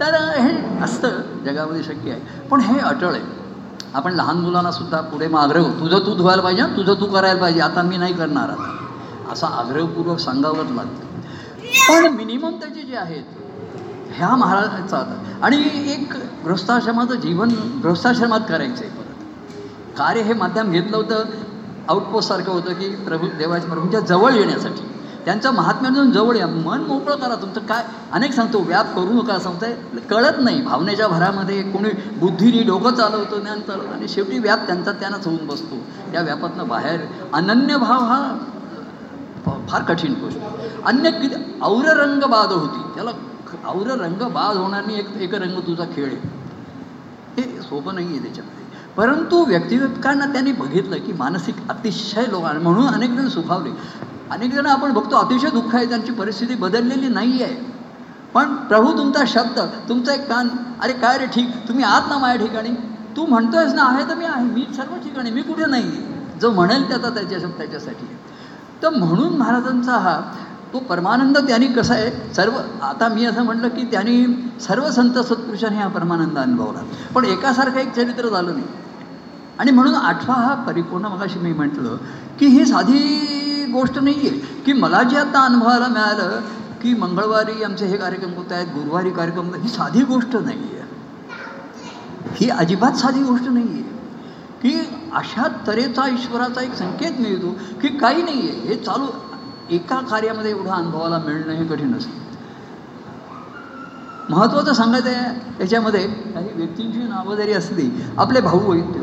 तर 0.00 0.14
हे 0.40 0.78
असतं 0.82 1.08
जगामध्ये 1.44 1.82
शक्य 1.82 2.10
आहे. 2.10 2.20
पण 2.50 2.60
हे 2.60 2.78
अटळ 2.78 3.12
आहे. 3.12 3.22
आपण 3.94 4.12
लहान 4.14 4.36
मुलांना 4.36 4.70
सुद्धा 4.70 5.00
पुढे 5.00 5.28
मग 5.28 5.40
आग्रह 5.40 5.62
तुझं 5.62 5.98
तू 5.98 6.14
धुवायला 6.14 6.42
पाहिजे 6.42 6.62
तुझं 6.62 6.94
तू 6.94 7.06
करायला 7.06 7.40
पाहिजे. 7.40 7.60
आता 7.60 7.82
मी 7.82 7.96
नाही 7.96 8.14
करणार. 8.14 8.50
आता 8.50 8.76
असा 9.32 9.46
आग्रहपूर्वक 9.46 10.18
सांगावंच 10.18 10.70
लागतं. 10.70 11.10
पण 11.88 12.12
मिनिमम 12.12 12.50
त्याचे 12.50 12.82
जे 12.82 12.96
आहेत 12.96 13.22
ह्या 14.14 14.34
महाराजांचा 14.36 14.96
आता 14.96 15.22
आणि 15.42 15.56
एक 15.92 16.12
गृहस्थाश्रमाचं 16.44 17.14
जीवन 17.14 17.48
गृहस्थाश्रमात 17.82 18.40
करायचं 18.48 18.84
आहे 18.84 18.90
परत. 18.90 19.98
कार्य 19.98 20.20
हे 20.20 20.34
माध्यम 20.34 20.70
घेतलं 20.70 20.96
होतं 20.96 21.24
आउटपोस्टसारखं 21.88 22.52
होतं 22.52 22.72
की 22.72 22.88
प्रभू 23.04 23.26
देवाच्या 23.38 23.70
प्रभूंच्या 23.70 24.00
जवळ 24.00 24.32
येण्यासाठी. 24.32 24.86
त्यांच्या 25.24 25.50
महात्म्यातून 25.50 26.10
जवळ 26.10 26.36
या 26.36 26.46
मन 26.46 26.80
मोकळं 26.80 27.16
करा. 27.16 27.34
तुमचं 27.34 27.60
काय 27.60 27.84
अनेक 28.12 28.32
सांगतो 28.32 28.58
व्याप 28.58 28.94
करू 28.94 29.12
नका 29.12 29.38
सांगताय 29.38 29.72
कळत 30.10 30.40
नाही. 30.40 30.62
भावनेच्या 30.62 31.08
भरामध्ये 31.08 31.62
कोणी 31.62 31.90
बुद्धीने 32.16 32.62
डोकं 32.62 32.94
चालवतं 32.94 33.40
ज्ञान 33.40 33.60
चालवतं 33.60 33.88
आणि 33.88 34.08
शेवटी 34.08 34.38
व्याप 34.38 34.66
त्यांचा 34.66 34.92
त्यांनाच 34.92 35.26
होऊन 35.26 35.46
बसतो. 35.46 35.76
त्या 36.12 36.22
व्यापातनं 36.22 36.68
बाहेर. 36.68 37.00
अनन्य 37.32 37.76
भाव 37.76 38.04
हा 38.04 38.36
फार 39.68 39.82
कठीण 39.82 40.14
गोष्ट. 40.14 40.38
अन्य 40.84 41.10
किती 41.10 41.58
औररंग 41.62 42.22
बाद 42.22 42.52
होती. 42.52 42.82
त्याला 42.94 43.10
और 43.66 43.86
रंग 43.86 44.22
बाद 44.22 44.56
होणार 44.56 44.84
नाही 44.86 44.98
एक 44.98 45.16
एक 45.16 45.34
रंग 45.34 45.60
तुझा 45.60 45.84
खेळ 45.84 46.06
आहे. 46.06 46.16
हे 47.38 47.62
सोपं 47.62 47.94
नाही 47.94 48.06
आहे 48.06 48.18
त्याच्यामध्ये. 48.18 48.60
परंतु 48.96 49.44
व्यक्तिगतकांना 49.44 50.26
त्यांनी 50.26 50.52
बघितलं 50.52 50.96
की 50.96 51.12
मानसिक 51.12 51.54
अतिशय 51.68 52.24
लोक 52.28 52.44
म्हणून 52.44 52.86
अनेक 52.86 53.10
जण 53.10 53.28
सुखावले. 53.28 53.70
अनेक 54.30 54.54
जण 54.54 54.66
आपण 54.66 54.92
बघतो 54.92 55.16
अतिशय 55.16 55.48
दुःख 55.50 55.74
आहे 55.74 55.88
त्यांची 55.88 56.12
परिस्थिती 56.12 56.54
बदललेली 56.54 57.08
नाही 57.08 57.42
आहे. 57.42 57.80
पण 58.34 58.54
प्रभू 58.54 58.92
तुमचा 58.92 59.20
शब्द 59.26 59.60
तुमचा 59.88 60.14
एक 60.14 60.28
कान 60.28 60.48
अरे 60.80 60.92
काय 60.92 61.18
रे 61.18 61.26
ठीक 61.26 61.48
तुम्ही 61.68 61.84
आहात 61.84 62.02
ना 62.08 62.18
माझ्या 62.18 62.46
ठिकाणी? 62.46 62.68
तू 63.16 63.26
म्हणतोयस 63.26 63.74
ना 63.74 63.82
आहे 63.82 64.08
तर 64.08 64.14
मी 64.14 64.24
आहे 64.24 64.44
मी 64.44 64.66
सर्व 64.76 64.94
ठिकाणी 64.94 65.30
मी 65.30 65.42
कुठे 65.42 65.66
नाही 65.66 65.90
जो 66.40 66.50
म्हणेल 66.50 66.88
त्याचा 66.88 67.08
त्याच्या 67.08 67.38
त्याच्यासाठी. 67.38 68.06
तर 68.82 68.88
म्हणून 68.88 69.36
महाराजांचा 69.36 69.92
हा 69.92 70.20
तो 70.72 70.78
परमानंद 70.78 71.38
त्यांनी 71.38 71.66
कसा 71.66 71.94
आहे? 71.94 72.10
सर्व 72.34 72.58
आता 72.82 73.08
मी 73.08 73.24
असं 73.24 73.42
म्हटलं 73.42 73.68
की 73.68 73.84
त्यांनी 73.84 74.24
सर्व 74.60 74.90
संत 74.90 75.18
सत्पुरुषांनी 75.18 75.78
हा 75.78 75.88
परमानंद 75.88 76.38
अनुभवला. 76.38 76.82
पण 77.14 77.24
एकासारखं 77.24 77.78
एक 77.80 77.92
चरित्र 77.92 78.28
झालं 78.28 78.52
नाही. 78.52 78.66
आणि 79.58 79.70
म्हणून 79.70 79.94
आठवा 79.94 80.34
हा 80.34 80.54
परिपूर्ण 80.54 81.06
मगाशी 81.06 81.38
मी 81.38 81.52
म्हटलं 81.52 81.96
की 82.40 82.46
ही 82.46 82.64
साधी 82.66 83.66
गोष्ट 83.72 83.98
नाही 83.98 84.28
आहे 84.28 84.38
की 84.66 84.72
मला 84.72 85.02
जे 85.02 85.16
आता 85.16 85.40
अनुभवायला 85.40 85.88
मिळालं 85.88 86.40
की 86.82 86.94
मंगळवारी 86.94 87.62
आमचे 87.62 87.86
हे 87.86 87.96
कार्यक्रम 87.96 88.30
होत 88.34 88.52
आहेत 88.52 88.66
गुरुवारी 88.66 89.10
कार्यक्रम 89.10 89.54
ही 89.54 89.68
साधी 89.68 90.02
गोष्ट 90.02 90.36
नाही 90.36 90.78
आहे 90.78 90.88
ही 92.34 92.48
अजिबात 92.50 92.92
साधी 92.92 93.22
गोष्ट 93.22 93.48
नाही 93.48 93.68
आहे 93.72 93.82
की 94.62 94.78
अशा 95.14 95.46
तऱ्हेचा 95.66 96.06
ईश्वराचा 96.08 96.60
एक 96.60 96.74
संकेत 96.74 97.20
मिळतो 97.20 97.54
की 97.82 97.88
काही 97.88 98.22
नाही 98.22 98.48
आहे 98.48 98.68
हे 98.68 98.76
चालू 98.76 99.06
एका 99.70 100.00
कार्यामध्ये 100.00 100.50
एवढं 100.50 100.70
अनुभवाला 100.70 101.18
मिळणं 101.18 101.52
हे 101.52 101.64
कठीण 101.64 101.94
असतं. 101.94 102.18
महत्त्वाचं 104.30 104.72
सांगायचं 104.72 105.08
आहे 105.08 105.62
याच्यामध्ये 105.62 106.06
काही 106.06 106.48
व्यक्तींची 106.54 106.98
नावं 106.98 107.36
जरी 107.36 107.52
असली 107.52 107.90
आपले 108.18 108.40
भाऊ 108.40 108.70
वैद्य 108.70 109.00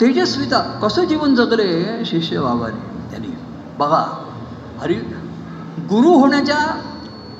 तेजस्विता 0.00 0.60
कसं 0.82 1.04
जीवन 1.04 1.34
जगले 1.34 2.04
शिष्य 2.04 2.40
बाबाने 2.40 3.10
त्यांनी. 3.10 3.28
बघा 3.78 4.04
हरी 4.80 4.94
गुरु 5.90 6.08
होण्याच्या 6.08 6.58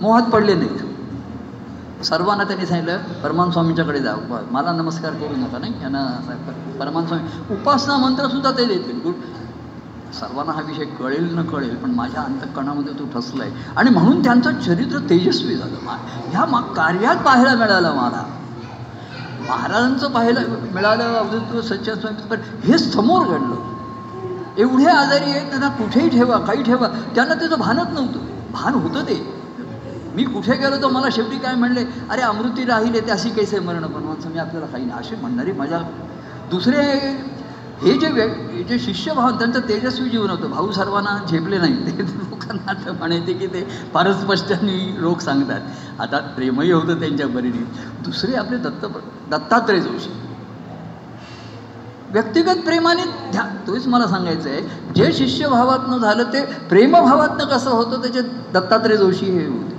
मोहात 0.01 0.23
पडले 0.23 0.55
नाहीत. 0.55 2.05
सर्वांना 2.05 2.45
त्यांनी 2.45 2.67
सांगितलं 2.67 2.99
परमान 3.23 3.51
स्वामींच्याकडे 3.51 4.01
जा. 4.01 4.15
मला 4.51 4.73
नमस्कार 4.73 5.13
करू 5.13 5.37
नका 5.37 5.59
नाही? 5.59 5.73
यांना 5.83 6.05
परमान 6.81 7.07
स्वामी 7.07 7.55
उपासना 7.55 7.97
मंत्रसुद्धा 7.97 8.51
ते 8.51 8.65
देतील. 8.65 9.01
सर्वांना 10.15 10.53
हा 10.53 10.61
विषय 10.61 10.85
कळेल 10.85 11.39
न 11.39 11.43
कळेल 11.43 11.77
पण 11.77 11.91
माझ्या 11.91 12.23
अंतकणामध्ये 12.23 12.93
तो 12.93 13.21
ठसलाय. 13.21 13.51
आणि 13.77 13.91
म्हणून 13.91 14.25
त्यांचं 14.25 14.61
चरित्र 14.61 14.99
तेजस्वी 14.99 15.57
झालं. 15.57 15.77
ह्या 16.29 16.45
मा 16.45 16.61
कार्यात 16.61 17.17
पाहायला 17.17 17.55
मिळालं 17.55 17.95
मला. 17.95 18.25
महाराजांचं 19.49 20.11
पाहायला 20.11 20.41
मिळालं 20.75 21.05
अवधूत 21.05 21.63
सच्चा 21.63 21.95
स्वामी 21.95 22.29
पण 22.29 22.37
हे 22.65 22.79
समोर 22.79 23.27
घडलं. 23.27 23.57
एवढे 24.59 24.85
आजारी 24.85 25.31
आहेत 25.31 25.49
त्यांना 25.49 25.69
कुठेही 25.69 26.09
ठेवा 26.09 26.39
काही 26.39 26.63
ठेवा. 26.63 26.87
त्यांना 27.15 27.35
त्याचं 27.35 27.59
भानच 27.59 27.87
नव्हतं. 27.87 28.19
भान 28.53 28.75
होतं 28.75 29.03
ते. 29.03 29.37
मी 30.15 30.25
कुठे 30.25 30.57
गेलो 30.57 30.77
तर 30.77 30.87
मला 30.87 31.07
शेवटी 31.13 31.39
काय 31.39 31.55
म्हणले? 31.55 31.85
अरे 32.11 32.21
अमृती 32.21 32.65
राहिले 32.65 33.01
त्याशी 33.01 33.31
कैसे 33.31 33.59
मरण 33.61 33.87
बनवायचं? 33.87 34.29
मी 34.29 34.39
आपल्याला 34.39 34.67
काही 34.67 34.85
नाही. 34.85 35.01
असे 35.01 35.17
म्हणणारी 35.17 35.53
माझ्या 35.53 35.79
दुसरे 36.51 36.83
हे 37.83 37.97
जे 37.97 38.09
वे 38.09 38.23
हे 38.23 38.63
जे 38.65 38.79
शिष्यभाव 38.79 39.31
त्यांचं 39.31 39.61
तेजस्वी 39.61 40.09
जीवन 40.11 40.31
होतं. 40.31 40.51
भाऊ 40.51 40.71
सर्वांना 40.73 41.17
झेपले 41.31 41.59
नाही. 41.59 41.75
ते 41.87 42.03
लोकांना 42.03 42.71
आता 42.71 42.93
म्हणायचे 42.93 43.33
की 43.33 43.47
ते 43.47 43.63
फारच 43.95 44.21
स्पष्टांनी 44.21 45.03
लोक 45.03 45.21
सांगतात. 45.21 45.61
आता 46.01 46.19
प्रेमही 46.37 46.71
होतं 46.73 47.01
त्यांच्या 47.01 47.27
परीने. 47.29 47.65
दुसरे 48.05 48.35
आपले 48.35 48.57
दत्त 48.59 48.87
दत्तात्रय 49.31 49.81
जोशी. 49.81 50.11
व्यक्तिगत 52.11 52.65
प्रेमाने 52.65 53.05
ध्या 53.31 53.43
तोच 53.67 53.87
मला 53.87 54.07
सांगायचं 54.07 54.51
आहे 54.51 54.61
जे 54.95 55.13
शिष्यभावातनं 55.13 55.99
झालं 55.99 56.23
ते 56.23 56.45
प्रेमभावातनं 56.69 57.45
कसं 57.45 57.71
होतं 57.71 58.03
त्याचे 58.03 58.21
दत्तात्रय 58.55 58.97
जोशी 58.97 59.27
हे 59.27 59.47
होते. 59.47 59.75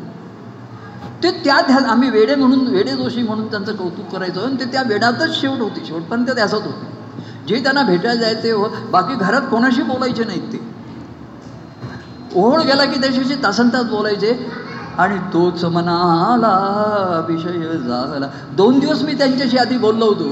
ते 1.24 1.32
त्या 1.44 1.60
ध्या 1.62 1.78
आम्ही 1.92 2.10
वेडे 2.10 2.36
म्हणून 2.36 2.68
वेडे 2.68 2.92
जोशी 2.92 3.22
म्हणून 3.22 3.48
त्यांचं 3.48 3.76
कौतुक 3.76 4.12
करायचो 4.12 4.42
आणि 4.42 4.60
ते 4.60 4.66
त्या 4.66 4.82
वेडातच 4.82 5.42
शेवट 5.42 5.60
होती. 5.60 5.86
शेवटपर्यंत 5.86 6.28
ते 6.28 6.42
असत 6.42 6.66
होते. 6.66 6.97
जे 7.48 7.64
त्यांना 7.64 7.82
भेटायला 7.82 8.22
जायचे 8.22 8.52
हो 8.52 8.68
बाकी 8.92 9.16
घरात 9.16 9.42
कोणाशी 9.42 9.82
बोलायचे 9.82 10.24
नाहीत 10.24 10.54
ते. 10.54 10.60
ओढ 12.36 12.62
गेला 12.62 12.86
की 12.86 13.02
त्याच्याशी 13.02 13.36
तासन 13.44 13.70
तास 13.70 13.84
बोलायचे. 13.84 14.50
आणि 14.98 15.18
तोच 15.34 15.64
मनाला 15.66 16.52
विषय 17.30 17.78
झाला. 17.78 18.28
दोन 18.52 18.80
दिवस 18.80 19.04
मी 19.04 19.14
त्यांच्याशी 19.14 19.58
आधी 19.58 19.78
बोललो 19.78 20.06
होतो. 20.06 20.32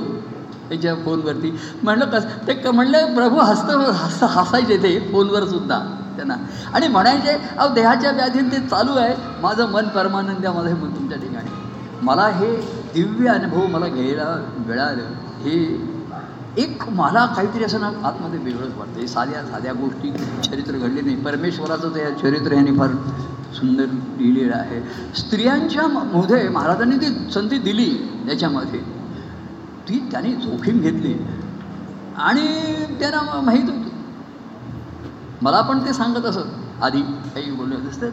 त्याच्या 0.70 0.96
फोनवरती. 0.96 1.60
म्हणलं 1.84 2.06
कस 2.06 2.26
ते 2.48 2.54
क 2.54 2.68
प्रभू 3.16 3.40
हस्त 3.40 3.70
हस 3.94 4.24
हसायचे 4.24 4.78
ते 4.78 5.00
फोनवर 5.12 5.46
सुद्धा 5.46 5.80
त्यांना. 6.16 6.36
आणि 6.74 6.88
म्हणायचे 6.88 7.30
अहो 7.58 7.74
देहाच्या 7.74 8.12
व्याधीन 8.12 8.52
ते 8.52 8.60
चालू 8.60 8.96
आहे. 8.98 9.16
माझं 9.42 9.68
मन 9.68 9.88
परमानंदामध्ये 9.88 10.74
मन 10.74 10.90
तुमच्या 10.90 11.18
ठिकाणी. 11.18 11.50
मला 12.02 12.28
हे 12.28 12.56
दिव्य 12.94 13.30
अनुभव 13.30 13.68
मला 13.68 13.88
घ्यायला 13.88 14.36
मिळालं. 14.68 15.02
हे 15.42 15.95
एक 16.58 16.90
मला 16.90 17.26
काहीतरी 17.26 17.64
असं 17.64 17.80
ना 17.80 17.88
आतमध्ये 18.04 18.40
वेगळंच 18.40 18.78
वाटतं 18.78 19.00
हे 19.00 19.08
साध्या 19.08 19.46
साध्या 19.46 19.74
गोष्टी 19.74 20.12
चरित्र 20.44 20.78
घडले 20.78 21.02
नाही. 21.02 21.16
परमेश्वराचं 21.16 21.90
ते 21.90 22.12
चरित्र 22.12 22.54
यांनी 22.54 22.72
फार 22.72 22.90
सुंदर 23.54 23.86
लिहिलेलं 23.86 24.56
आहे. 24.56 24.80
स्त्रियांच्या 25.16 25.88
मध्ये 25.88 26.50
महाराजांनी 26.50 26.96
ती 26.96 27.32
संधी 27.32 27.58
दिली 27.58 27.90
याच्यामध्ये 28.28 28.80
ती 29.90 30.08
त्यांनी 30.12 30.34
जोखीम 30.34 30.80
घेतली. 30.80 31.14
आणि 32.18 32.48
त्यांना 33.00 33.42
माहीत 33.42 33.70
होतं. 33.70 33.90
मला 35.42 35.62
पण 35.62 35.86
ते 35.86 35.94
सांगत 35.94 36.26
असत. 36.26 36.48
आधी 36.82 37.02
काही 37.02 37.52
बोलले 37.52 37.76
असतं. 37.76 38.10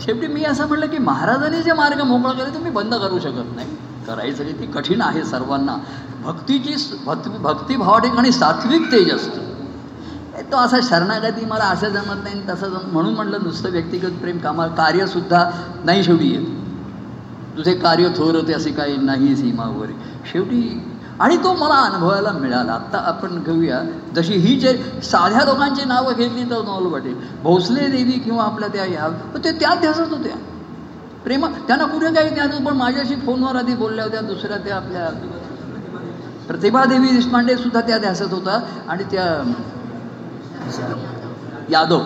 शेवटी 0.00 0.26
मी 0.26 0.44
असं 0.44 0.68
म्हटलं 0.68 0.86
की 0.86 0.98
महाराजांनी 0.98 1.62
जे 1.62 1.72
मार्ग 1.72 2.00
मोकळा 2.00 2.32
केले 2.32 2.54
ते 2.54 2.58
मी 2.58 2.70
बंद 2.70 2.94
करू 2.94 3.18
शकत 3.18 3.56
नाही. 3.56 3.68
करायचं 4.10 4.58
ती 4.60 4.66
कठीण 4.66 5.00
आहे 5.02 5.24
सर्वांना. 5.24 5.76
भक्तीची 6.22 6.74
भक्ती 7.04 7.30
भक्तिभावा 7.38 7.98
ठिकाणी 7.98 8.32
सात्विक 8.32 8.90
तेज 8.92 9.12
असतं 9.14 9.48
तो 10.52 10.56
असा 10.56 10.76
शरणागती 10.82 11.44
मला 11.44 11.64
असं 11.64 11.88
जमत 11.88 12.22
नाही. 12.24 12.40
तसं 12.48 12.68
जम 12.68 12.90
म्हणून 12.92 13.14
म्हटलं 13.14 13.38
नुसतं 13.42 13.70
व्यक्तिगत 13.70 14.18
प्रेम 14.20 14.38
कामा 14.38 14.66
कार्यसुद्धा 14.76 15.44
नाही 15.84 16.04
शेवटी 16.04 16.28
येत. 16.28 16.46
तुझे 17.56 17.74
कार्य 17.74 18.08
थोर 18.16 18.34
होते 18.34 18.52
असे 18.52 18.70
काही 18.72 18.96
नाही 18.96 19.34
सीमा 19.36 19.64
वगैरे 19.68 19.92
शेवटी 20.32 20.62
आणि 21.20 21.36
तो 21.36 21.52
मला 21.54 21.74
अनुभवायला 21.84 22.30
मिळाला. 22.32 22.72
आत्ता 22.72 22.98
आपण 22.98 23.42
घेऊया. 23.42 23.80
जशी 24.16 24.34
ही 24.34 24.56
जे 24.56 24.72
साध्या 25.04 25.44
लोकांची 25.44 25.84
नावं 25.84 26.12
घेतली 26.12 26.44
तर 26.50 26.62
नॉल 26.64 26.86
वाटेल 26.92 27.14
भोसले 27.42 27.86
देवी 27.88 28.18
किंवा 28.18 28.44
आपल्या 28.44 28.68
त्या 28.68 28.84
ह्या 28.84 29.08
ते 29.44 29.52
त्या 29.52 29.74
ध्यासत 29.74 30.12
होत्या. 30.12 30.36
प्रेमा 31.24 31.48
त्यांना 31.68 31.84
कुठे 31.84 32.12
काही 32.14 32.34
त्यात 32.34 32.62
पण 32.66 32.76
माझ्याशी 32.76 33.14
फोनवर 33.14 33.56
आधी 33.56 33.74
बोलल्या 33.74 34.04
होत्या 34.04 34.20
दुसऱ्या 34.20 34.56
त्या 34.56 34.76
आपल्या 34.76 35.08
प्रतिभादेवी 36.48 37.08
देशपांडे 37.08 37.56
सुद्धा 37.56 37.80
त्या 37.80 37.98
ध्यासत 37.98 38.32
होता. 38.32 38.60
आणि 38.88 39.04
त्या 39.04 39.26
यादव. 41.70 42.00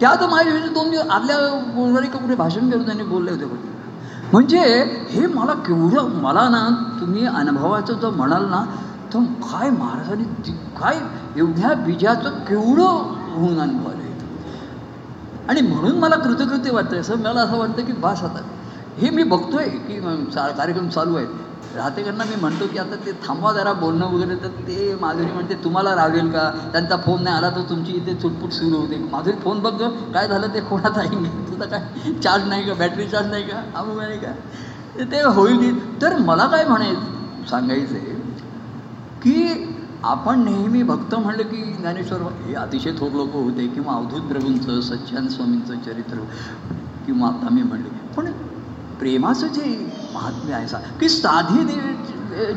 त्या 0.00 0.14
तर 0.20 0.26
माझ्याशी 0.26 0.68
दोन 0.68 0.90
दिवस 0.90 1.08
आदल्या 1.10 1.36
गुरुवारी 1.76 2.06
कुठे 2.06 2.34
भाषण 2.34 2.70
करून 2.70 2.84
त्यांनी 2.84 3.02
बोलले 3.02 3.30
होते 3.30 3.44
म्हणजे 4.32 4.58
हे 5.10 5.26
मला 5.26 5.52
केवढं 5.52 6.08
मला 6.22 6.48
ना 6.48 6.68
तुम्ही 7.00 7.26
अनुभवाचं 7.26 7.94
जर 7.94 8.08
म्हणाल 8.08 8.44
ना 8.44 8.64
तर 9.14 9.18
काय 9.42 9.70
महाराजांनी 9.70 10.52
काय 10.80 10.98
एवढ्या 11.36 11.74
बीजाचं 11.74 12.30
केवढं 12.30 12.82
होऊन 13.32 13.60
अनुभवलं 13.60 13.98
आणि 15.48 15.60
म्हणून 15.60 15.98
मला 15.98 16.16
कृतकृत्य 16.16 16.70
वाटतं 16.70 17.00
असं 17.00 17.18
मला 17.18 17.40
असं 17.40 17.58
वाटतं 17.58 17.84
की 17.84 17.92
बास 17.92 18.22
आता. 18.22 18.40
हे 19.00 19.10
मी 19.10 19.22
बघतोय 19.24 19.68
की 19.86 19.98
कार्यक्रम 20.00 20.88
चालू 20.88 21.16
आहे 21.16 21.26
राहतेकरांना 21.76 22.24
मी 22.24 22.36
म्हणतो 22.40 22.66
की 22.66 22.78
आता 22.78 22.96
ते 23.04 23.12
थांबवा 23.26 23.52
जरा 23.52 23.72
बोलणं 23.72 24.06
वगैरे 24.14 24.34
तर 24.36 24.48
ते 24.68 24.94
माधुरी 25.00 25.30
म्हणते 25.32 25.54
तुम्हाला 25.64 25.94
रावेल 25.94 26.30
का? 26.30 26.48
त्यांचा 26.72 26.96
फोन 27.04 27.22
नाही 27.22 27.36
आला 27.36 27.50
तर 27.50 27.62
तुमची 27.68 27.92
इथे 27.92 28.14
चुटपुट 28.14 28.52
सुरू 28.52 28.76
होते. 28.76 28.96
माधुरी 29.12 29.36
फोन 29.44 29.60
बघतो 29.60 29.88
काय 30.14 30.28
झालं 30.28 30.54
ते 30.54 30.60
कोणात 30.62 30.98
आहे? 30.98 31.08
नाही 31.12 31.46
तुझा 31.50 31.64
काय 31.66 32.12
चार्ज 32.22 32.48
नाही 32.48 32.66
का? 32.66 32.74
बॅटरी 32.74 33.06
चार्ज 33.08 33.30
नाही 33.30 33.42
का? 33.44 33.62
अमुक 33.74 33.96
नाही 33.98 34.18
का 34.18 35.04
ते 35.04 35.20
होईल 35.30 35.78
तर 36.02 36.16
मला 36.20 36.46
काय 36.46 36.64
म्हणायचं 36.64 37.46
सांगायचं 37.50 37.94
आहे 37.96 38.18
की 39.22 39.66
आपण 40.04 40.44
नेहमी 40.44 40.82
भक्त 40.82 41.14
म्हणलं 41.14 41.42
की 41.44 41.62
ज्ञानेश्वर 41.72 42.20
हे 42.44 42.54
अतिशय 42.56 42.92
थोर 42.98 43.12
लोक 43.12 43.32
होते 43.34 43.66
किंवा 43.68 43.94
अवधूत 43.94 44.28
प्रभूंचं 44.28 44.80
सच्चान 44.82 45.28
स्वामींचं 45.28 45.78
चरित्र 45.86 46.24
किंवा 47.06 47.28
आता 47.28 47.54
मी 47.54 47.62
म्हणले 47.62 47.98
पण 48.16 48.30
प्रेमाचं 49.00 49.46
जे 49.48 49.62
महात्म्य 50.14 50.54
आहे 50.54 50.66
सा 50.68 50.78
की 51.00 51.08
साधी 51.08 51.64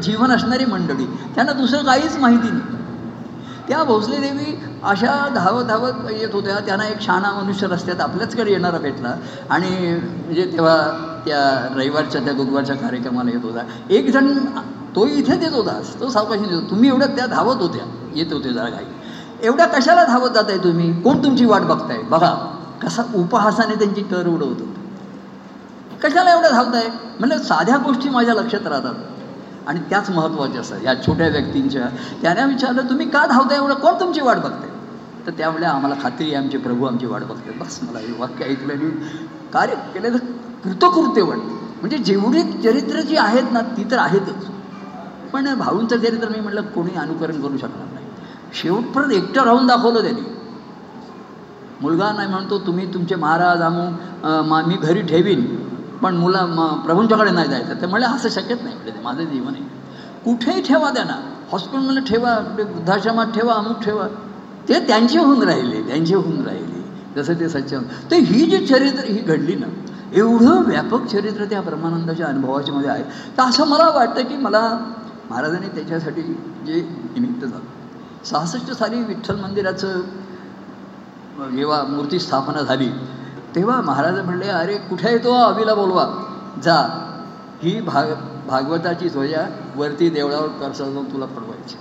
जीवन 0.03 0.31
असणारी 0.31 0.65
मंडळी 0.65 1.05
त्यांना 1.35 1.51
दुसरं 1.53 1.83
काहीच 1.85 2.17
माहिती 2.17 2.49
नाही. 2.49 2.81
त्या 3.67 3.83
भोसले 3.83 4.17
देवी 4.17 4.55
अशा 4.83 5.13
धावत 5.35 5.63
धावत 5.65 6.11
येत 6.11 6.33
होत्या 6.33 6.59
त्यांना 6.65 6.87
एक 6.87 7.01
शहाणा 7.01 7.31
मनुष्य 7.33 7.67
रस्त्यात 7.67 8.01
आपल्याचकडे 8.01 8.51
येणारा 8.51 8.77
भेटला. 8.77 9.15
आणि 9.49 9.69
म्हणजे 9.69 10.45
तेव्हा 10.53 10.75
त्या 11.25 11.41
रविवारच्या 11.75 12.21
त्या 12.21 12.33
गुरुवारच्या 12.33 12.75
कार्यक्रमाला 12.75 13.31
येत 13.31 13.43
होता. 13.43 13.63
एक 13.89 14.09
जण 14.11 14.33
तो 14.95 15.05
इथे 15.07 15.37
देत 15.37 15.53
होता 15.53 15.79
तो 15.99 16.09
सावकाशी 16.09 16.45
देतो 16.45 16.69
तुम्ही 16.69 16.89
एवढ्या 16.89 17.07
त्या 17.07 17.25
धावत 17.25 17.61
होत्या 17.61 17.85
येत 18.15 18.33
होते 18.33 18.53
जरा 18.53 18.69
काही. 18.69 18.85
एवढ्या 19.43 19.65
कशाला 19.67 20.03
धावत 20.05 20.29
जाताय 20.29 20.57
तुम्ही? 20.57 20.91
कोण 21.01 21.23
तुमची 21.23 21.45
वाट 21.45 21.61
बघताय? 21.61 22.01
बघा 22.09 22.33
कसा 22.83 23.03
उपहासाने 23.15 23.75
त्यांची 23.75 24.01
कर 24.01 24.27
उडवतो. 24.27 24.72
कशाला 26.03 26.31
एवढं 26.31 26.51
धावताय 26.51 26.87
म्हणजे 27.19 27.37
साध्या 27.39 27.77
गोष्टी 27.77 28.09
माझ्या 28.09 28.33
लक्षात 28.33 28.67
राहतात. 28.67 28.93
आणि 29.67 29.79
त्याच 29.89 30.09
महत्त्वाच्या 30.09 30.61
असतात. 30.61 30.79
या 30.83 30.93
छोट्या 31.05 31.27
व्यक्तींच्या 31.27 31.87
त्याने 32.21 32.45
विचारलं 32.45 32.89
तुम्ही 32.89 33.09
का 33.09 33.25
धावताय 33.25 33.57
एवढं? 33.57 33.73
कोण 33.73 33.99
तुमची 33.99 34.21
वाट 34.21 34.37
बघते? 34.37 34.71
तर 35.27 35.31
त्यावेळेला 35.31 35.69
आम्हाला 35.69 35.95
खात्री 36.01 36.25
आहे 36.25 36.35
आमचे 36.35 36.57
प्रभू 36.57 36.85
आमची 36.85 37.05
वाट 37.05 37.23
बघते. 37.23 37.51
बस 37.59 37.79
मला 37.83 37.99
हे 37.99 38.13
वाक्य 38.19 38.45
ऐकलं 38.45 38.89
कार्य 39.53 39.75
केलेलं 39.93 40.17
तर 40.17 40.25
कृतकृत्य 40.63 41.21
वाटतं 41.21 41.61
म्हणजे 41.79 41.97
जेवढी 41.97 42.41
चरित्र 42.63 43.01
जी 43.01 43.15
आहेत 43.17 43.51
ना 43.51 43.61
ती 43.77 43.83
तर 43.91 43.97
आहेतच. 43.97 44.45
पण 45.33 45.53
भाऊंचं 45.55 45.97
चरित्र 45.97 46.29
मी 46.29 46.39
म्हटलं 46.39 46.61
कोणी 46.61 46.95
अनुकरण 46.95 47.41
करू 47.41 47.57
शकणार 47.57 47.93
नाही. 47.93 48.05
शेवटपर्यंत 48.53 49.11
एकटं 49.11 49.43
राहून 49.43 49.67
दाखवलं 49.67 50.01
त्यांनी. 50.01 50.21
मुलगा 51.81 52.11
नाही 52.11 52.29
म्हणतो 52.29 52.57
तुम्ही 52.57 52.93
तुमचे 52.93 53.15
महाराज 53.15 53.61
आमू 53.61 54.61
मी 54.67 54.75
घरी 54.75 55.01
ठेवीन. 55.01 55.45
पण 56.03 56.15
मुला 56.15 56.45
मग 56.45 56.79
प्रभूंच्याकडे 56.85 57.31
नाही 57.31 57.49
जायचं. 57.49 57.81
ते 57.81 57.85
म्हणले 57.85 58.05
असं 58.05 58.29
शक्यच 58.29 58.61
नाही. 58.63 58.75
म्हणजे 58.75 59.01
माझं 59.03 59.23
जीवन 59.23 59.53
आहे. 59.53 59.63
कुठेही 60.25 60.61
ठेवा 60.61 60.89
त्यांना. 60.89 61.15
हॉस्पिटलमध्ये 61.51 62.03
ठेवा 62.03 62.35
कुठे 62.35 62.63
वृद्धाश्रमात 62.63 63.27
ठेवा 63.27 63.53
अमुक 63.53 63.83
ठेवा. 63.83 64.07
ते 64.69 64.79
त्यांचे 64.87 65.19
होऊन 65.19 65.43
राहिले 65.43 65.81
त्यांचे 65.81 66.15
होऊन 66.15 66.45
राहिले. 66.45 66.73
जसं 67.15 67.33
ते 67.33 67.49
सच्च 67.49 67.73
तर 68.11 68.15
ही 68.15 68.45
जी 68.45 68.65
चरित्र 68.65 69.03
ही 69.03 69.19
घडली 69.19 69.55
ना 69.55 69.65
एवढं 70.13 70.63
व्यापक 70.65 71.05
चरित्र 71.05 71.45
त्या 71.45 71.61
ब्रह्मानंदाच्या 71.61 72.27
अनुभवाच्या 72.27 72.75
मध्ये 72.75 72.89
आहे. 72.89 73.03
तर 73.37 73.43
असं 73.43 73.67
मला 73.67 73.89
वाटतं 73.89 74.23
की 74.23 74.37
मला 74.37 74.79
महाराजांनी 75.29 75.67
त्याच्यासाठी 75.67 76.21
जे 76.65 76.81
निमित्त 77.13 77.45
झालं. 77.45 77.63
सहासष्ट 78.25 78.71
साली 78.71 79.03
विठ्ठल 79.03 79.35
मंदिराचं 79.35 80.01
जेव्हा 81.55 81.83
मूर्ती 81.83 82.19
स्थापना 82.19 82.61
झाली 82.61 82.89
तेव्हा 83.55 83.81
महाराज 83.81 84.19
म्हणले 84.19 84.47
अरे 84.47 84.77
कुठे 84.77 85.11
येतो 85.11 85.33
अविला 85.33 85.73
बोलवा? 85.73 86.07
जा. 86.63 87.09
ही 87.63 87.81
भाग 87.81 88.05
भागवताची 88.47 89.09
ध्वजा 89.09 89.49
वरती 89.75 90.09
देवळावर 90.09 90.47
करसा 90.47 91.05
तुला 91.13 91.25
पडवायची. 91.25 91.75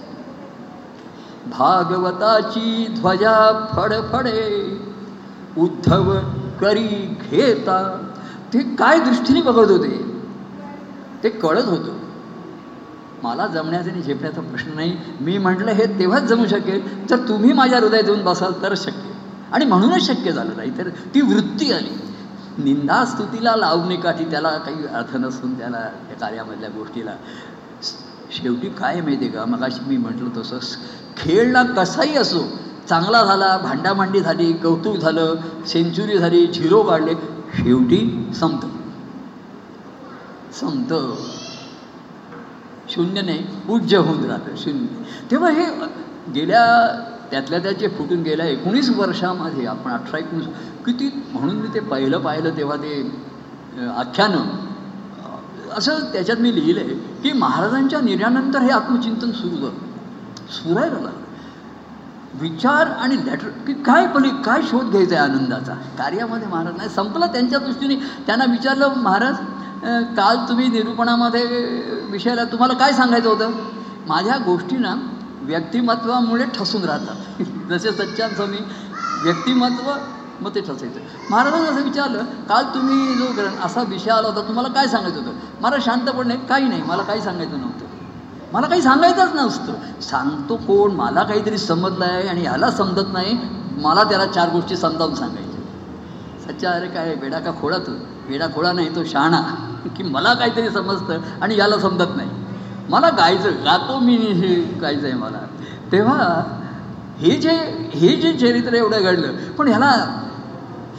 भागवताची 1.46 2.86
ध्वजा 3.00 3.66
फडफडे 3.72 4.78
उद्धव 5.58 6.14
करी 6.60 7.18
घेता. 7.30 8.08
ते 8.54 8.58
काय 8.58 8.98
दृष्टीने 8.98 9.42
बघत 9.42 9.70
होते? 9.70 10.22
ते 11.22 11.30
कळत 11.30 11.64
होतं. 11.64 11.98
मला 13.22 13.46
जमण्याचा 13.46 13.90
आणि 13.90 14.02
झेपण्याचा 14.02 14.40
प्रश्न 14.40 14.74
नाही. 14.74 14.96
मी 15.20 15.38
म्हटलं 15.38 15.70
हे 15.70 15.98
तेव्हाच 15.98 16.22
जमू 16.22 16.46
शकेल. 16.46 17.06
जर 17.06 17.16
तुम्ही 17.16 17.52
माझ्या 17.52 17.78
हृदयात 17.78 18.02
येऊन 18.04 18.24
बसाल 18.24 18.52
तर 18.62 18.74
शक्य. 18.76 19.11
आणि 19.52 19.64
म्हणूनच 19.64 20.06
शक्य 20.06 20.32
झालं 20.32 20.56
नाही. 20.56 20.70
तर 20.78 20.88
ती 20.88 21.20
वृत्ती 21.20 21.72
आली. 21.72 21.98
निंदा 22.58 23.04
स्तुतीला 23.04 23.56
लावणे 23.56 23.96
काठी 23.96 24.24
त्याला 24.24 24.50
काही 24.58 24.86
अर्थ 24.86 25.16
नसून 25.16 25.58
त्याला 25.58 25.80
त्या 26.08 26.16
कार्यामधल्या 26.16 26.70
गोष्टीला. 26.70 27.12
शेवटी 28.32 28.68
काय 28.68 29.00
माहिती 29.00 29.24
आहे 29.24 29.34
का? 29.34 29.44
मगाशी 29.44 29.80
मी 29.86 29.96
म्हटलं 29.96 30.28
तसं 30.36 30.58
खेळला 31.16 31.62
कसाही 31.62 32.16
असो 32.16 32.40
चांगला 32.88 33.24
झाला 33.24 33.56
भांडाभांडी 33.56 34.20
झाली 34.20 34.52
कौतुक 34.52 34.96
झालं 34.96 35.34
सेंचुरी 35.66 36.18
झाली 36.18 36.46
झिरो 36.46 36.82
काढले 36.82 37.14
शेवटी 37.54 38.32
संपत. 38.34 38.66
संपत. 40.54 40.94
शून्य 42.88 43.20
नाही 43.20 43.44
उज्ज 43.68 43.94
होऊन 43.94 44.24
राहतं 44.24 44.56
शून्य 44.56 45.02
तेव्हा 45.30 45.50
हे 45.50 45.64
गेल्या 46.34 46.62
त्यातल्या 47.32 47.58
त्याचे 47.58 47.88
फुटून 47.88 48.22
गेल्या 48.22 48.46
एकोणीस 48.46 48.88
वर्षामध्ये 48.96 49.66
आपण 49.66 49.90
अठरा 49.90 50.18
एकोणीस 50.18 50.46
किती 50.86 51.08
म्हणून 51.32 51.56
मी 51.56 51.68
ते 51.74 51.80
पहिलं 51.80 52.18
पाहिलं 52.18 52.56
तेव्हा 52.56 52.76
ते 52.76 53.00
आख्यानं 53.88 55.70
असं 55.76 56.00
त्याच्यात 56.12 56.40
मी 56.40 56.54
लिहिलं 56.54 56.80
आहे 56.80 56.94
की 57.22 57.32
महाराजांच्या 57.38 58.00
निर्यानंतर 58.00 58.62
हे 58.62 58.70
आत्मचिंतन 58.70 59.30
सुरू 59.30 59.56
झालं. 59.56 59.70
सुरायला 60.52 60.94
लागलं 60.94 61.20
विचार 62.40 62.86
आणि 62.86 63.16
लॅटर 63.26 63.48
की 63.66 63.72
काय 63.86 64.06
पली 64.06 64.28
काय 64.44 64.62
शोध 64.70 64.90
घ्यायचा 64.90 65.16
आहे 65.16 65.24
आनंदाचा? 65.24 65.74
कार्यामध्ये 65.98 66.48
महाराज 66.48 66.76
नाही 66.76 66.88
संपलं 66.88 67.26
त्यांच्या 67.32 67.58
दृष्टीने. 67.58 67.94
त्यांना 68.26 68.44
विचारलं 68.50 68.94
महाराज 68.96 69.36
काल 70.16 70.36
तुम्ही 70.48 70.68
निरूपणामध्ये 70.68 71.44
विषयाला 72.10 72.44
तुम्हाला 72.52 72.74
काय 72.78 72.92
सांगायचं 72.92 73.28
होतं? 73.28 73.50
माझ्या 74.08 74.36
गोष्टीना 74.46 74.94
व्यक्तिमत्वामुळे 75.46 76.44
ठसून 76.44 76.84
राहतात. 76.84 77.42
जसे 77.68 77.92
सच्चान 77.92 78.34
स्वामी 78.34 78.58
व्यक्तिमत्व 79.22 79.92
मग 80.40 80.54
ते 80.54 80.60
ठसायचं. 80.60 81.00
महाराजांनी 81.30 81.68
असं 81.68 81.82
विचारलं 81.82 82.24
काल 82.24 82.64
तुम्ही 82.64 83.14
जो 83.14 83.24
ग्रंथ 83.36 83.64
असा 83.64 83.82
विषय 83.82 84.10
आला 84.10 84.28
होता 84.28 84.40
तुम्हाला 84.48 84.68
काय 84.68 84.86
सांगायचं 84.86 85.18
होतं? 85.18 85.32
मला 85.60 85.76
शांतपणे 85.80 86.36
काही 86.36 86.68
नाही 86.68 86.82
मला 86.82 87.02
काही 87.02 87.22
सांगायचं 87.22 87.60
नव्हतं. 87.60 87.86
मला 88.52 88.66
काही 88.66 88.82
सांगायचंच 88.82 89.30
नसतं. 89.34 90.00
सांगतो 90.00 90.56
कोण? 90.56 90.92
मला 90.92 91.22
काहीतरी 91.22 91.58
समजलं 91.58 92.04
आहे 92.04 92.28
आणि 92.28 92.40
ह्याला 92.40 92.70
समजत 92.70 93.12
नाही. 93.12 93.38
मला 93.82 94.04
त्याला 94.04 94.26
चार 94.26 94.50
गोष्टी 94.50 94.76
समजावून 94.76 95.14
सांगायच्या 95.14 95.52
सच्चा 96.48 96.70
अरे 96.70 96.88
काय 96.88 97.14
वेडा 97.14 97.38
का 97.38 97.50
खोळा 97.60 97.78
तो? 97.78 97.92
वेडा 98.26 98.46
खोळा 98.46 98.72
नाही 98.72 98.96
तो 98.96 99.04
शहाणा. 99.04 99.40
की 99.96 100.02
मला 100.02 100.34
काहीतरी 100.34 100.70
समजतं 100.70 101.18
आणि 101.40 101.58
याला 101.58 101.78
समजत 101.78 102.16
नाही. 102.16 102.30
मला 102.92 103.08
गायचं 103.16 103.64
गातो 103.64 103.98
मी 103.98 104.16
हे 104.16 104.54
गायचं 104.80 105.06
आहे 105.06 105.14
मला. 105.16 105.38
तेव्हा 105.92 106.18
हे 107.18 107.36
जे 107.36 107.52
हे 107.92 108.14
जे 108.16 108.32
चरित्र 108.32 108.74
एवढं 108.74 109.02
घडलं 109.02 109.32
पण 109.58 109.68
ह्याला 109.68 109.92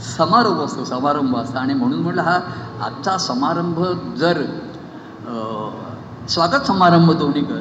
समारोप 0.07 0.59
असतो 0.61 0.83
समारंभ 0.85 1.35
असतो. 1.37 1.57
आणि 1.57 1.73
म्हणून 1.73 1.99
म्हटलं 2.01 2.21
हा 2.21 2.39
आजचा 2.85 3.17
समारंभ 3.17 3.79
जर 4.17 4.41
स्वागत 6.29 6.65
समारंभ 6.67 7.11
दोन्ही 7.19 7.41
कर 7.43 7.59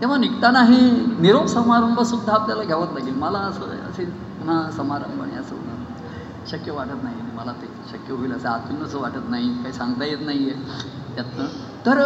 तेव्हा 0.00 0.16
निघताना 0.18 0.60
हे 0.64 0.80
निरोप 1.20 1.46
समारंभसुद्धा 1.48 2.32
आपल्याला 2.34 2.62
घ्यावंच 2.62 2.92
लागेल. 2.94 3.14
मला 3.18 3.38
असं 3.40 3.70
असे 3.90 4.04
पुन्हा 4.04 4.60
समारंभ 4.76 5.22
आणि 5.22 5.36
असं 5.36 5.54
होणं 5.56 6.46
शक्य 6.50 6.72
वाटत 6.72 7.02
नाही. 7.04 7.16
मला 7.36 7.52
ते 7.62 7.66
शक्य 7.90 8.14
होईल 8.14 8.32
असं 8.32 8.48
आतूनच 8.48 8.94
वाटत 8.94 9.30
नाही. 9.30 9.48
काही 9.62 9.72
सांगता 9.72 10.04
येत 10.04 10.24
नाही 10.26 10.50
आहे 10.50 11.14
त्यातनं. 11.16 11.46
तर 11.86 12.02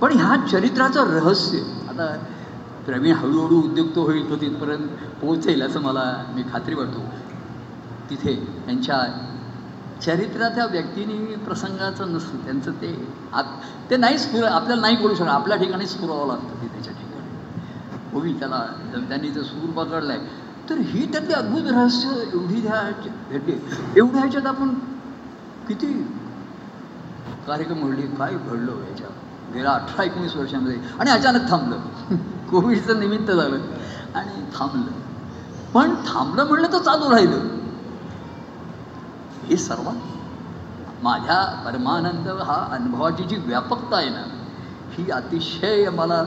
पण 0.00 0.12
ह्या 0.12 0.36
चरित्राचं 0.46 1.10
रहस्य 1.12 1.58
आता 1.88 2.06
प्रवीण 2.86 3.14
हळूहळू 3.14 3.60
उद्युक्त 3.62 3.98
होईल 3.98 4.28
तो 4.30 4.36
तिथपर्यंत 4.36 4.88
पोहोचेल 5.20 5.62
असं 5.62 5.80
मला 5.82 6.04
मी 6.34 6.42
खात्री 6.52 6.74
वाटतो 6.74 7.00
तिथे 8.10 8.34
त्यांच्या 8.66 9.00
चरित्राच्या 10.02 10.66
व्यक्तीने 10.66 11.34
प्रसंगाचं 11.44 12.12
नसतं 12.12 12.44
त्यांचं 12.44 12.72
ते 12.72 12.94
आत 13.32 13.44
ते 13.90 13.96
नाही 13.96 14.18
स्फुर 14.18 14.44
आपल्याला 14.44 14.80
नाही 14.80 14.96
करू 14.96 15.14
शकत. 15.14 15.28
आपल्या 15.28 15.56
ठिकाणी 15.56 15.86
स्फुरावं 15.86 16.26
लागतं 16.28 16.62
ते 16.62 16.66
त्याच्या 16.66 16.92
ठिकाणी. 16.92 17.16
होवी 18.12 18.32
त्याला 18.32 18.64
त्यांनी 19.08 19.30
जर 19.30 19.42
सूर 19.42 19.70
पकडलाय 19.76 20.18
तर 20.70 20.78
ही 20.84 21.04
त्यातली 21.12 21.32
अद्भुत 21.32 21.70
रहस्य 21.70 22.08
एवढी 22.32 22.60
ह्या 22.60 22.82
भेटली. 23.30 23.58
एवढ्या 23.96 24.20
ह्याच्यात 24.20 24.46
आपण 24.46 24.74
किती 25.68 25.92
कार्यक्रम 27.46 27.88
घडले 27.88 28.06
काय 28.18 28.34
घडलं 28.34 28.84
याच्यात 28.88 29.17
गेल्या 29.54 29.72
अठरा 29.72 30.02
एकोणीस 30.02 30.36
वर्षामध्ये. 30.36 30.76
आणि 31.00 31.10
अचानक 31.10 31.50
थांबलं. 31.50 31.76
कोविडचं 32.50 33.00
निमित्त 33.00 33.30
झालं. 33.30 33.58
आणि 34.14 34.44
थांबलं. 34.58 34.92
पण 35.74 35.94
थांबलं 35.94 36.44
म्हणलं 36.44 36.66
तर 36.72 36.78
चालू 36.78 37.10
राहिलं. 37.10 37.38
हे 39.46 39.56
सर्वात 39.56 39.96
माझ्या 41.02 41.62
परमानंद 41.64 42.28
हा 42.28 42.68
अनुभवाची 42.72 43.22
जी 43.22 43.36
व्यापकता 43.36 43.96
आहे 43.96 44.08
ना 44.08 44.22
ही 44.90 45.10
अतिशय 45.10 45.90
मला 45.90 46.24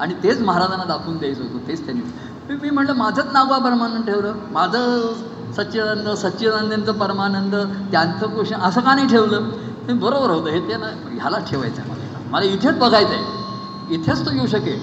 आणि 0.00 0.14
तेच 0.22 0.40
महाराजांना 0.40 0.84
दाखवून 0.84 1.18
द्यायचं 1.18 1.42
होतं 1.42 1.68
तेच 1.68 1.84
त्यांनी. 1.84 2.02
मी- 2.48 2.62
मी 2.62 2.70
म्हटलं 2.70 2.94
माझंच 2.94 3.26
नाव 3.32 3.46
का 3.46 3.58
परमानंद 3.58 4.04
ठेवलं? 4.04 4.34
माझं 4.50 5.12
सच्चिदानंद 5.56 6.08
सच्चिदानंदांचं 6.08 6.92
परमानंद 6.92 7.54
त्यांचं 7.90 8.26
क्वेश्चन 8.26 8.60
असं 8.60 8.80
का 8.80 8.94
नाही 8.94 9.08
ठेवलं? 9.08 9.50
ते 9.88 9.92
बरोबर 9.92 10.30
होतं. 10.30 10.50
हे 10.50 10.60
ते 10.60 10.76
ना 10.76 10.86
ह्याला 11.20 11.38
ठेवायचं 11.38 11.82
मला. 11.82 12.03
मला 12.34 12.44
इथेच 12.44 12.78
बघायचं 12.78 13.12
आहे 13.12 13.94
इथेच 13.94 14.26
तो 14.26 14.30
येऊ 14.30 14.46
शकेल. 14.46 14.80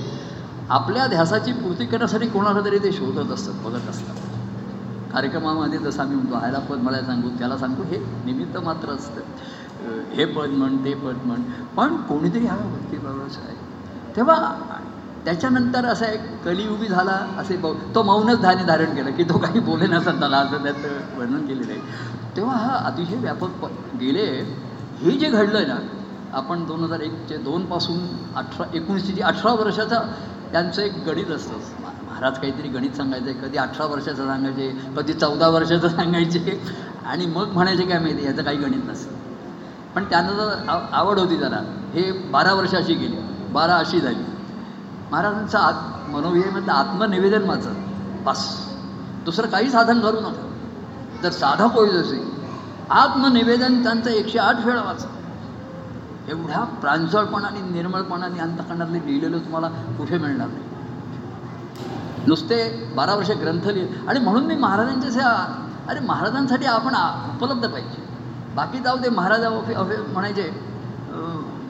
आपल्या 0.69 1.07
ध्यासाची 1.07 1.51
पूर्ती 1.51 1.85
करण्यासाठी 1.85 2.27
कोणाला 2.27 2.59
तरी 2.65 2.77
ते 2.79 2.91
शोधत 2.91 3.31
असतात 3.31 3.53
बघत 3.63 3.89
असतात. 3.89 4.15
कार्यक्रमामध्ये 5.13 5.79
जसं 5.79 6.01
आम्ही 6.01 6.15
म्हणतो 6.17 6.35
आयला 6.35 6.59
पद 6.59 6.77
मला 6.77 6.99
सांगू 6.99 7.29
त्याला 7.29 7.57
सांगू 7.57 7.83
हे 7.83 7.97
निमित्त 7.97 8.57
मात्र 8.57 8.89
असतं. 8.89 9.21
हे 10.13 10.25
पद 10.25 10.49
म्हण 10.49 10.77
ते 10.77 10.93
पद 10.93 11.17
म्हण. 11.25 11.41
पण 11.77 11.95
कोणीतरी 11.95 12.45
हा 12.45 12.57
भक्तिभावाचा 12.57 13.39
आहे. 13.47 13.57
तेव्हा 14.15 14.55
त्याच्यानंतर 15.25 15.85
असा 15.85 16.05
एक 16.05 16.43
कलियुगी 16.45 16.87
झाला 16.87 17.27
असे 17.37 17.57
ब 17.57 17.67
तो 17.95 18.03
मौनच 18.03 18.41
धान्य 18.41 18.63
धारण 18.63 18.85
केलं 18.85 19.11
की 19.11 19.23
तो 19.23 19.37
काही 19.37 19.59
बोले 19.59 19.87
नसत 19.87 20.09
त्याला 20.09 20.37
असं 20.37 20.63
त्यात 20.63 21.19
वर्णन 21.19 21.45
केलेलं 21.47 21.71
आहे. 21.71 21.81
तेव्हा 22.37 22.55
हा 22.55 22.73
अतिशय 22.75 23.15
व्यापक 23.15 23.49
प- 23.49 23.97
गेले. 23.99 24.55
हे 25.01 25.11
जे 25.11 25.29
घडलं 25.29 25.67
ना 25.67 25.75
आपण 26.34 26.65
दोन 26.65 26.84
हजार 26.84 26.99
एकचे 26.99 27.38
दोनपासून 27.38 27.99
अठरा 28.36 28.65
एकोणीसशे 28.73 29.13
जे 29.13 29.21
अठरा 29.21 29.53
वर्षाचा 29.53 29.99
त्यांचं 30.51 30.82
एक 30.82 30.93
गणित 31.07 31.25
असतं. 31.25 31.55
महाराज 31.84 32.39
काहीतरी 32.39 32.67
गणित 32.67 32.91
सांगायचे 32.91 33.34
कधी 33.34 33.57
अठरा 33.57 33.86
वर्षाचं 33.86 34.27
सांगायचे 34.27 34.79
कधी 34.97 35.13
चौदा 35.13 35.47
वर्षाचं 35.47 35.89
सांगायचे. 35.89 36.61
आणि 37.05 37.25
मग 37.25 37.47
म्हणायचे 37.51 37.84
काय 37.84 37.99
माहिती 37.99 38.25
याचं 38.25 38.43
काही 38.43 38.57
गणित 38.57 38.79
नसतं. 38.86 39.15
पण 39.95 40.03
त्यांना 40.03 40.32
जर 40.32 40.86
आवड 40.91 41.19
होती 41.19 41.38
जरा. 41.38 41.89
हे 41.93 42.11
बारा 42.11 42.53
वर्ष 42.53 42.75
अशी 42.75 42.93
गेली. 42.93 43.17
बारा 43.51 43.75
अशी 43.75 43.99
झाली. 43.99 44.25
महाराजांचं 45.11 45.57
आत 45.57 46.09
मनोविजयमधलं 46.09 46.71
आत्मनिवेदन 46.71 47.43
माझं. 47.43 47.73
बस. 48.23 48.69
दुसरं 49.25 49.47
काही 49.47 49.69
साधन 49.69 49.99
करू 49.99 50.19
नका. 50.19 50.53
जर 51.23 51.29
साधा 51.29 51.67
कोळी 51.67 51.91
जसे. 51.91 52.32
आत्मनिवेदन 52.89 53.84
त्यांचं 53.84 54.09
एकशे 54.09 54.39
आठ 54.39 54.65
वेळा 54.65 54.82
वाचा. 54.82 55.07
एवढ्या 56.32 56.63
प्रांजळपणाने 56.63 57.61
निर्मळपणाने 57.61 58.39
अंतखंडातले 58.39 58.99
लिहिलेलं 59.05 59.38
तुम्हाला 59.38 59.67
कुठे 59.97 60.17
मिळणार 60.17 60.47
नाही. 60.47 60.63
नुसते 62.27 62.91
बारा 62.95 63.15
वर्ष 63.15 63.32
ग्रंथ 63.32 63.67
लिहि 63.67 64.07
आणि 64.07 64.19
म्हणून 64.19 64.43
मी 64.43 64.55
महाराजांच्या 64.55 65.11
सेवा 65.11 65.57
अरे 65.89 65.99
महाराजांसाठी 65.99 66.65
आपण 66.65 66.95
उपलब्ध 67.36 67.67
पाहिजे. 67.67 68.03
बाकी 68.55 68.79
जाऊ 68.79 68.97
दे 68.97 69.09
महाराजा 69.09 69.47
अफे 69.47 69.73
अफे 69.73 69.95
म्हणायचे 70.13 70.51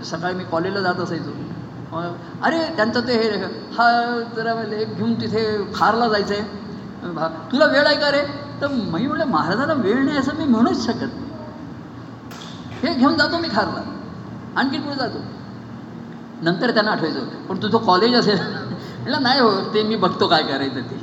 सकाळी 0.06 0.34
मी 0.34 0.44
कॉलेजला 0.44 0.80
जात 0.80 0.96
असायचो. 0.96 1.32
अरे 2.44 2.76
त्यांचं 2.76 3.08
ते 3.08 3.14
हे 3.14 3.30
हा 3.78 4.20
जरा 4.36 4.54
लेख 4.64 4.86
घेऊन 4.88 5.14
तिथे 5.14 5.72
खारला 5.76 6.08
जायचं 6.08 6.34
आहे 6.34 7.12
भा- 7.14 7.52
तुला 7.52 7.66
वेळ 7.66 7.86
आहे 7.86 7.96
का 7.96 8.12
रे? 8.12 8.22
तर 8.62 8.68
मी 8.68 9.08
म्हणलं 9.08 9.26
महाराजांना 9.26 9.74
वेळ 9.74 10.06
नाही 10.06 10.18
असं 10.18 10.36
मी 10.36 10.46
म्हणूच 10.46 10.86
शकत 10.86 11.00
नाही. 11.00 11.26
हे 12.84 12.94
घेऊन 12.94 13.18
जातो 13.18 13.38
मी 13.38 13.48
खारला. 13.48 14.01
आणखी 14.58 14.78
पुढे 14.80 14.96
जातो. 14.96 15.20
नंतर 16.42 16.72
त्यांना 16.72 16.92
आठवायचं. 16.92 17.26
पण 17.50 17.62
तुझं 17.64 17.78
कॉलेज 17.78 18.16
असेल. 18.16 18.40
म्हटलं 18.98 19.24
नाही 19.24 19.40
हो 19.40 19.50
ते 19.74 19.84
मी 19.84 19.96
बघतो 19.96 20.28
काय 20.28 20.44
करायचं 20.44 20.82
ते. 20.82 21.00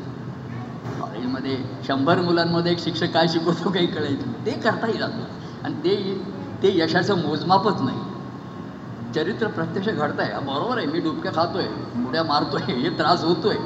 कॉलेजमध्ये 1.00 1.56
शंभर 1.86 2.20
मुलांमध्ये 2.20 2.72
एक 2.72 2.78
शिक्षक 2.78 3.12
काय 3.12 3.28
शिकवतो 3.28 3.70
काही 3.70 3.86
कळायचं 3.86 4.44
ते 4.46 4.52
करता 4.60 4.86
येईल 4.86 5.02
आणि 5.02 5.74
ते 5.84 5.96
ते 6.62 6.76
यशाचं 6.78 7.18
मोजमापच 7.18 7.80
नाही. 7.82 7.98
चरित्र 9.14 9.46
प्रत्यक्ष 9.48 9.88
घडतंय. 9.88 10.24
आहे 10.24 10.44
बरोबर 10.46 10.78
आहे. 10.78 10.86
मी 10.86 11.00
डुबक्या 11.00 11.32
खातोय 11.32 11.66
मुड्या 11.96 12.22
मारतोय 12.24 12.72
हे 12.74 12.88
त्रास 12.98 13.24
होतोय. 13.24 13.56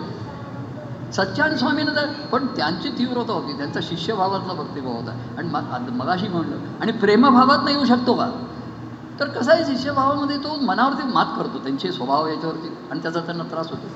सच्चान 1.13 1.57
स्वामीनं 1.57 1.95
तर 1.97 2.07
पण 2.33 2.47
त्यांची 2.47 2.89
तीव्रता 2.89 3.33
होती. 3.33 3.57
त्यांचा 3.59 3.81
शिष्यभावातला 3.83 4.53
भक्तिभाव 4.53 4.93
होता. 4.93 5.13
आणि 5.39 5.49
मग 5.49 5.89
मगाशी 5.97 6.29
म्हणलं 6.29 6.57
आणि 6.81 6.93
प्रेमभावात 6.93 7.65
नाही 7.65 7.77
येऊ 7.77 7.85
शकतो 7.85 8.15
का? 8.15 8.29
तर 9.21 9.29
कसं 9.29 9.53
आहे 9.53 9.65
शिष्यभावामध्ये 9.67 10.37
तो 10.45 10.55
मनावरती 10.63 11.03
मात 11.13 11.27
करतो 11.37 11.59
त्यांचे 11.65 11.91
स्वभाव 11.93 12.27
याच्यावरती 12.29 12.69
आणि 12.91 13.01
त्याचा 13.03 13.21
त्यांना 13.21 13.45
त्रास 13.51 13.71
होतो. 13.71 13.89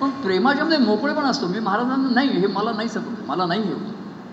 पण 0.00 0.10
प्रेमाच्यामध्ये 0.22 0.78
मोकळेपण 0.78 1.24
असतो. 1.24 1.46
मी 1.46 1.58
महाराजांना 1.60 2.08
नाही 2.10 2.28
हे 2.30 2.46
मला 2.48 2.72
नाही 2.72 2.88
समजलं 2.88 3.26
मला 3.28 3.46
नाही 3.46 3.62
घेऊ 3.62 3.76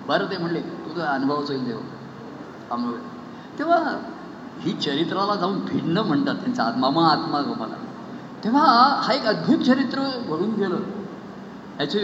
बरं 0.08 0.30
ते 0.32 0.38
म्हणले 0.38 0.60
तुझं 0.62 1.02
अनुभवाचं 1.04 1.54
येईल 1.54 1.66
देव. 1.66 1.78
अनुभव 2.72 2.98
तेव्हा 3.60 3.78
ही 4.60 4.72
चरित्राला 4.76 5.36
जाऊन 5.36 5.60
भिन्न 5.66 6.00
म्हणतात 6.00 6.36
त्यांचा 6.36 6.64
आत्मा 6.64 6.90
मग 6.90 7.04
आत्मा 7.04 7.42
गमाला 7.42 7.76
तेव्हा 8.44 8.64
हा 9.04 9.14
एक 9.14 9.26
अद्भुत 9.28 9.64
चरित्र 9.66 10.02
घडून 10.28 10.54
गेलं. 10.56 10.80
याचे 11.80 12.00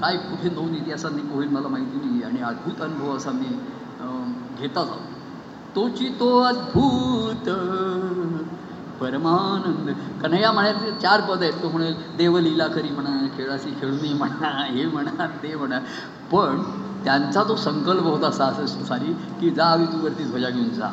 काय 0.00 0.16
कुठे 0.18 0.48
नोंद 0.50 0.74
इतिहासांनी 0.76 1.22
होईल 1.30 1.48
मला 1.48 1.68
माहिती 1.68 1.98
नाही 1.98 2.22
आणि 2.22 2.42
अद्भुत 2.42 2.82
अनुभव 2.82 3.16
असा 3.16 3.30
मी 3.30 3.46
घेता 4.58 4.84
जाऊ 4.84 5.16
तोची 5.76 6.08
तो 6.20 6.42
अद्भुत. 6.42 7.48
परमानंद. 9.00 9.94
कन्हैया 10.22 10.52
म्हणायचे 10.52 10.90
चार 11.02 11.20
पद 11.20 11.42
आहेत. 11.42 11.52
तो 11.62 11.68
म्हणेल 11.68 11.94
देवलीला 12.16 12.66
करी 12.66 12.88
म्हणा 12.88 13.26
खेळाशी 13.36 13.70
खेळूनी 13.80 14.12
म्हणा 14.12 14.64
हे 14.64 14.86
म्हणा 14.86 15.26
ते 15.42 15.56
म्हणा. 15.56 15.78
पण 16.32 16.62
त्यांचा 17.04 17.42
तो 17.48 17.56
संकल्प 17.56 18.02
होता 18.02 18.26
असा 18.26 18.44
असं 18.44 18.66
सारी 18.66 19.12
की 19.40 19.50
जा 19.50 19.64
हवी 19.64 19.86
तू 19.86 20.04
वरती 20.04 20.24
ध्वजा 20.24 20.50
घेऊन 20.50 20.68
जा. 20.68 20.88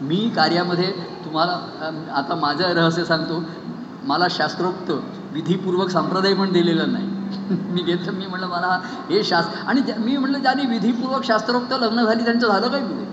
मी 0.00 0.32
कार्यामध्ये 0.36 0.90
तुम्हाला 1.24 1.52
आता 2.14 2.34
माझं 2.34 2.64
रहस्य 2.64 3.04
सांगतो. 3.04 3.42
मला 4.04 4.26
शास्त्रोक्त 4.30 4.90
विधीपूर्वक 5.32 5.88
संप्रदाय 5.88 6.34
पण 6.34 6.52
दिलेला 6.52 6.86
नाही. 6.86 7.17
मी 7.50 7.82
घेतलं 7.82 8.12
मी 8.12 8.26
म्हणलं 8.26 8.46
मला 8.46 8.78
हे 9.10 9.22
शास्त्र 9.24 9.66
आणि 9.66 9.80
मी 9.98 10.16
म्हणलं 10.16 10.38
ज्यांनी 10.38 10.66
विधीपूर्वक 10.66 11.24
शास्त्रोक्त 11.24 11.72
लग्न 11.72 12.04
झाली 12.04 12.24
त्यांचं 12.24 12.46
झालं 12.48 12.68
काय 12.68 12.80
पुढे? 12.80 13.04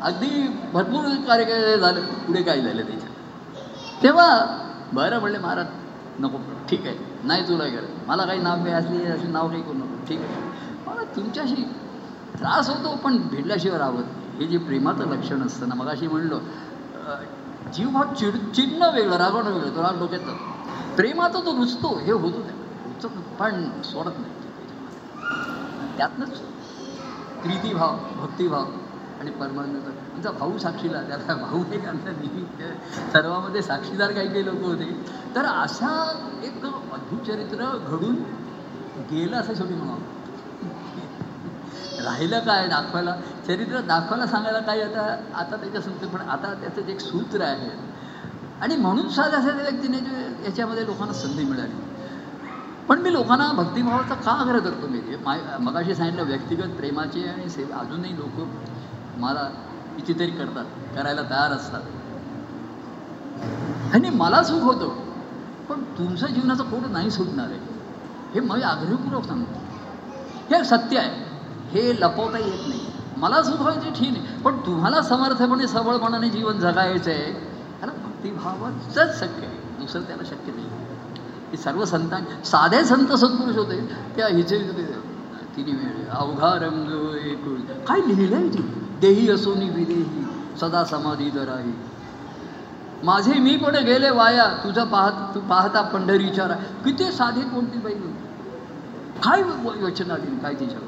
अगदी 0.00 0.46
भरपूर 0.72 1.04
कार्य 1.26 1.76
झालं 1.76 2.00
पुढे 2.26 2.42
काय 2.42 2.60
झालं 2.60 2.82
त्याच्या? 2.82 3.08
तेव्हा 4.02 4.26
बरं 4.92 5.18
म्हणले 5.20 5.38
महाराज 5.38 5.66
नको 6.20 6.38
ठीक 6.70 6.86
आहे 6.86 6.96
नाही 7.24 7.48
तुला 7.48 7.64
गरज 7.64 8.08
मला 8.08 8.24
काही 8.24 8.40
नाव 8.40 8.62
काही 8.64 8.74
असली 8.74 9.04
असे 9.06 9.26
नाव 9.26 9.48
काही 9.48 9.62
करू 9.62 9.72
नको 9.72 10.04
ठीक 10.08 10.20
आहे. 10.20 10.40
मला 10.86 11.04
तुमच्याशी 11.16 11.62
त्रास 12.38 12.68
होतो 12.70 12.94
पण 12.96 13.16
भेटल्याशिवाय 13.30 13.78
राहत 13.78 13.92
नाही. 13.92 14.36
हे 14.38 14.46
जे 14.46 14.58
प्रेमाचं 14.58 15.10
लक्षण 15.10 15.42
असतं 15.46 15.68
ना 15.68 15.74
मगाशी 15.74 16.06
म्हणलो 16.08 16.36
अं, 16.36 17.24
जीव 17.72 17.88
हा 17.88 18.02
चिड 18.14 18.34
चिन्ह 18.54 18.88
वेगळं 18.90 19.16
रागवणं 19.16 19.50
वेगळं 19.50 19.76
तो 19.76 19.82
राग 19.82 19.98
डोक्यात 19.98 20.94
प्रेमाचं 20.96 21.44
तो 21.46 21.52
रुचतो 21.56 21.98
हे 21.98 22.12
होतो 22.12 22.40
त्या 23.02 23.20
पण 23.38 23.82
सोडत 23.82 24.18
नाही. 24.18 24.32
त्यातनंच 25.96 26.38
प्रीतीभाव 27.42 27.96
भक्तिभाव 28.16 28.64
आणि 29.20 29.30
परमानंद. 29.30 29.86
आमचा 30.14 30.30
भाऊ 30.30 30.58
साक्षीला 30.58 31.02
त्याला 31.02 31.34
भाऊ 31.34 31.62
एक 31.72 31.86
आमचा 31.86 32.10
निमित्त 32.10 32.62
सर्वामध्ये 33.12 33.62
साक्षीदार 33.62 34.12
काही 34.12 34.28
काही 34.28 34.44
लोक 34.46 34.62
होते. 34.62 35.04
तर 35.36 35.44
असा 35.44 36.20
एक 36.42 36.66
अद्भुत 36.66 37.26
चरित्र 37.26 37.64
घडून 37.88 38.14
गेलं 39.10 39.36
असं 39.36 39.54
शेवटी 39.54 39.74
म्हणावं 39.74 39.98
राहिलं 42.04 42.38
काय 42.38 42.68
दाखवायला? 42.68 43.16
चरित्र 43.46 43.80
दाखवायला 43.80 44.26
सांगायला 44.26 44.58
काय 44.58 44.80
आता 44.80 45.16
आता 45.34 45.56
त्याच्या 45.56 45.80
सुद्धा 45.80 46.06
पण 46.06 46.20
आता 46.20 46.54
त्याचं 46.54 46.82
जे 46.82 46.92
एक 46.92 47.00
सूत्र 47.00 47.40
आहे. 47.40 47.70
आणि 48.60 48.76
म्हणून 48.76 49.08
साध्या 49.08 49.40
साध्या 49.42 49.62
व्यक्तीने 49.62 49.98
याच्यामध्ये 50.44 50.86
लोकांना 50.86 51.12
संधी 51.12 51.44
मिळाली. 51.44 51.91
पण 52.88 52.98
मी 52.98 53.12
लोकांना 53.12 53.52
भक्तिभावाचा 53.52 54.14
का 54.14 54.30
आग्रह 54.30 54.58
करतो 54.58 54.88
मी? 54.88 54.98
ते 55.00 55.16
माय 55.16 55.40
मगाशी 55.60 55.94
सांगितलं 55.94 56.24
व्यक्तिगत 56.24 56.76
प्रेमाचे 56.76 57.28
आणि 57.28 57.48
सेवा 57.48 57.76
अजूनही 57.76 58.16
लोक 58.16 58.46
मला 59.16 59.42
कितीतरी 59.96 60.30
करतात 60.30 60.64
करायला 60.96 61.22
तयार 61.22 61.52
असतात. 61.52 61.82
आणि 63.94 64.10
मला 64.10 64.42
सुख 64.42 64.62
होतं 64.62 64.88
पण 65.68 65.82
तुमचं 65.98 66.26
जीवनाचं 66.26 66.64
कोण 66.64 66.92
नाही 66.92 67.10
सुटणार 67.10 67.46
आहे. 67.46 67.58
हे 68.34 68.40
मी 68.40 68.62
आग्रहपूर्वक 68.62 69.24
सांगतो. 69.24 69.60
हे 70.54 70.64
सत्य 70.64 70.98
आहे. 70.98 71.32
हे 71.70 72.00
लपवता 72.00 72.38
येत 72.38 72.68
नाही. 72.68 72.86
मला 73.16 73.42
सुख 73.42 73.60
व्हायचे 73.60 73.90
ठीक 73.90 74.18
आहे 74.18 74.42
पण 74.42 74.56
तुम्हाला 74.56 75.02
समर्थपणे 75.02 75.66
सबळपणाने 75.66 76.28
जीवन 76.28 76.58
जगायचं 76.58 77.10
आहे 77.10 77.32
त्याला 77.80 77.92
भक्तिभावाचंच 77.92 79.20
शक्य 79.20 79.46
आहे. 79.46 79.78
दुसरं 79.78 80.02
त्याला 80.02 80.22
शक्य 80.24 80.52
नाही. 80.52 80.66
हे 81.52 81.58
सर्व 81.58 81.84
संतां 81.84 82.44
साधे 82.44 82.84
संत 82.84 83.12
सत्पुरुष 83.12 83.56
होते. 83.56 83.86
त्या 84.16 84.26
हिचे 84.26 84.58
तिने 85.56 85.72
वेळ 85.72 86.08
अवघा 86.08 86.54
रंग 86.54 87.14
एकूण. 87.14 87.60
काय 87.84 88.00
लिहिलंय 88.06 88.48
ती? 88.48 88.62
देही 89.00 89.30
असोनी 89.30 89.68
विदेही 89.68 90.26
सदा 90.60 90.84
समाधी 90.84 91.30
दराही. 91.30 91.72
माझे 93.04 93.32
मी 93.32 93.56
पण 93.56 93.76
गेले 93.76 94.10
वाया? 94.10 94.44
तुझं 94.44 94.84
पाहत 94.84 95.34
तू 95.34 95.40
पाहता 95.40 95.82
पंढरीच्या 95.82 96.48
राय 96.48 96.58
किती 96.84 97.12
साधे 97.12 97.40
कोणती 97.40 97.78
बाई 97.78 97.94
काय 99.24 99.42
व- 99.42 99.80
योजना 99.80 100.14
काय 100.14 100.54
तिच्यावर? 100.54 100.86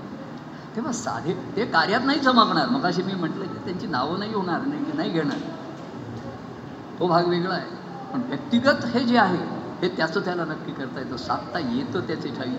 तेव्हा 0.77 0.93
साधे 0.93 1.33
ते 1.57 1.65
कार्यात 1.65 2.01
नाही 2.05 2.21
चमकणार. 2.21 2.69
मग 2.69 2.85
अशी 2.85 3.03
मी 3.03 3.15
म्हटलं 3.15 3.45
की 3.45 3.65
त्यांची 3.65 3.87
नावं 3.87 4.19
नाही 4.19 4.35
होणार 4.35 4.61
नाही 4.61 4.81
नाही 4.95 5.11
घेणार. 5.11 5.39
तो 7.01 7.07
भाग 7.07 7.27
वेगळा 7.27 7.55
आहे. 7.55 7.67
पण 8.13 8.21
व्यक्तिगत 8.29 8.85
हे 8.85 9.01
जे 9.01 9.19
आहे 9.19 9.64
हे 9.85 9.89
त्याचं 9.89 10.21
त्याला 10.21 10.45
नक्की 10.45 10.73
करता 10.73 11.01
येतं. 11.01 11.17
साधता 11.17 11.59
येतं 11.59 12.01
त्याचे 12.01 12.29
ठाई. 12.29 12.51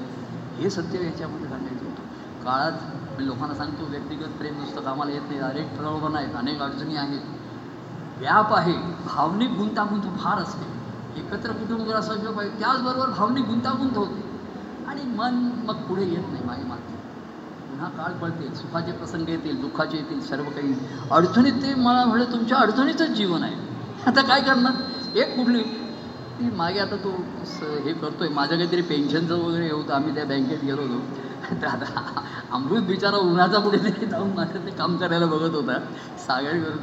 हे 0.55 0.69
सत्य 0.69 1.05
याच्यामध्ये 1.05 1.49
सांगायचं 1.49 1.85
होतं. 1.85 2.03
काळात 2.43 2.71
मी 3.17 3.27
लोकांना 3.27 3.53
सांगतो 3.53 3.85
व्यक्तिगत 3.85 4.37
प्रेम 4.37 4.59
नुसतं 4.59 4.81
कामाला 4.81 5.11
येत 5.11 5.21
नाही. 5.27 5.39
अनेक 5.39 5.75
प्रलोभन 5.77 6.15
आहेत 6.15 6.35
अनेक 6.35 6.61
अडचणी 6.61 6.95
आहेत. 6.95 7.19
व्याप 8.17 8.53
आहे. 8.53 8.73
भावनिक 9.05 9.49
गुंतागुंत 9.49 10.01
फार 10.01 10.37
असते. 10.37 10.65
एकत्र 11.19 11.51
कुटुंब 11.51 11.91
असं 11.91 12.31
पाहिजे 12.31 12.59
त्याचबरोबर 12.59 13.09
भावनिक 13.09 13.45
गुंतागुंत 13.45 13.97
होते. 13.97 14.23
आणि 14.87 15.01
मन 15.03 15.49
मग 15.65 15.75
पुढे 15.75 16.03
येत 16.03 16.31
नाही 16.31 16.43
मागे 16.43 16.63
मागते 16.63 16.93
पुन्हा 17.69 17.89
काळ 17.89 18.11
पळते 18.11 18.55
सुखाचे 18.55 18.91
प्रसंग 18.91 19.29
येतील 19.29 19.61
दुःखाचे 19.61 19.97
येतील 19.97 20.21
सर्व 20.21 20.43
काही. 20.43 20.75
अडचणीत 21.11 21.53
ते 21.53 21.73
मला 21.73 22.05
म्हणजे 22.05 22.31
तुमच्या 22.31 22.57
अडचणीचंच 22.57 23.09
जीवन 23.09 23.43
आहे. 23.43 23.55
आता 24.07 24.21
काय 24.21 24.41
करणार? 24.41 24.71
एक 25.17 25.35
कुठली 25.35 25.63
ती 26.39 26.55
मागे 26.55 26.79
आता 26.79 26.95
तो 26.95 27.25
हे 27.85 27.93
करतोय. 27.93 28.29
माझ्या 28.29 28.57
काहीतरी 28.57 28.81
पेन्शनचं 28.81 29.35
वगैरे 29.35 29.65
हे 29.65 29.71
होतं. 29.71 29.93
आम्ही 29.93 30.15
त्या 30.15 30.25
बँकेत 30.25 30.63
गेलो 30.63 30.81
होतो. 30.81 31.01
तर 31.61 31.67
आता 31.67 32.23
अमृत 32.51 32.83
बिचारा 32.83 33.17
उन्हाचा 33.17 33.59
पुढे 33.59 33.77
तरी 33.77 34.05
जाऊन 34.05 34.33
माझं 34.33 34.65
ते 34.65 34.71
काम 34.71 34.97
करायला 34.97 35.25
बघत 35.25 35.55
होता. 35.55 35.79
सागर 36.17 36.51
करत. 36.51 36.79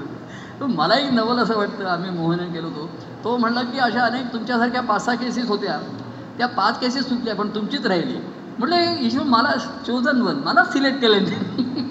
होता 0.60 0.66
मलाही 0.66 1.10
नवल 1.10 1.38
असं 1.38 1.56
वाटतं. 1.56 1.84
आम्ही 1.84 2.10
मोहन 2.10 2.52
गेलो 2.52 2.68
होतो. 2.68 2.90
तो 3.24 3.36
म्हणला 3.36 3.62
की 3.62 3.78
अशा 3.78 4.04
अनेक 4.04 4.32
तुमच्यासारख्या 4.32 4.82
पाच 4.82 5.04
सहा 5.04 5.14
केसेस 5.14 5.48
होत्या. 5.48 5.80
त्या 6.38 6.46
पाच 6.46 6.80
केसेस 6.80 7.08
सुटल्या 7.08 7.34
पण 7.34 7.54
तुमचीच 7.54 7.86
राहिली. 7.86 8.18
म्हटलं 8.58 8.76
ईश्वर 9.00 9.26
मला 9.26 9.54
चोजन 9.86 10.22
वन 10.22 10.40
मला 10.44 10.64
सिलेक्ट 10.64 11.00
केलं 11.00 11.24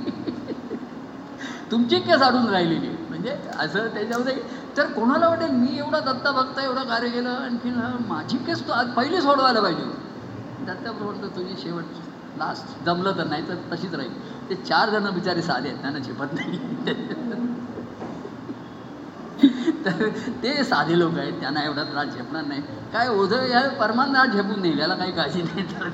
तुमची 1.72 2.00
केस 2.00 2.22
अडून 2.22 2.50
राहिलेली. 2.50 2.90
म्हणजे 3.10 3.36
असं 3.60 3.88
त्याच्यामध्ये 3.88 4.36
तर 4.78 4.92
कोणाला 4.92 5.28
वाटेल? 5.28 5.52
मी 5.52 5.78
एवढा 5.78 6.00
दत्ता 6.00 6.32
बघता 6.32 6.64
एवढं 6.64 6.84
कार्य 6.84 7.10
केलं 7.10 7.30
आणखीन 7.30 7.80
माझी 8.08 8.38
केस 8.38 8.68
तू 8.68 8.72
आज 8.72 8.88
पहिली 8.88 9.22
सोडवायला 9.22 9.62
पाहिजे. 9.62 9.84
दत्ता 10.60 10.74
दत्ता 10.74 10.92
म्हणतो 11.06 11.28
तुझी 11.28 11.56
शेवट 11.58 12.38
लास्ट 12.38 12.84
जमलं 12.86 13.18
तर 13.18 13.28
नाही 13.28 13.48
तर 13.48 13.56
तशीच 13.72 13.94
राहील. 13.94 14.12
ते 14.50 14.56
चार 14.56 14.90
जण 14.90 15.10
बिचारे 15.14 15.42
साधे 15.42 15.70
आहेत 15.70 15.82
त्यांना 15.82 16.00
झेपत 16.00 16.34
नाही. 16.34 16.60
तर 19.86 20.08
ते 20.44 20.64
साधे 20.64 20.98
लोक 21.00 21.18
आहेत 21.18 21.40
त्यांना 21.40 21.64
एवढा 21.64 21.84
त्रास 21.84 22.08
झेपणार 22.08 22.44
नाही. 22.46 22.62
काय 22.94 23.08
ओझं 23.10 23.46
या 23.46 23.62
परमानंद 23.80 24.34
झेपून 24.34 24.60
नाही 24.62 24.80
याला 24.80 24.96
काही 24.96 25.12
काळजी 25.12 25.42
नाही 25.42 25.64
तर 25.72 25.90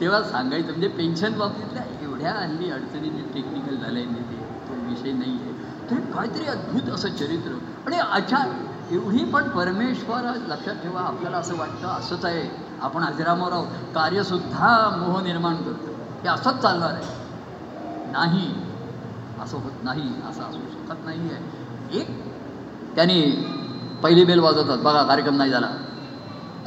तेव्हा 0.00 0.22
सांगायचं 0.22 0.68
म्हणजे 0.68 0.88
पेन्शन 0.88 1.32
बाबतीतल्या 1.38 1.82
एवढ्या 2.02 2.32
हल्ली 2.32 2.70
अडचणी 2.70 3.10
टेक्निकल 3.34 3.76
झाल्या 3.76 4.02
ते 4.30 4.36
तो 4.68 4.74
विषय 4.88 5.12
नाही 5.12 5.32
आहे 5.32 5.61
ते 5.90 5.96
काहीतरी 5.96 6.46
अद्भुत 6.46 6.94
असं 6.94 7.08
चरित्र. 7.08 7.58
आणि 7.86 7.96
अचार 7.96 8.48
एवढी 8.90 9.24
पण 9.24 9.48
परमेश्वर 9.48 10.32
लक्षात 10.48 10.74
ठेवा 10.74 11.00
आपल्याला 11.00 11.36
असं 11.36 11.56
वाटतं 11.56 11.88
असंच 11.88 12.24
आहे. 12.24 12.50
आपण 12.80 13.04
अजरामर 13.04 13.52
आहोत. 13.52 13.66
कार्यसुद्धा 13.94 14.96
मोह 14.96 15.22
निर्माण 15.22 15.56
करतो. 15.56 15.90
हे 16.22 16.28
असंच 16.28 16.58
चालणार 16.58 16.92
आहे. 16.92 17.04
नाही 18.12 18.54
असं 19.42 19.56
होत 19.58 19.72
नाही 19.82 20.10
असं 20.30 20.42
असू 20.42 20.60
शकत 20.60 21.04
नाही 21.04 21.20
आहे. 21.20 21.98
एक 22.00 22.08
त्याने 22.94 23.20
पहिली 24.02 24.24
बेल 24.24 24.38
वाजवतात. 24.38 24.78
बघा 24.78 25.02
कार्यक्रम 25.02 25.36
नाही 25.36 25.50
झाला. 25.50 25.68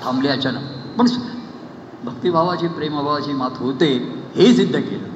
थांबले 0.04 0.30
अचानक. 0.30 0.62
पण 0.98 1.06
भक्तिभावाची 2.04 2.68
प्रेमभावाची 2.68 3.34
मात 3.34 3.52
होते 3.56 3.94
हे 4.36 4.54
सिद्ध 4.54 4.76
केलं. 4.76 5.08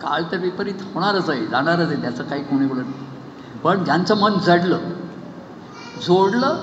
काळ 0.00 0.22
तर 0.32 0.36
विपरीत 0.36 0.74
होणारच 0.94 1.30
आहे 1.30 1.46
जाणारच 1.46 1.88
आहे. 1.92 2.02
त्याचं 2.02 2.24
काही 2.24 2.42
कोणी 2.44 2.66
बोलत 2.66 2.82
नाही. 2.82 3.07
पण 3.64 3.84
ज्यांचं 3.84 4.16
मन 4.16 4.38
जडलं 4.38 4.78
जोडलं 6.02 6.56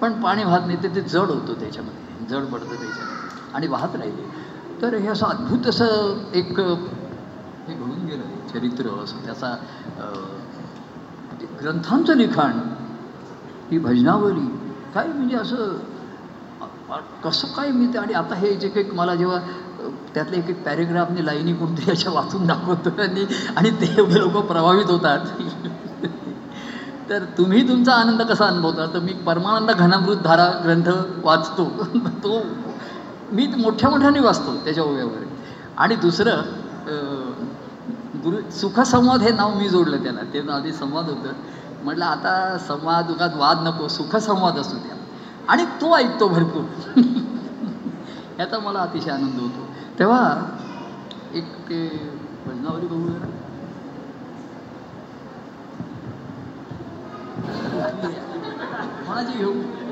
पण 0.00 0.20
पाणी 0.20 0.44
वाहत 0.44 0.66
नाही 0.66 0.82
ते 0.82 0.88
ते 0.94 1.00
जड 1.02 1.30
होतं 1.30 1.60
त्याच्यामध्ये 1.60 2.26
जड 2.28 2.44
पडतं 2.44 2.66
त्याच्यामध्ये. 2.66 3.28
आणि 3.54 3.66
वाहत 3.66 3.96
राहिले. 3.96 4.22
तर 4.82 4.94
हे 4.94 5.08
असं 5.08 5.26
अद्भुत 5.26 5.66
असं 5.66 6.14
एक 6.34 6.60
हे 6.60 7.74
घडून 7.74 8.04
गेलं 8.06 8.24
चरित्र 8.52 8.88
असं. 9.02 9.24
त्याचा 9.24 9.54
ते 11.40 11.46
ग्रंथांचं 11.60 12.16
लिखाण 12.16 12.58
ही 13.70 13.78
भजनावली. 13.78 14.46
काय 14.94 15.06
म्हणजे 15.06 15.36
असं 15.36 15.76
कसं 17.24 17.48
काय 17.48 17.70
मी 17.70 17.86
ते 17.86 17.98
आणि 17.98 18.12
आता 18.12 18.34
हे 18.34 18.54
जे 18.56 18.68
काही 18.68 18.90
मला 18.92 19.14
जेव्हा 19.14 19.38
त्यातले 20.14 20.36
एक 20.36 20.48
एक 20.50 20.62
पॅरेग्राफने 20.64 21.24
लाईनी 21.26 21.52
कोणते 21.52 21.90
अशा 21.90 22.10
वाचून 22.10 22.46
दाखवतो 22.46 22.90
आणि 23.02 23.24
आणि 23.56 23.70
ते 23.70 23.94
एवढे 23.98 24.18
लोक 24.20 24.36
प्रभावित 24.46 24.90
होतात. 24.90 25.26
तर 27.10 27.24
तुम्ही 27.24 27.68
तुमचा 27.68 27.92
आनंद 27.92 28.22
कसा 28.22 28.46
अनुभवता? 28.46 28.86
तर 28.86 28.98
मी 28.98 29.12
परमानंद 29.12 29.70
घनामृत 29.70 30.16
धारा 30.16 30.50
ग्रंथ 30.64 30.88
वाचतो. 31.24 31.86
तो 32.08 32.40
मी 33.32 33.46
मोठ्या 33.46 33.90
मोठ्याने 33.90 34.20
वाचतो 34.20 34.56
त्याच्या 34.56 34.84
ओव्यावर. 34.84 35.24
आणि 35.78 35.96
दुसरं 35.96 36.32
गुरु 38.24 38.50
सुखसंवाद 38.50 39.22
हे 39.22 39.30
नाव 39.30 39.54
मी 39.54 39.68
जोडलं 39.68 40.02
त्याला. 40.02 40.20
ते 40.32 40.52
आधी 40.52 40.72
संवाद 40.72 41.04
होतं. 41.04 41.28
म्हटलं 41.84 42.04
आता 42.04 42.58
संवाद 42.58 43.10
उगात 43.10 43.30
वाद 43.34 43.58
नको 43.60 43.88
सुखसंवाद 43.88 44.58
असू 44.58 44.76
द्या. 44.76 44.96
आणि 45.48 45.64
तो 45.64 45.96
ऐकतो 45.96 46.28
भरपूर. 46.28 46.64
याचा 48.38 48.58
मला 48.58 48.78
अतिशय 48.78 49.10
आनंद 49.10 49.40
होतो. 49.40 49.66
तेव्हा 49.98 50.42
एक 51.34 51.44
ते 51.44 52.10
भजनावली 52.46 52.86
बघूया 57.42 57.90
ना. 58.02 58.08
कोणाची 59.04 59.36
घेऊ 59.36 59.52
यातलं 59.52 59.89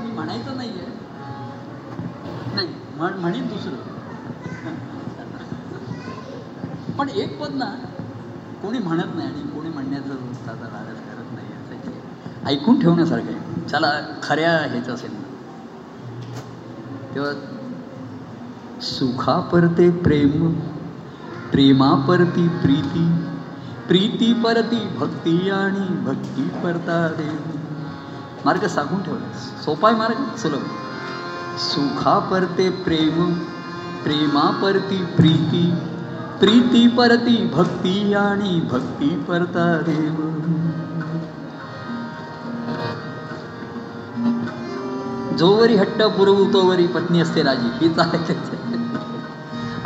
मी 0.00 0.12
म्हणायचं 0.12 0.56
नाही 0.56 0.70
आहे 0.70 0.88
नाही 2.54 2.68
म्हण 2.96 3.12
म्हणेन 3.12 3.46
दुसरं. 3.46 3.88
पण 6.98 7.08
एक 7.08 7.40
पद 7.40 7.54
ना 7.54 7.70
कोणी 8.62 8.78
म्हणत 8.78 9.14
नाही 9.14 9.28
आणि 9.28 9.42
कोणी 9.50 9.68
म्हणण्याचं 9.68 10.14
त्याचा 10.46 10.66
लालच 10.66 10.98
करत 11.00 11.32
नाही 11.34 11.46
असं 11.52 12.48
ऐकून 12.48 12.80
ठेवण्यासारखं 12.80 13.26
आहे. 13.26 13.68
चला 13.68 13.92
खऱ्या 14.22 14.50
ह्याच 14.70 14.88
असेल. 14.88 15.12
ना 15.12 15.28
तेव्हा 17.14 17.32
सुखा 18.80 19.38
परते 19.52 19.90
प्रेम 19.90 20.52
प्रेमा 21.52 21.94
परती 22.08 22.48
प्रीती 22.48 23.06
प्रीती 23.88 24.32
परती 24.32 24.86
भक्ती 24.96 25.50
आणि 25.50 25.86
भक्ती 26.04 26.42
परता 26.64 27.08
देव. 27.18 27.59
मार्ग 28.44 28.66
सांगून 28.66 29.02
ठेवला. 29.02 29.32
सोपाय 29.64 29.94
मार्ग 29.94 30.36
सुलभ. 30.36 30.62
सुखा 31.58 32.18
परते 32.18 32.70
प्रेम 32.70 33.34
प्रेमा 34.04 34.58
परती 34.62 35.04
प्रीती 35.16 35.74
प्रीती 36.40 36.88
परती 36.88 37.50
भक्ती 37.54 38.14
आणि 38.14 38.60
भक्ती 38.70 39.24
परता 39.28 39.80
देव. 39.80 40.26
जोवरी 45.36 45.76
हट्ट 45.76 46.02
पुरवू 46.02 46.52
तोवरी 46.52 46.86
पत्नी 46.86 47.20
असते 47.20 47.42
राजी. 47.42 47.68
ही 47.80 47.94
चालते 47.94 48.34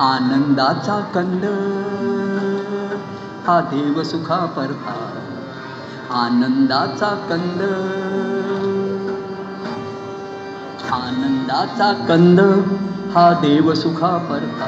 आनंदाचा 0.01 1.01
कंद. 1.01 1.45
हा 3.47 3.61
देव 3.61 4.03
सुखा 4.03 4.47
परता 4.47 5.11
आनंदाचा 6.11 7.09
कंद. 7.09 7.61
आनंदाचा 10.95 11.93
कंद 11.93 12.41
हा 13.15 13.33
देव 13.33 13.75
सुखा 13.75 14.17
परता. 14.17 14.67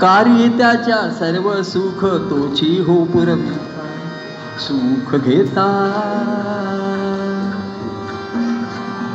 कार्य 0.00 0.48
त्याच्या 0.48 1.10
सर्व 1.10 1.62
सुख 1.62 2.04
तोची 2.04 2.84
हो 2.86 3.04
पुरविता 3.04 3.86
सुख 4.58 5.20
घेता. 5.20 5.66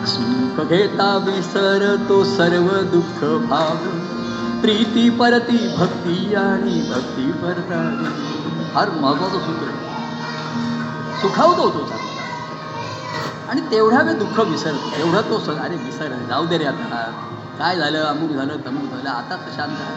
सुख 0.08 0.66
घेता 0.66 1.24
विसर 1.26 1.96
तो 2.10 2.24
सर्व 2.24 2.68
दुःख 2.68 3.24
भाव 3.50 3.76
प्रीती 4.62 5.10
परती 5.10 5.76
भक्ती 5.78 6.36
आणि 6.36 6.92
भक्ती 6.96 7.32
परता. 7.32 8.04
फार 8.74 8.90
महत्वाचं 8.90 9.40
सूत्र 9.40 9.68
सुखावतो 11.22 11.70
तो 11.70 11.92
आणि 13.50 13.62
तेवढ्या 13.62 14.02
वेळ 14.02 14.18
दुःख 14.20 14.40
विसरतो 14.40 14.90
तेवढा 14.98 15.22
तो 15.22 15.40
स 15.40 15.50
अरे 15.50 15.76
विसर 15.76 16.14
जाऊ 16.30 16.46
दे 16.46 16.58
रे 16.58 16.66
आता. 16.66 17.02
काय 17.60 17.78
झालं? 17.78 18.04
अमुक 18.04 18.32
झालं 18.32 18.58
तमुक 18.66 18.90
झालं. 18.90 19.10
आता 19.10 19.36
तर 19.36 19.52
शांत 19.56 19.80
आहे. 19.80 19.96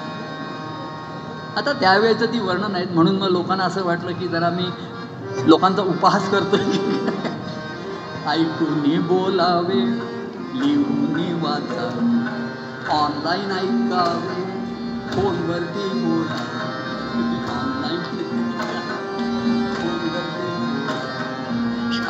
आता 1.57 1.73
त्यावेळेचं 1.73 2.27
ती 2.27 2.41
वर्णन 2.41 2.75
आहेत. 2.75 2.87
म्हणून 2.91 3.17
मग 3.17 3.29
लोकांना 3.29 3.65
असं 3.65 3.85
वाटलं 3.85 4.13
की 4.13 4.29
जरा 4.29 4.51
मी 4.51 4.69
लोकांचा 5.47 5.83
उपहास 5.83 6.31
करतो 6.31 6.57
ऐकून 8.31 9.01
बोलावे 9.07 9.81
लिहून 10.55 11.43
वाचावे 11.43 12.09
ऑनलाईन 12.93 13.53
ऐकावे 13.53 14.43
फोनवरती 15.13 15.89
बोलावे. 15.89 16.59
ऑनलाईन 17.51 18.00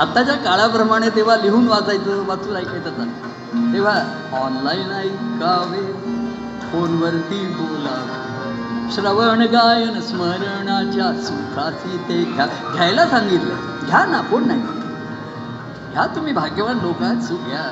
आत्ताच्या 0.01 0.35
काळाप्रमाणे 0.35 1.09
तेव्हा 1.11 1.37
लिहून 1.37 1.69
वाचायचं 1.69 2.27
वाचून 2.27 2.57
ऐकायचं 2.57 3.73
तेव्हा 3.73 3.95
ऑनलाईन 4.43 4.91
ऐकावे 4.93 5.83
फोनवरती 6.63 7.47
बोला 7.47 7.97
श्रवण 8.95 9.43
गायन 9.43 10.01
स्मरणाच्या 10.01 11.13
सुखाची 11.23 11.97
ते 11.99 12.23
घ्या 12.25 12.47
घ्यायला 12.47 13.07
सांगितलं. 13.07 13.55
घ्या 13.87 14.05
ना 14.07 14.21
कोण 14.21 14.47
नाही 14.47 14.61
घ्या 15.93 16.07
तुम्ही 16.07 16.33
भाग्यवान 16.33 16.79
लोक 16.79 17.03
सुख 17.23 17.47
घ्या. 17.47 17.65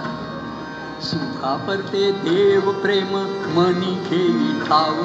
सुखा 1.02 1.56
परते 1.68 2.10
देव 2.12 2.70
प्रेम 2.72 3.16
मनी 3.58 3.94
घेई 4.10 4.60
ठाव. 4.60 5.02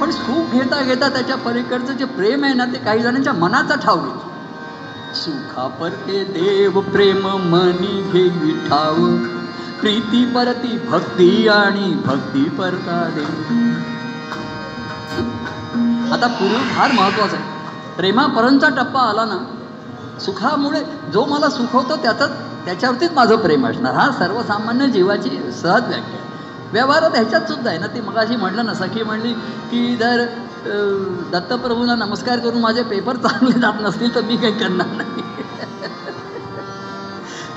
पण 0.00 0.10
सुख 0.10 0.52
घेता 0.52 0.82
घेता 0.82 1.08
त्याच्या 1.08 1.36
पलीकडचं 1.36 1.92
जे 1.92 2.04
प्रेम 2.04 2.44
आहे 2.44 2.54
ना 2.54 2.64
ते 2.64 2.78
काही 2.78 3.02
जणांच्या 3.02 3.32
मनाचा 3.32 3.74
ठाव 3.74 3.96
घेतो. 3.96 4.32
सुखा 5.14 5.66
परते 5.80 6.22
देव 6.24 6.80
प्रेम 6.92 7.26
मनी 7.50 8.02
घेई 8.12 8.52
ठाव 8.68 8.96
प्रीती 9.80 10.24
परती 10.24 10.78
भक्ती 10.88 11.48
आणि 11.48 11.92
भक्ती 12.06 12.44
परता 12.58 13.02
देव 13.14 13.30
आता 16.12 16.26
पूर्ण 16.26 16.58
फार 16.74 16.92
महत्त्वाचा 16.92 17.36
आहे. 17.36 17.44
प्रेमापर्यंतचा 17.96 18.68
टप्पा 18.76 19.00
आला 19.00 19.24
ना 19.24 19.38
सुखामुळे 20.20 20.80
जो 21.12 21.24
मला 21.24 21.48
सुखवतो 21.48 21.96
त्याचा 21.96 22.26
त्याच्यावरतीच 22.64 23.12
माझं 23.12 23.36
प्रेम 23.36 23.66
असणार. 23.66 23.94
हा 23.94 24.10
सर्वसामान्य 24.12 24.86
जीवाची 24.86 25.30
सहज 25.30 25.88
व्याख्या 25.88 25.96
आहे. 25.96 26.26
व्यवहारात 26.72 27.10
ह्याच्यात 27.10 27.48
सुद्धा 27.48 27.70
आहे 27.70 27.78
ना 27.78 27.86
ती 27.86 28.00
मगाशी 28.00 28.36
म्हटलं 28.36 28.66
ना 28.66 28.74
सखी 28.74 29.02
म्हणली 29.02 29.32
की 29.70 29.96
जर 29.96 30.24
दत्तप्रभूंना 30.66 31.94
नमस्कार 31.94 32.38
करून 32.38 32.60
माझे 32.60 32.82
पेपर 32.82 33.16
चांगले 33.16 33.60
जात 33.60 33.80
नसतील 33.80 34.14
तर 34.14 34.20
मी 34.20 34.36
काही 34.36 34.52
करणार 34.52 34.86
नाही. 34.86 35.22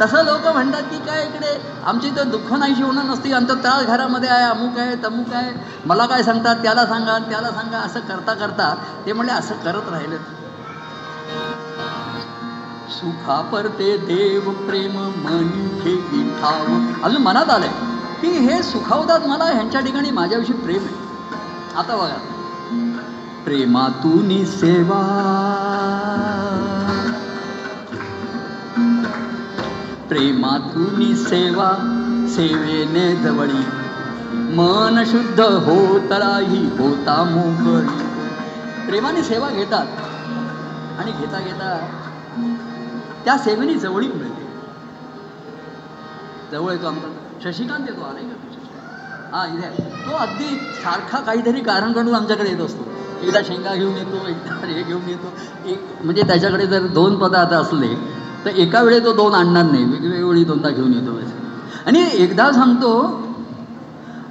तसं 0.01 0.23
लोक 0.25 0.47
म्हणतात 0.47 0.83
की 0.83 0.97
काय 0.97 1.25
इकडे 1.25 1.57
आमची 1.85 2.09
तर 2.17 2.23
दुःख 2.23 2.53
नाहीशी 2.53 2.83
होणं 2.83 3.07
नसती 3.07 3.33
आमचं 3.33 3.55
त्या 3.55 3.81
घरामध्ये 3.81 4.29
आहे 4.29 4.43
अमुक 4.43 4.77
आहे 4.77 4.95
तमुक 5.03 5.33
आहे. 5.33 5.51
मला 5.85 6.05
काय 6.05 6.23
सांगतात 6.23 6.55
त्याला 6.55 6.85
सांगा 6.85 7.17
त्याला 7.17 7.51
सांगा 7.51 7.77
असं 7.77 7.99
करता 7.99 8.33
करता 8.33 8.75
ते 9.05 9.13
म्हणले 9.13 9.31
असं 9.31 9.55
करत 9.55 9.89
राहिले. 9.89 10.17
सुखा 12.89 13.41
परते 13.41 13.97
देव 13.97 14.51
प्रेम 14.51 14.97
म्हणजे 14.97 15.93
मनी 15.93 16.29
ठाव 16.41 17.03
अजून 17.03 17.21
मनात 17.21 17.49
आलंय 17.49 17.69
की 18.21 18.27
हे 18.27 18.63
सुखावतात 18.63 19.19
मला 19.19 19.43
ह्यांच्या 19.43 19.81
ठिकाणी 19.81 20.11
माझ्याविषयी 20.11 20.55
प्रेम 20.55 20.83
आहे. 20.83 20.95
आता 21.75 21.95
बघा. 21.95 22.30
प्रेमातून 23.45 24.45
सेवा. 24.45 25.01
प्रेमातून 30.09 31.15
सेवा 31.15 31.71
सेवेने 32.29 33.15
जवळी. 33.15 33.63
मन 34.57 35.03
शुद्ध 35.05 35.41
होत 35.41 36.11
राही 36.11 36.67
होता 36.77 37.23
मोकळी. 37.23 38.03
प्रेमाने 38.87 39.23
सेवा 39.23 39.49
घेतात 39.49 39.85
आणि 40.99 41.11
घेता 41.11 41.39
घेता 41.39 41.87
त्या 43.25 43.37
सेवेने 43.37 43.75
जवळी 43.75 44.07
मिळते. 44.07 44.47
जवळ 46.51 46.71
येतो 46.71 46.87
आमचा 46.87 47.11
शशिकांत 47.43 47.85
येतो 47.89 48.01
आलाय 48.01 48.23
का? 48.23 48.37
हा 49.33 49.45
इथे. 49.45 49.83
तो 50.05 50.17
अगदी 50.17 50.55
सारखा 50.83 51.19
काहीतरी 51.19 51.61
कारण 51.61 51.93
काढून 51.93 52.15
आमच्याकडे 52.15 52.49
येत 52.49 52.59
असतो. 52.59 52.90
एकदा 53.23 53.41
शेंगा 53.47 53.73
घेऊन 53.75 53.97
येतो 53.97 54.27
एकदा 54.27 54.67
हे 54.67 54.83
घेऊन 54.83 55.07
येतो. 55.09 55.31
एक 55.65 55.79
म्हणजे 56.03 56.23
त्याच्याकडे 56.27 56.65
जर 56.67 56.85
दोन 56.93 57.17
पदार्थ 57.17 57.53
असले 57.53 57.93
तर 58.45 58.55
एका 58.57 58.81
वेळी 58.81 58.99
तो 58.99 59.11
दोन 59.13 59.33
आणणार 59.35 59.63
नाही. 59.63 59.83
वेगवेगळी 59.83 60.23
वेळी 60.23 60.43
दोनदा 60.43 60.69
घेऊन 60.69 60.93
येतो 60.93 61.19
आणि 61.87 62.03
एकदा 62.23 62.51
सांगतो 62.51 62.91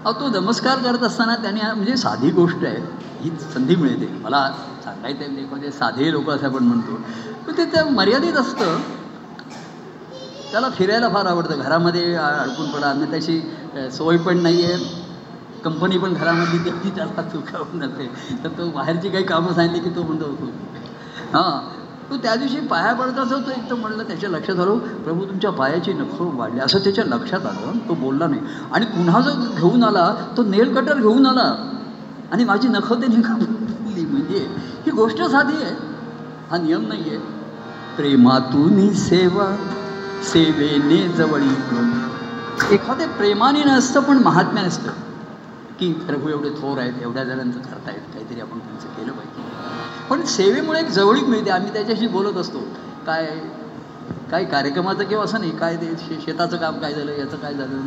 अहो 0.04 0.12
तो 0.20 0.28
नमस्कार 0.40 0.78
करत 0.78 1.02
असताना 1.02 1.34
त्याने 1.36 1.60
म्हणजे 1.74 1.96
साधी 1.96 2.30
गोष्ट 2.30 2.64
आहे. 2.64 2.76
ही 3.20 3.30
संधी 3.54 3.74
मिळते. 3.76 4.06
मला 4.22 4.46
सांगायचं 4.84 5.24
आहे 5.24 5.44
म्हणजे 5.44 5.70
साधे 5.70 6.10
लोक 6.12 6.30
असं 6.30 6.46
आपण 6.46 6.64
म्हणतो. 6.64 6.94
पण 7.46 7.56
ते 7.58 7.64
त्या 7.64 7.84
मर्यादित 7.86 8.36
असतं. 8.36 8.78
त्याला 10.52 10.68
फिरायला 10.68 11.08
फार 11.08 11.26
आवडतं. 11.26 11.60
घरामध्ये 11.60 12.14
अडकून 12.14 12.70
पडा. 12.70 12.86
आणि 12.86 13.10
त्याची 13.10 13.40
सोय 13.92 14.16
पण 14.16 14.38
नाही 14.38 14.64
आहे 14.64 14.76
कंपनी 15.64 15.98
पण 15.98 16.14
घरामध्ये 16.14 16.58
तेवढी 16.58 16.90
त्याला 16.90 17.22
चुकावून 17.22 17.80
जाते 17.80 18.10
तर 18.44 18.48
तो 18.48 18.70
बाहेरची 18.70 19.08
काही 19.08 19.24
कामं 19.24 19.52
सांगितली 19.52 19.90
की 19.90 19.96
तो 19.96 20.02
म्हणतो 20.02 20.24
होतो 20.24 20.44
हां. 21.38 21.80
तो 22.10 22.16
त्या 22.16 22.34
दिवशी 22.34 22.60
पाया 22.60 22.92
पडताच 22.92 23.26
असं 23.26 23.40
तो 23.40 23.50
एकदम 23.50 23.80
म्हणलं 23.80 24.02
त्याच्या 24.02 24.30
लक्षात 24.30 24.60
आलो 24.60 24.76
प्रभू 24.76 25.24
तुमच्या 25.24 25.50
पायाची 25.50 25.92
नखं 25.92 26.36
वाढली 26.36 26.60
असं 26.60 26.78
त्याच्या 26.78 27.04
लक्षात 27.04 27.46
आलं 27.46 27.88
तो 27.88 27.94
बोलला 27.94 28.26
नाही. 28.26 28.40
आणि 28.72 28.86
पुन्हा 28.86 29.20
जो 29.20 29.30
घेऊन 29.56 29.84
आला 29.84 30.14
तो 30.36 30.42
नेल 30.42 30.74
कटर 30.74 30.94
घेऊन 30.94 31.26
आला. 31.26 31.54
आणि 32.32 32.44
माझी 32.44 32.68
नखं 32.68 33.00
त्यांनी 33.00 33.22
कापली 33.22 34.04
म्हणजे 34.04 34.38
ही 34.86 34.90
गोष्ट 34.90 35.22
साधी 35.22 35.62
आहे. 35.62 35.74
हा 36.50 36.58
नियम 36.58 36.86
नाही 36.88 37.08
आहे. 37.08 37.18
प्रेमातून 37.96 38.92
सेवा 38.92 39.56
सेवेने 40.22 41.08
जवळी 41.08 41.54
एखादे 42.74 43.06
प्रेमाने 43.06 43.64
नसतं 43.64 44.00
पण 44.00 44.18
महात्म्या 44.18 44.62
नसतं 44.62 44.90
की 45.80 45.92
प्रभू 45.92 46.28
एवढे 46.28 46.50
थोर 46.50 46.78
आहेत 46.78 47.02
एवढ्या 47.02 47.24
जणांचं 47.24 47.60
करतायत 47.60 48.00
काहीतरी 48.14 48.40
आपण 48.40 48.58
त्यांचं 48.58 48.88
केलं 48.88 49.12
पाहिजे. 49.12 49.42
पण 50.10 50.22
सेवेमुळे 50.24 50.80
एक 50.80 50.88
जवळीक 50.88 51.24
मिळते. 51.24 51.50
आम्ही 51.50 51.72
त्याच्याशी 51.72 52.06
बोलत 52.06 52.36
असतो. 52.36 52.58
काय 53.06 53.26
काय 54.30 54.44
कार्यक्रमाचं 54.44 55.04
किंवा 55.04 55.24
असं 55.24 55.40
नाही 55.40 55.56
काय 55.56 55.76
ते 55.76 55.86
शे 55.98 56.20
शेताचं 56.20 56.56
काम 56.56 56.78
काय 56.78 56.94
झालं 56.94 57.12
याचं 57.12 57.36
काय 57.36 57.54
झालं? 57.54 57.80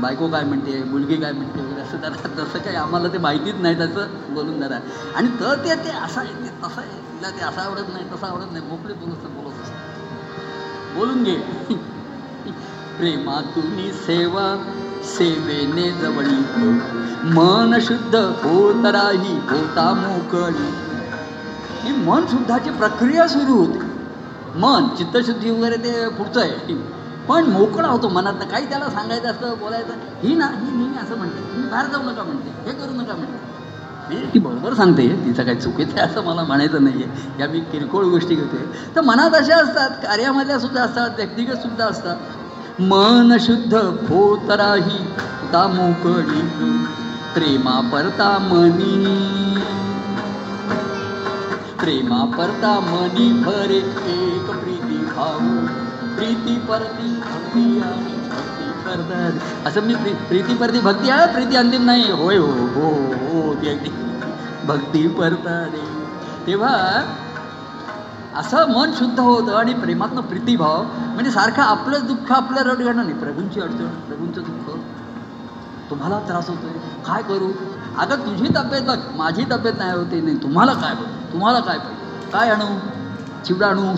बायको 0.00 0.28
काय 0.28 0.44
म्हणते 0.44 0.82
मुलगी 0.84 1.16
काय 1.16 1.32
म्हणते 1.32 1.60
वगैरे 1.60 1.80
असं 1.80 1.96
जरा 1.96 2.28
तसं 2.38 2.58
काही 2.58 2.76
आम्हाला 2.76 3.08
ते 3.08 3.18
माहितीच 3.18 3.54
नाही 3.54 3.76
त्याचं 3.76 4.06
बोलून 4.34 4.60
जरा. 4.60 4.78
आणि 5.14 5.28
तर 5.40 5.54
ते 5.54 5.74
ते 5.74 5.90
असं 5.90 6.20
आहे 6.20 6.34
ते 6.34 6.48
तसं 6.62 6.80
आहे 6.80 6.90
तिला 6.90 7.30
ते 7.30 7.44
असं 7.44 7.60
आवडत 7.60 7.92
नाही 7.92 8.04
तसं 8.12 8.26
आवडत 8.26 8.52
नाही 8.52 8.64
मोकळे 8.68 8.94
बोलत 8.94 9.26
बोलत 9.26 9.62
असतं. 9.62 9.74
बोलून 10.94 11.22
घे. 11.24 11.36
प्रेमातून 12.98 13.90
सेवा 13.92 14.46
सेवेने 15.04 15.90
जवळी. 15.92 16.36
मन 17.34 17.78
शुद्ध 17.80 18.14
होत 18.14 18.86
राही 18.86 19.34
होता 19.48 19.92
मोकळी. 19.92 20.70
ही 21.82 21.92
मन 21.92 22.26
शुद्धाची 22.30 22.70
प्रक्रिया 22.70 23.26
सुरू 23.28 23.52
होते. 23.52 23.78
मन 24.54 24.88
चित्तशुद्धी 24.98 25.50
वगैरे 25.50 25.76
ते 25.76 26.08
पुढचं 26.08 26.40
आहे. 26.40 26.74
पण 27.28 27.44
मोकळा 27.44 27.88
होतो 27.88 28.08
मनात. 28.08 28.34
काही 28.50 28.68
त्याला 28.68 28.88
सांगायचं 28.90 29.30
असतं 29.30 29.54
बोलायचं 29.60 29.92
ही 30.22 30.34
ना 30.34 30.46
ही 30.46 30.70
मी 30.76 30.98
असं 30.98 31.16
म्हणते. 31.16 31.56
मी 31.56 31.68
बाहेर 31.68 31.86
जाऊ 31.86 32.02
नका 32.02 32.22
म्हणते. 32.22 32.70
हे 32.70 32.72
करू 32.72 32.92
नका 32.92 33.14
म्हणते. 33.14 33.50
हे 34.14 34.34
ती 34.34 34.38
बरोबर 34.38 34.74
सांगते. 34.74 35.08
तिचं 35.24 35.44
काही 35.44 35.56
चुकीचं 35.56 36.00
आहे 36.00 36.10
असं 36.10 36.24
मला 36.24 36.42
म्हणायचं 36.42 36.84
नाही 36.84 37.02
आहे 37.02 37.42
या 37.42 37.48
मी 37.48 37.60
किरकोळ 37.60 38.04
गोष्टी 38.04 38.34
घेते 38.34 38.64
तर 38.96 39.00
मनात 39.00 39.34
अशा 39.34 39.56
असतात 39.56 39.90
कार्यामधल्या 39.90 40.58
सुद्धा 40.58 40.82
असतात 40.82 41.10
व्यक्तिगत 41.16 41.56
सुद्धा 41.56 41.84
असतात. 41.84 42.16
मन 42.80 43.36
शुद्ध 43.40 43.74
होत 43.74 44.50
राही 44.50 44.98
प्रेमा 47.34 47.90
परता 47.92 48.38
मनी. 48.38 49.04
प्रेमा 51.80 52.24
परता 52.38 52.80
मनी 52.80 53.32
भरे 53.32 53.76
एक 54.06 54.50
प्रीती 54.62 54.96
भाऊ. 54.96 55.66
प्रीती 56.16 56.58
परती 56.58 57.16
भक्ती 57.16 57.80
आणि 57.80 58.28
भक्ती 58.28 59.66
असं 59.66 59.80
मी 59.80 59.94
प्री 59.94 60.12
प्रीती 60.12 60.54
परती 60.54 60.80
भक्ती 60.80 61.10
आहे 61.10 61.34
प्रीती 61.34 61.56
अंतिम 61.56 61.84
नाही. 61.84 62.12
होय 62.12 62.36
हो 62.36 62.46
हो 62.46 62.90
हो 63.04 63.54
ती 63.54 63.68
अगदी. 63.68 63.90
भक्ती 64.66 65.08
परता 65.08 65.64
रे. 65.64 66.02
तेव्हा 66.46 67.02
असं 68.36 68.70
मन 68.70 68.90
शुद्ध 68.92 69.20
होतं 69.20 69.54
आणि 69.54 69.74
प्रेमातनं 69.74 70.20
प्रीतीभाव 70.20 70.82
म्हणजे 70.84 71.30
सारखं 71.30 71.62
आपलं 71.62 72.06
दुःख 72.06 72.32
आपल्या 72.32 72.62
रडगणं 72.62 72.96
नाही. 72.96 73.12
प्रभूंची 73.12 73.60
अडचण 73.60 73.86
प्रभूंचं 73.86 74.40
दुःख. 74.42 74.76
तुम्हाला 75.90 76.18
त्रास 76.18 76.48
होतोय. 76.48 76.70
काय 77.06 77.22
करू? 77.22 77.50
अगं 77.98 78.16
तुझी 78.16 78.48
तब्येत 78.56 78.82
बघ. 78.82 78.98
माझी 79.16 79.44
तब्येत 79.52 79.74
नाही 79.78 79.92
होती 79.92 80.20
नाही. 80.20 80.36
तुम्हाला 80.36 80.72
काय 80.72 80.94
बघ? 80.94 81.32
तुम्हाला 81.32 81.60
काय 81.60 81.78
पाहिजे? 81.78 82.30
काय 82.30 82.50
आणू? 82.50 82.64
चिवडा 83.44 83.66
आणू? 83.66 83.92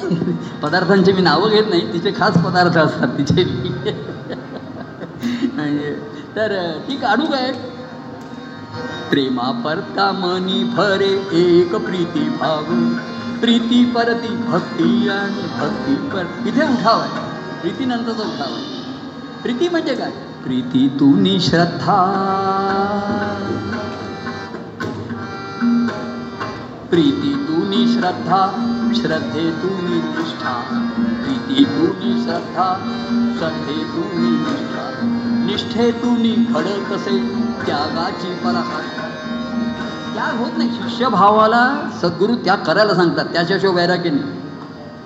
पदार्थांची 0.62 1.12
मी 1.12 1.20
नावं 1.20 1.48
घेत 1.48 1.64
नाही. 1.70 1.92
तिचे 1.92 2.12
खास 2.18 2.44
पदार्थ 2.44 2.78
असतात. 2.78 3.08
तिचे 3.08 3.44
म्हणजे 5.54 5.94
तर 6.36 6.78
ठीक 6.88 7.04
आणू 7.04 7.26
काय? 7.26 7.52
प्रेमा 9.10 9.50
परता 9.64 10.12
मनी 10.12 10.64
भरे 10.64 11.12
एक 11.32 11.74
प्रीती 11.74 12.28
भाव 12.28 12.62
प्रीती 13.40 13.84
परती 13.84 14.36
भक्ती 14.36 15.08
आणि 15.08 15.42
भक्ती 15.60 15.94
पर 15.94 16.24
इथे 16.46 16.62
उठाव 16.62 17.00
आहे. 17.00 17.30
प्रीतीनंतरचा 17.60 18.22
उठाव 18.22 18.54
आहे. 18.54 18.82
प्रीती 19.42 19.68
म्हणजे 19.68 19.94
काय? 19.94 20.10
प्रीती 20.44 20.88
तुनी 20.88 21.40
श्रद्धा. 21.40 22.04
प्रीती 26.90 27.44
तुनी 27.48 27.92
श्रद्धा 27.92 28.48
श्रद्धे 28.94 29.50
तुनी 29.50 29.96
निष्ठा. 29.96 30.62
प्रीती 31.24 31.64
तुनी 31.64 32.22
श्रद्धा 32.24 32.74
श्रद्धे 33.38 33.84
तुनी 33.84 34.30
निष्ठा. 34.30 34.90
निष्ठे 35.46 35.90
तुनी 35.90 36.34
घड 36.34 36.64
कसे? 36.64 37.18
त्यागाची 37.66 38.34
पराकाष्ठा 38.34 39.19
त्याग 40.20 40.36
होत 40.36 40.58
नाही. 40.58 40.70
शिष्यभावाला 40.70 41.88
सद्गुरू 42.02 42.34
त्याग 42.34 42.58
करायला 42.58 42.94
सांगतात. 42.94 43.24
त्याच्याशिवाय 43.24 43.74
वैराग्य 43.74 44.10
नाही. 44.10 44.38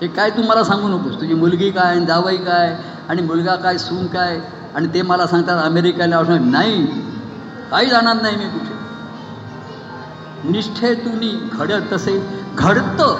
हे 0.00 0.06
काय 0.08 0.30
तू 0.30 0.42
मला 0.42 0.64
सांगू 0.64 0.88
नकोस? 0.88 1.20
तुझी 1.20 1.34
मुलगी 1.34 1.70
काय 1.70 1.96
आणि 1.96 2.06
जावई 2.06 2.36
काय 2.36 2.76
आणि 3.08 3.22
मुलगा 3.22 3.54
काय 3.54 3.78
सून 3.78 4.06
काय 4.06 4.40
आणि 4.74 4.88
ते 4.94 5.02
मला 5.02 5.26
सांगतात 5.26 5.64
अमेरिकेला 5.64 6.18
असं 6.18 6.50
नाही. 6.50 6.86
काही 7.70 7.86
जाणार 7.86 8.20
नाही 8.22 8.36
मी 8.36 8.44
कुठे 8.44 8.72
निष्ठेतुनी 10.50 11.50
घडत 11.52 11.92
तसे. 11.92 12.18
घडतं. 12.54 13.16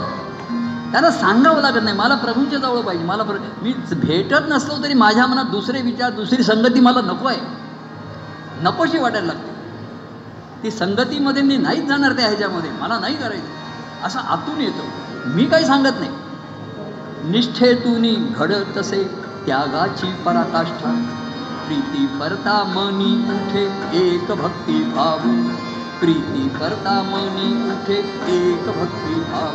त्यांना 0.92 1.10
सांगावं 1.10 1.62
लागत 1.62 1.82
नाही. 1.82 1.96
मला 1.96 2.14
प्रभूंच्या 2.14 2.58
जवळ 2.58 2.80
पाहिजे. 2.80 3.04
मला 3.04 3.22
प्र 3.22 3.36
मी 3.62 3.72
भेटत 3.92 4.48
नसलो 4.48 4.82
तरी 4.82 4.94
माझ्या 4.94 5.26
मनात 5.26 5.44
दुसरे 5.44 5.82
विचार 5.82 6.10
दुसरी 6.10 6.42
संगती 6.42 6.80
मला 6.80 7.00
नको 7.00 7.28
आहे. 7.28 7.40
नकोशी 8.62 8.98
वाटायला 8.98 9.26
लागते. 9.26 9.53
ती 10.64 10.70
संगतीमध्ये 10.70 11.42
मी 11.42 11.56
नाहीच 11.56 11.84
जाणार 11.84 12.12
त्या 12.12 12.26
ह्याच्यामध्ये. 12.26 12.70
मला 12.70 12.98
नाही 12.98 13.16
करायचं. 13.16 14.06
असं 14.06 14.18
आतून 14.18 14.60
येतो. 14.60 14.82
मी 15.26 15.44
काही 15.44 15.66
सांगत 15.66 16.00
नाही. 16.00 16.10
निष्ठेतुनी 17.24 18.14
घडत 18.36 18.76
तसे 18.76 19.04
त्यागाची 19.46 20.06
पराकाष्ठा. 20.06 21.10
प्रीती 21.66 22.06
परता 22.06 22.64
मनी 22.66 23.32
उठे 23.32 23.64
एक 23.98 24.26
भक्ती 24.28 24.82
भाव. 24.82 25.18
प्रीती 26.00 26.48
करता 26.48 27.02
मनी 27.02 27.70
उठे 27.70 27.98
एक 28.28 28.66
भक्ती 28.66 29.14
भाव. 29.14 29.52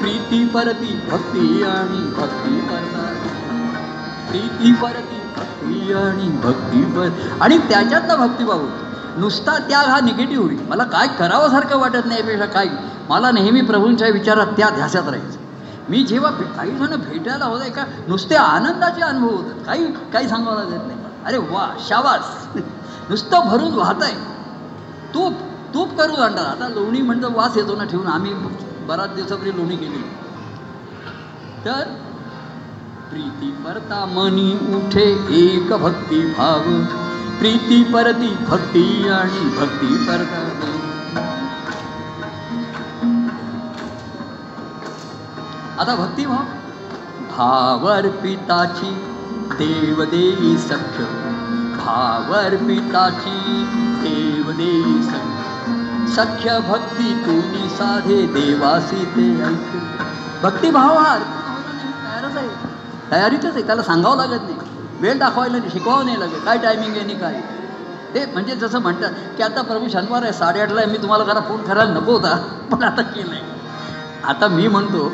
प्रीती 0.00 0.46
परती 0.46 1.00
भक्ती 1.10 1.62
आणि 1.62 2.10
भक्ती 2.10 2.60
परता 2.60 3.08
प्रीती 4.30 4.72
परती 4.72 5.20
भक्ती 5.36 5.92
आणि 5.92 6.28
भक्ती 6.28 6.84
पर 6.84 7.08
आणि 7.40 7.58
त्याच्यातला 7.58 8.16
भक्तिभाव 8.16 8.60
होतो. 8.60 8.91
नुसता 9.16 9.58
त्याग 9.58 9.86
हा 9.86 10.00
निगेटिव्ह 10.00 10.44
होईल. 10.44 10.60
मला 10.68 10.84
काय 10.84 11.06
करावंसारखं 11.08 11.78
वाटत 11.78 12.06
नाही 12.06 12.20
यापेक्षा 12.20 12.44
काय? 12.46 12.68
मला 13.08 13.30
नेहमी 13.30 13.60
प्रभूंच्या 13.60 14.08
विचारात 14.08 14.46
त्या 14.46 14.70
ध्यासात 14.70 15.02
राहायचं. 15.02 15.38
मी 15.88 16.02
जेव्हा 16.02 16.30
काही 16.30 16.70
जण 16.70 16.94
भेटायला 16.96 17.44
होत 17.44 17.60
का 17.76 17.84
नुसते 18.08 18.34
आनंदाचे 18.34 19.02
अनुभव 19.02 19.36
होतात. 19.36 19.66
काही 19.66 19.86
काही 20.12 20.28
सांगायला 20.28 20.64
देत 20.64 20.86
नाही. 20.86 20.98
अरे 21.26 21.38
वा 21.38 21.68
शावास 21.88 22.46
नुसतं 23.10 23.48
भरून 23.48 23.74
वाहत 23.74 24.02
आहे 24.02 24.14
तूप 25.14 25.32
तूप 25.74 26.00
करू 26.00 26.12
आणणार 26.12 26.44
आता 26.44 26.68
लोणी 26.68 27.02
म्हणतं 27.02 27.32
वास 27.32 27.56
येतो 27.56 27.76
ना 27.76 27.84
ठेवून. 27.84 28.06
आम्ही 28.06 28.34
बराच 28.86 29.14
दिवसापूर्वी 29.14 29.56
लोणी 29.56 29.76
केली. 29.76 30.02
तर 31.64 31.82
प्रीती 33.10 33.50
परता 33.50 34.04
मनी 34.04 34.52
उठे 34.74 35.04
एक 35.30 35.72
भक्ती 35.72 36.26
भाव. 36.26 36.62
प्रीती 37.42 37.84
परती 37.84 38.36
भक्ती 38.48 39.08
आणि 39.08 39.56
भक्ती 39.58 40.06
परता. 40.06 40.38
आता 45.78 45.94
भक्तिभाव 45.94 46.44
भावर्पिताची 47.36 48.90
देव 49.58 50.04
देई 50.04 50.56
सख्य. 50.56 51.04
भावर्पिताची 51.78 53.64
देव 54.02 54.50
देई 54.50 55.02
सख्य. 55.02 56.14
सख्य 56.14 56.60
भक्ती 56.68 57.12
कोणी 57.12 57.68
साधे 57.68 58.26
देवासी 58.26 59.04
ते 59.04 59.44
ऐक 59.44 59.72
भक्तिभाव 60.42 60.98
हा 60.98 61.18
तयारच 61.18 62.36
आहे. 62.36 62.48
तयारीतच 63.10 63.54
आहे. 63.54 63.62
त्याला 63.62 63.82
सांगावं 63.82 64.16
लागत 64.16 64.40
नाही. 64.42 64.71
वेळ 65.02 65.18
दाखवायला 65.18 65.58
नाही 65.58 65.70
शिकवावं 65.70 66.04
नाही 66.04 66.20
लागेल 66.20 66.40
काय 66.44 66.58
टायमिंग 66.58 66.90
आहे 66.90 67.00
आणि 67.00 67.14
काय? 67.14 67.40
ते 68.14 68.24
म्हणजे 68.32 68.54
जसं 68.56 68.80
म्हणतात 68.82 69.12
की 69.36 69.42
आता 69.42 69.62
प्रभू 69.62 69.88
शनिवार 69.88 70.22
आहे 70.22 70.32
साडेआठला 70.32 70.80
आहे, 70.80 70.90
मी 70.90 70.98
तुम्हाला 70.98 71.24
जरा 71.24 71.40
फोन 71.40 71.62
करायला 71.62 71.92
नको 71.92 72.12
होता 72.12 72.34
पण 72.72 72.82
आता 72.82 73.02
केलं 73.02 73.34
आहे 73.34 73.60
आता 74.24 74.48
मी 74.48 74.66
म्हणतो 74.68 75.12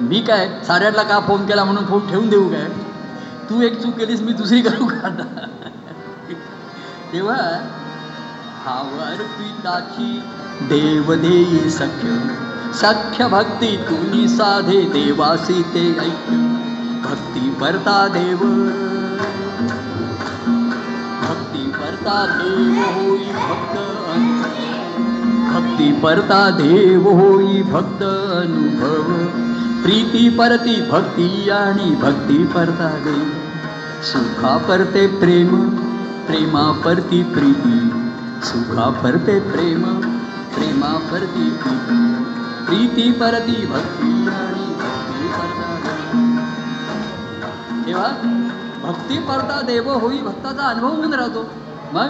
मी 0.00 0.20
काय 0.20 0.48
साडेआठला 0.66 1.02
का 1.02 1.18
फोन 1.20 1.46
केला 1.46 1.64
म्हणून 1.64 1.84
फोन 1.86 2.06
ठेवून 2.06 2.28
देऊ 2.28 2.48
काय? 2.48 2.68
तू 3.50 3.60
एक 3.62 3.80
चूक 3.82 3.94
केलीस 3.98 4.20
मी 4.22 4.32
दुसरी 4.32 4.60
करू 4.62 4.86
का 4.86 5.06
आता? 5.06 5.24
तेव्हा 7.12 7.36
भावर 8.64 9.22
पिताची 9.32 10.20
देव 10.68 11.12
देई 11.14 11.68
सख्य 11.70 12.16
सख्य 12.80 13.26
भक्ती 13.28 13.76
तुम्ही 13.88 14.26
साधे 14.28 14.80
देवासी 14.92 15.62
ते 15.74 15.86
ऐक्य 16.00 16.36
भक्ती 17.04 17.50
परता 17.50 18.08
देव। 18.08 18.38
भक्ती 21.22 21.66
परता 21.66 22.26
देव 22.26 22.84
होई 22.84 23.18
भक्त. 23.18 23.76
भक्ती 25.54 25.92
परता 25.92 26.50
देव 26.50 27.08
होई 27.08 27.62
भक्त 27.62 28.02
अनुभव। 28.02 29.12
प्रीती 29.82 30.28
परती 30.28 30.90
भक्ती 30.90 31.50
आणि 31.50 31.94
भक्ती 31.94 32.44
परता 32.44 32.88
देव 32.88 33.32
सुखा 34.02 34.56
परते 34.56 35.06
प्रेम, 35.06 35.68
प्रेमा 36.26 36.72
परती 36.84 37.22
प्रीती। 37.22 37.90
सुखा 38.42 38.90
परते 38.90 39.40
प्रेम, 39.40 39.82
प्रेमा 40.54 40.98
परती 41.12 41.50
प्रीती। 41.50 42.24
प्रीती 42.66 43.12
परती 43.12 43.66
भक्ती 43.66 44.12
आणि 44.12 44.74
भक्ती 44.74 45.28
परता 45.28 45.77
तेव्हा 47.88 48.08
भक्ती 48.82 49.18
परता 49.18 49.60
देव 49.60 49.92
होई 49.92 50.18
भक्ताचा 50.18 50.66
अनुभव 50.66 50.94
घेऊन 50.94 51.14
राहतो. 51.14 51.44
मग 51.92 52.08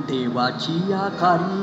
देवाची 0.00 0.92
आकारी 0.92 1.62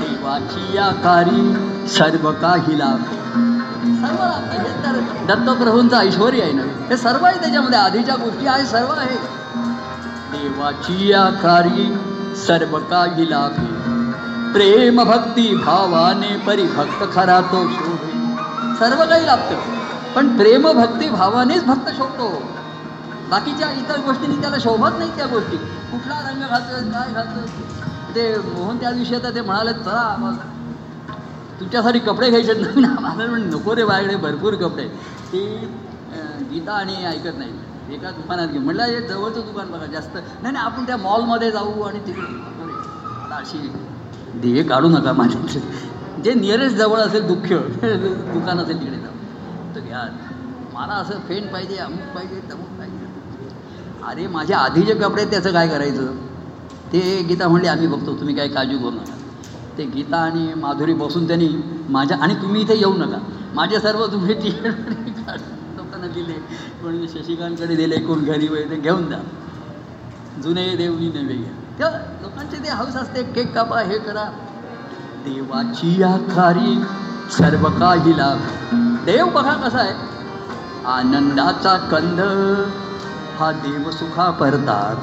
देवाची 0.00 0.78
आकारी 0.78 1.54
सर्व 1.88 2.32
काही 2.32 2.78
लाभ. 2.78 3.02
सर्व 4.04 4.24
हे 4.52 4.84
तर 4.84 5.00
दत्तप्रभूंचं 5.26 5.96
ऐश्वर 5.96 6.32
आहे 6.32 6.52
ना. 6.52 6.62
हे 6.62 6.96
सर्व 6.96 7.24
आहे 7.24 7.40
त्याच्यामध्ये. 7.40 7.78
आधीच्या 7.78 8.14
गोष्टी 8.14 8.46
आहे 8.46 8.66
सर्व 8.66 8.92
आहे. 8.96 9.16
देवाची 10.32 11.12
आकारी 11.12 11.94
सर्व 12.36 12.78
काही 12.78 13.30
लाभे. 13.30 13.71
प्रेम 14.52 15.02
भक्ती 15.04 15.54
भावाने 15.56 16.30
परिभक्त 16.46 17.02
खरा 17.14 17.40
तो 17.42 17.60
शोभे. 17.68 18.10
सर्व 18.78 19.04
काही 19.04 19.24
लाभतं. 19.26 19.60
पण 20.14 20.36
प्रेम 20.36 20.70
भक्ती 20.72 21.08
भावानेच 21.10 21.64
भक्त 21.64 21.88
शोभतो. 21.96 22.28
बाकीच्या 23.30 23.70
इतर 23.70 24.00
गोष्टींनी 24.00 24.36
त्याला 24.40 24.58
शोभत 24.58 24.98
नाही 24.98 25.10
त्या 25.16 25.26
गोष्टी. 25.26 25.56
कुठला 25.92 26.18
रंग 26.28 26.40
घालतोय 26.40 26.90
काय 26.90 27.12
घालतोय? 27.12 27.46
ते 28.14 28.24
मोहन 28.38 28.76
त्या 28.76 28.90
दिवशी 28.90 29.14
आता 29.14 29.30
ते 29.34 29.40
म्हणाले 29.40 29.72
चला 29.72 30.32
तुमच्यासाठी 31.60 31.98
कपडे 31.98 32.28
घ्यायचे 32.30 32.54
नवीन 32.54 32.84
मला 33.00 33.26
म्हणे 33.26 33.44
नको 33.44 33.74
रे 33.76 33.84
बायकडे 33.84 34.16
भरपूर 34.16 34.54
कपडे 34.54 34.84
ती 35.32 35.44
गीता 36.50 36.72
आणि 36.72 37.04
ऐकत 37.06 37.38
नाही. 37.38 37.52
एका 37.94 38.10
दुकानात 38.10 38.48
घेऊन 38.48 38.64
म्हटलं 38.64 38.82
हे 38.84 39.00
जवळचं 39.00 39.40
दुकान 39.40 39.70
बघा 39.70 39.86
जास्त. 39.86 40.16
नाही 40.16 40.52
नाही 40.52 40.64
आपण 40.64 40.84
त्या 40.84 40.96
मॉलमध्ये 40.96 41.50
जाऊ 41.50 41.82
आणि 41.82 41.98
तिकडे 42.06 42.30
अशी 43.34 43.58
ध्येय 44.40 44.62
काढू 44.62 44.88
नका 44.88 45.12
माझ्या 45.12 45.60
जे 46.24 46.34
नियरेस्ट 46.34 46.76
जवळ 46.76 46.98
असेल 46.98 47.26
दुःख 47.26 47.52
दुकान 47.52 48.58
असेल 48.58 48.80
तिकडे 48.80 48.96
जाऊ 48.96 49.74
तर 49.74 49.80
घ्या. 49.80 50.02
मला 50.74 50.92
असं 50.94 51.18
फेंट 51.28 51.50
पाहिजे 51.52 51.76
अमुक 51.76 52.14
पाहिजे 52.14 52.40
तमुक 52.50 52.78
पाहिजे. 52.78 53.00
अरे 54.02 54.26
माझ्या 54.26 54.58
आधीचे 54.58 54.94
कपडे 54.94 55.24
त्याचं 55.24 55.52
काय 55.52 55.68
करायचं? 55.68 56.06
ते 56.92 57.00
गीता 57.28 57.48
म्हणली 57.48 57.68
आम्ही 57.68 57.86
बघतो 57.86 58.14
तुम्ही 58.20 58.34
काय 58.34 58.48
काळजी 58.48 58.76
करू 58.76 58.90
नका. 58.90 59.16
ते 59.78 59.84
गीता 59.94 60.16
आणि 60.16 60.46
माधुरी 60.56 60.94
बसून 60.94 61.26
त्यांनी 61.26 61.48
माझ्या 61.88 62.16
आणि 62.16 62.34
तुम्ही 62.34 62.62
इथे 62.62 62.76
येऊ 62.78 62.92
नका. 62.96 63.18
माझे 63.54 63.78
सर्व 63.80 64.06
तुम्ही 64.06 64.34
तिकीट 64.34 64.66
लोकांना 65.76 66.06
दिले. 66.06 66.32
कोणी 66.82 67.08
शशिकांतकडे 67.08 67.76
दिले 67.76 67.96
कोण 68.06 68.24
घरी 68.24 68.48
वगैरे 68.48 68.70
ते 68.70 68.76
घेऊन 68.76 69.08
जा. 69.10 69.18
जुने 70.42 70.64
देवनी 70.76 71.08
नवे 71.10 71.34
घ्या 71.34 71.60
तेव्हा 71.78 71.98
लोकांचे 72.22 72.56
ते 72.64 72.68
हाऊस 72.68 72.96
असते 72.96 73.22
केक 73.34 73.52
कापा 73.54 73.80
हे 73.80 73.98
करा. 73.98 74.24
देवाची 75.24 76.02
आखारी 76.02 76.74
सर्व 77.30 77.68
काही 77.78 78.16
लाभ 78.18 78.38
देव 79.04 79.28
बघा 79.34 79.52
कसा 79.64 79.78
आहे. 79.78 79.94
आनंदाचा 80.86 81.76
कंद 81.90 82.20
हा 83.38 83.50
देव 83.64 83.90
सुखा 83.90 84.30
परतात. 84.30 84.96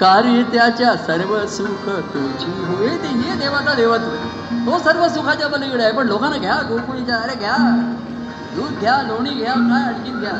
कार्य 0.00 0.42
त्याच्या 0.42 0.94
सर्व 0.96 1.34
सुख 1.46 1.88
तुझी 2.14 2.50
होय. 2.66 2.96
ते 2.96 3.08
हे 3.08 3.36
देवाचा 3.38 3.74
देवत्व 3.74 4.14
तो 4.66 4.78
सर्व 4.78 5.06
सुखाच्या 5.08 5.48
पलीकडे 5.48 5.82
आहे. 5.82 5.92
पण 5.92 6.06
लोकांना 6.06 6.36
घ्या 6.36 6.60
गोकुळीच्या 6.68 7.16
अरे 7.16 7.34
घ्या 7.34 7.56
दूध 8.54 8.78
घ्या 8.80 9.00
लोणी 9.02 9.30
घ्या 9.30 9.52
काय 9.54 9.82
आणखीन 9.84 10.20
घ्या. 10.20 10.32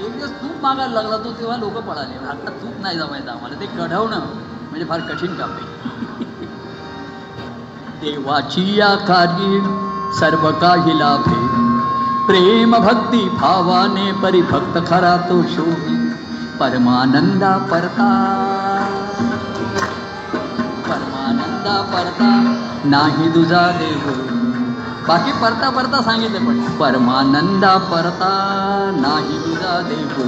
एक 0.00 0.18
दिवस 0.18 0.30
तूप 0.30 0.62
मागायला 0.62 1.02
लागला 1.02 1.16
तो 1.16 1.32
तेव्हा 1.32 1.56
लोक 1.56 1.72
पळाले. 1.72 2.26
आता 2.26 2.50
तूप 2.50 2.74
नाही 2.80 2.98
जमायचं 2.98 3.30
आम्हाला. 3.30 3.60
ते 3.60 3.66
कढवणं 3.66 4.20
म्हणजे 4.70 4.84
फार 4.84 5.00
कठीण 5.00 5.34
काम 5.34 5.50
आहे. 5.50 5.60
देवाची 8.00 8.78
या 8.78 8.94
कार्य 8.94 9.58
सर्व 10.20 10.50
काही 10.50 10.98
लाभे. 10.98 11.70
प्रेम 12.26 12.76
भक्ती 12.76 13.28
भावाने 13.28 14.12
परिभक्त 14.12 14.78
खरा 14.86 15.16
तो 15.16 15.42
शोभी. 15.42 16.10
परमानंदा 16.60 17.56
परता. 17.56 18.08
परमानंदा 20.88 21.80
परता. 21.94 22.30
नाही 22.84 23.28
तुझा 23.34 23.70
देव. 23.70 24.39
बाकी 25.10 25.32
परता 25.32 25.70
परता 25.70 26.02
सांगितलं 26.02 26.46
पण. 26.46 26.60
परमानंदा 26.60 27.78
परता 27.78 28.30
नाही 28.96 29.38
तुझा 29.38 29.80
देव. 29.88 30.22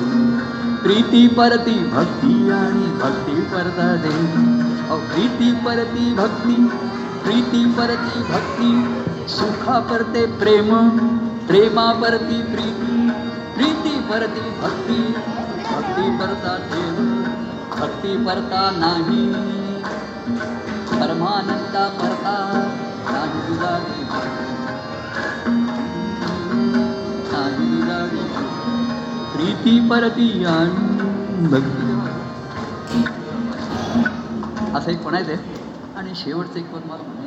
प्रीती 0.83 1.27
परती 1.27 1.85
भक्ती 1.85 2.51
आणि 2.51 2.99
भक्ती 3.03 3.41
परता 3.41 3.97
देव. 3.97 4.61
अहो, 4.91 4.99
प्रीती 4.99 5.53
परती 5.53 6.15
भक्ती 6.15 6.67
प्रीती 7.25 7.65
परती 7.65 8.23
भक्ती 8.23 9.03
सुखा 9.29 9.79
परते 9.79 10.27
प्रेम 10.27 10.89
प्रेमा 11.47 11.93
परती 11.93 12.43
प्रीती 12.43 13.11
प्रीती 13.57 14.01
परती 14.01 14.41
भक्ती 14.41 15.15
भक्ती 15.75 16.17
परता 16.19 16.57
देव 16.57 17.23
भक्ती 17.81 18.17
परता 18.17 18.71
नाही. 18.75 19.33
परमानंदा 21.01 21.89
परता 21.89 22.67
नाही 23.11 23.49
तुझा 23.49 23.79
देव. 23.79 24.52
प्रीती 29.43 29.79
परती 29.89 30.45
आणि 30.45 31.55
असं 34.75 34.91
एक 34.91 35.03
पण 35.03 35.15
आहे 35.15 35.25
ते. 35.29 35.37
आणि 35.97 36.15
शेवटचं 36.15 36.59
एक 36.59 36.71
पण 36.71 36.89
मला 36.89 37.22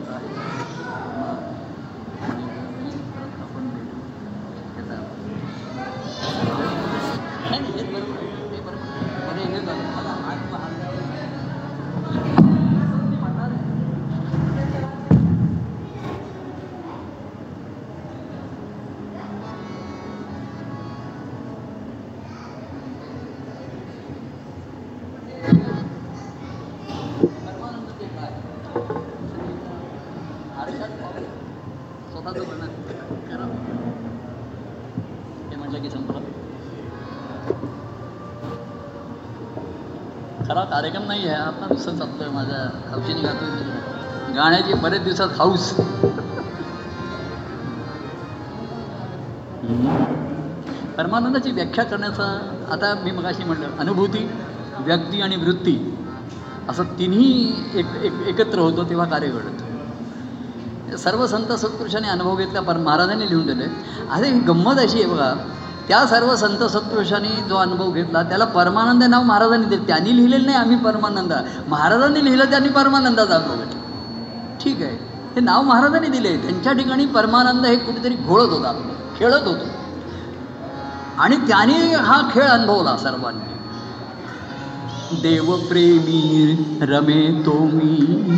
कार्यक्रम 40.85 41.07
नाही 41.07 41.27
आहे 41.27 41.35
आता 41.35 41.65
नुसतं 41.65 41.97
चालतोय 41.97 42.27
माझ्या 42.29 42.57
हौशीने 42.89 43.21
गातो 43.21 43.45
गाण्याचे 43.45 44.33
गाण्याची 44.33 44.73
बरेच 44.73 45.03
दिवसात 45.03 45.29
हाऊस. 45.37 45.71
परमानंदाची 50.97 51.51
व्याख्या 51.51 51.85
करण्याचा 51.85 52.25
आता 52.71 52.93
मी 53.03 53.11
मगाशी 53.11 53.43
म्हटलं 53.43 53.77
अनुभूती 53.79 54.23
व्यक्ती 54.79 55.21
आणि 55.21 55.35
वृत्ती 55.35 55.75
असं 56.69 56.93
तिन्ही 56.99 57.31
एक 57.73 57.95
एक 58.03 58.21
एकत्र 58.27 58.59
होतो 58.59 58.89
तेव्हा 58.89 59.05
कार्य 59.07 59.27
घडतं. 59.27 60.97
सर्व 60.97 61.25
संत 61.27 61.51
सत्पुरुषांनी 61.51 62.09
अनुभव 62.09 62.35
घेतला 62.35 62.61
पर 62.61 62.77
महाराजांनी 62.77 63.29
लिहून 63.29 63.45
दिले 63.45 63.65
अरे 64.11 64.31
गंमत 64.47 64.79
अशी 64.79 65.03
आहे 65.03 65.11
बघा 65.13 65.33
त्या 65.87 66.05
सर्व 66.05 66.35
संत 66.35 66.63
सत्पुरुषांनी 66.63 67.29
जो 67.49 67.55
अनुभव 67.55 67.91
घेतला 67.91 68.23
त्याला 68.23 68.45
परमानंद 68.45 69.03
नाव 69.03 69.23
महाराजांनी 69.23 69.67
दिलं. 69.67 69.83
त्यांनी 69.83 70.15
लिहिलेलं 70.15 70.45
नाही 70.45 70.57
आम्ही 70.57 70.77
परमानंद. 70.77 71.33
महाराजांनी 71.67 72.25
लिहिलं 72.25 72.45
त्यांनी 72.45 72.69
परमानंदाचा 72.69 73.35
अनुभव 73.35 73.55
घेतला. 73.55 73.81
ठीक 74.63 74.81
आहे. 74.81 75.15
हे 75.35 75.39
नाव 75.39 75.61
महाराजांनी 75.61 76.07
दिले. 76.07 76.37
त्यांच्या 76.37 76.73
ठिकाणी 76.73 77.05
परमानंद 77.05 77.65
हे 77.65 77.75
कुठेतरी 77.75 78.15
घोळत 78.15 78.49
होता 78.49 78.91
खेळत 79.17 79.47
होतो. 79.47 79.65
आणि 81.17 81.37
त्याने 81.37 81.93
हा 81.93 82.29
खेळ 82.33 82.43
अनुभवला 82.43 82.97
सर्वांनी. 82.97 83.51
देवप्रेमी 85.21 86.55
रमे 86.81 87.43
तो 87.45 87.51
मी. 87.51 88.37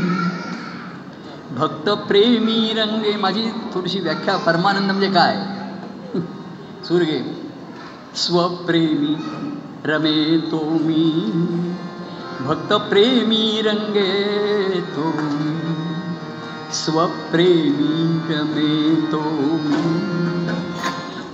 भक्त 1.52 1.90
प्रेमी 1.90 2.74
रंगे. 2.78 3.16
माझी 3.16 3.50
थोडीशी 3.74 4.00
व्याख्या 4.00 4.38
परमानंद 4.38 4.92
म्हणजे 4.92 5.08
काय? 5.08 5.38
सूर्गे. 6.84 7.37
स्वप्रेमी 8.18 9.16
रमे 9.86 10.38
तो 10.52 10.60
मी 10.82 11.04
भक्त 12.46 12.74
प्रेमी 12.74 13.62
रंगे 13.66 14.14
तो 14.96 15.04
मी 15.18 15.76
स्वप्रेमी 16.74 18.00
रमे 18.30 18.96
तो 19.12 19.22
मी 19.66 19.82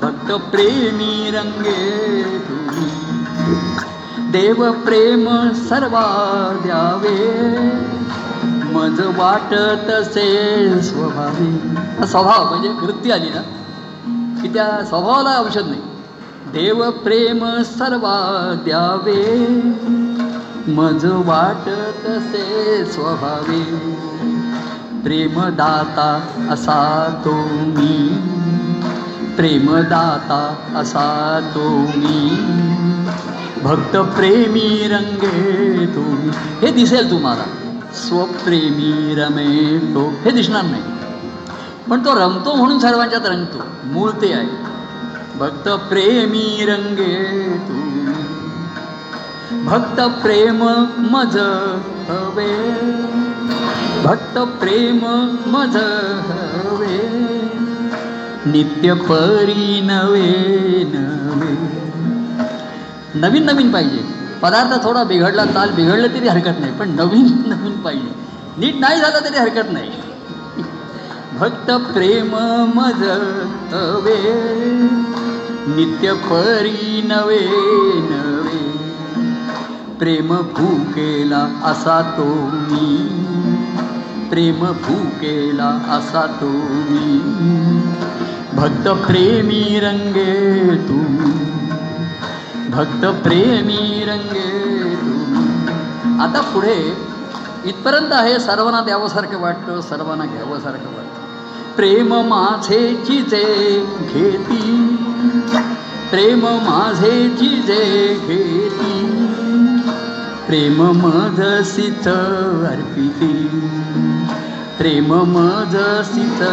भक्त 0.02 0.32
प्रेमी 0.52 1.32
रंगे 1.32 1.80
तुम्ही 2.50 2.90
देव 4.32 4.72
प्रेम 4.86 5.30
सर्वा 5.54 6.06
द्यावे 6.64 7.18
मज 8.74 9.00
वाटत 9.18 9.90
असे 9.90 10.28
स्वभावी. 10.82 11.52
स्वभाव 12.08 12.50
म्हणजे 12.50 12.70
वृत्ती 12.70 13.12
आली 13.12 13.30
ना 13.30 13.42
की 14.42 14.48
त्या 14.48 14.86
स्वभावाला 14.86 15.40
औषध 15.40 15.68
नाही. 15.68 15.93
देव 16.54 16.92
प्रेम 16.92 17.62
सर्वा 17.62 18.54
द्यावे. 18.64 19.38
मज 20.68 21.06
वाटत 21.06 22.06
तसे 22.06 22.86
स्वभावे. 22.86 23.64
प्रेमदाता 25.04 26.22
असा 26.52 27.10
तो 27.26 27.32
मी 27.52 28.18
प्रेमदाता 29.36 30.56
असा 30.76 31.40
तो 31.56 31.70
मी 31.70 32.30
भक्त 33.64 33.98
प्रेमी 33.98 34.88
रंगे 34.88 35.86
तुम्ही. 35.96 36.30
हे 36.62 36.72
दिसेल 36.72 37.12
तुम्हाला. 37.12 37.44
स्वप्रेमी 37.94 39.16
रमे 39.16 39.78
तो 39.94 40.10
हे 40.10 40.32
दिसणार 40.32 40.64
नाही. 40.64 40.84
पण 41.90 42.00
तो 42.00 42.16
रमतो 42.16 42.56
म्हणून 42.56 42.80
सर्वांच्यात 42.80 43.26
रंगतो. 43.26 43.58
मूळ 43.84 44.12
ते 44.12 44.34
आहे. 44.34 44.73
भक्त 45.40 45.70
प्रेमी 45.70 46.66
रंगे 46.66 47.34
तू. 47.58 47.94
भक्त 49.66 50.02
प्रेम 50.24 50.64
मज 50.98 51.38
हवे. 52.10 52.72
भक्त 54.04 54.38
प्रेम 54.38 55.00
मज 55.48 55.78
हवे. 56.30 57.00
नित्य 58.46 58.94
परी 58.94 59.82
नवे 59.82 60.84
नवे. 60.94 61.54
नवीन 63.16 63.44
नवीन 63.44 63.72
पाहिजे. 63.72 64.06
पदार्थ 64.42 64.84
थोडा 64.84 65.04
बिघडला 65.04 65.46
ताल 65.46 65.72
बिघडलं 65.72 66.08
तरी 66.08 66.28
हरकत 66.28 66.60
नाही 66.60 66.72
पण 66.72 66.90
नवीन 66.90 67.44
नवीन 67.46 67.82
पाहिजे. 67.82 68.16
नीट 68.58 68.76
नाही 68.76 69.00
झालं 69.00 69.20
तरी 69.20 69.38
हरकत 69.38 69.72
नाही. 69.72 69.90
भक्त 71.40 71.70
प्रेम 71.94 72.32
मज 72.76 73.02
हवे 73.72 74.18
नित्य 75.68 76.14
परी 76.26 77.02
नवे 77.06 77.40
नवे. 78.10 78.60
प्रेम 80.00 80.30
भूकेला 80.56 81.42
असा 81.64 81.96
तो 82.18 82.26
मी 82.70 82.88
प्रेम 84.30 84.62
भूकेला 84.84 85.70
असा 85.96 86.26
तो 86.42 86.50
मी. 86.90 87.18
भक्त 88.58 88.88
प्रेमी 89.06 89.64
रंगे 89.80 90.34
तू 90.88 91.00
भक्त 92.72 93.06
प्रेमी 93.24 93.82
रंगे 94.08 94.50
तू. 95.02 95.14
आता 96.24 96.42
पुढे 96.54 96.78
इथपर्यंत 97.66 98.14
आहे 98.14 98.40
सर्वांना 98.40 98.82
द्यावंसारखं 98.82 99.42
वाटतं 99.42 99.82
सर्वांना 99.82 100.26
घ्यावंसारखं 100.26 100.96
वाटतं. 100.96 101.13
प्रेम 101.76 102.14
माझे 102.14 103.04
जिजे 103.06 103.86
घेती. 104.14 104.96
प्रेम 106.12 106.40
माझे 106.44 107.30
जिजे 107.30 108.14
घेती. 108.28 109.10
प्रेम 110.48 110.82
मध 110.82 111.64
सिथ 111.64 112.08
अर्पिती. 112.68 113.34
प्रेम 114.78 115.14
मध 115.14 115.78
सिथ 116.04 116.44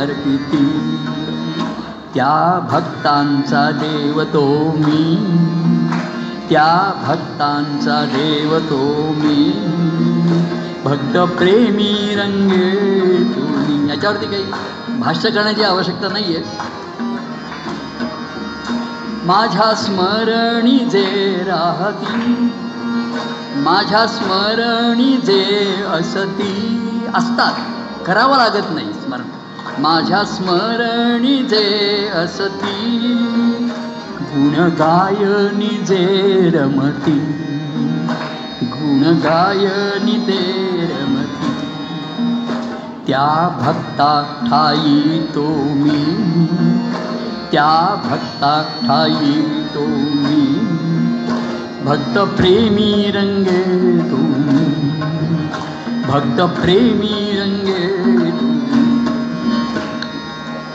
अर्पिती. 0.00 0.96
त्या 2.14 2.66
भक्तांचा 2.70 3.70
देव 3.70 4.22
तो 4.22 4.72
मी. 4.76 5.16
त्या 6.48 7.04
भक्तांचा 7.06 8.04
देव 8.04 8.58
तो 8.58 9.12
मी. 9.12 9.52
भक्त 10.84 11.16
प्रेमी 11.38 12.14
रंगे 12.14 13.24
तू. 13.24 13.51
याच्यावरती 13.92 14.26
काही 14.26 14.44
भाष्य 14.98 15.30
करण्याची 15.30 15.62
आवश्यकता 15.62 16.08
नाही 16.08 16.36
आहे 16.36 16.70
माझ्या 19.24 19.74
स्मरणी 19.74 20.78
जे 20.78 21.04
राहती 21.46 22.50
माझ्या 23.56 24.06
स्मरणी 24.06 25.16
जे 25.16 25.42
असती 25.92 26.52
असतात. 27.14 27.52
करावं 28.06 28.36
लागत 28.36 28.70
नाही 28.70 28.92
स्मरण. 28.92 29.22
माझ्या 29.78 30.24
स्मरणी 30.24 31.36
जे 31.42 32.08
असती 32.14 32.98
गुणगायनी 34.22 35.68
जे 35.68 36.50
रमती 36.54 37.18
गुणगायनी 38.62 40.16
ते 40.18 40.40
रमती 40.90 41.01
त्या 43.12 43.58
भक्ता 43.60 44.38
ठाई 44.50 45.20
तो 45.34 45.42
मी. 45.74 46.04
त्या 47.52 48.02
भक्ता 48.04 48.62
ठाई 48.82 49.42
तो 49.74 49.80
मी. 50.14 50.68
भक्त 51.84 52.18
प्रेमी 52.18 53.10
रंगे 53.14 53.64
तुम्ही 54.10 54.64
भक्त 56.02 56.60
प्रेमी 56.60 57.40
रंगे 57.40 57.86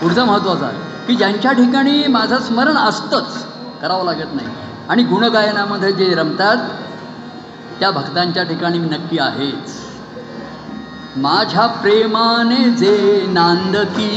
पुढचा 0.02 0.26
महत्त्वाचा 0.26 0.66
आहे 0.66 0.78
की 1.08 1.16
ज्यांच्या 1.16 1.52
ठिकाणी 1.52 2.08
माझं 2.08 2.38
स्मरण 2.38 2.78
असतंच 2.78 3.46
करावं 3.82 4.06
लागत 4.06 4.36
नाही. 4.36 4.48
आणि 4.90 5.04
गुणगायनामध्ये 5.04 5.92
जे 5.92 6.16
रमतात 6.16 6.58
त्या 7.80 7.92
भक्तांच्या 7.92 8.44
ठिकाणी 8.44 8.80
मी 8.80 8.90
नक्की 8.90 9.20
आहेच. 9.20 9.77
माझ्या 11.22 11.66
प्रेमाने 11.82 12.70
जे 12.70 13.26
नांदती 13.28 14.10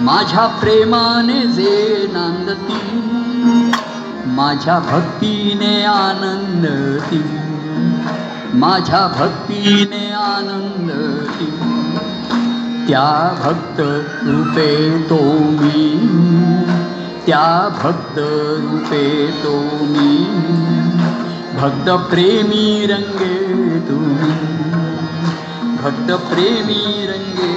माझ्या 0.00 0.46
प्रेमाने 0.60 1.40
जे 1.46 2.06
नांदती 2.12 2.80
माझ्या 4.26 4.78
भक्तीने 4.78 5.84
आनंदती 5.84 7.22
माझ्या 8.58 9.06
भक्तीने 9.18 10.04
आनंदती 10.12 11.46
त्या 12.88 13.06
भक्त 13.44 13.80
रूपे 14.26 14.70
तो 15.10 15.20
मी 15.60 15.96
त्या 17.26 17.46
भक्त 17.82 18.18
रूपे 18.64 19.26
तो 19.44 19.58
मी 19.82 20.16
भक्त 21.54 21.90
प्रेमी 22.10 22.86
रंगे 22.86 23.78
तुम्ही. 23.88 24.81
भक्त 25.82 26.12
प्रेमी 26.12 27.06
रंगे 27.06 27.52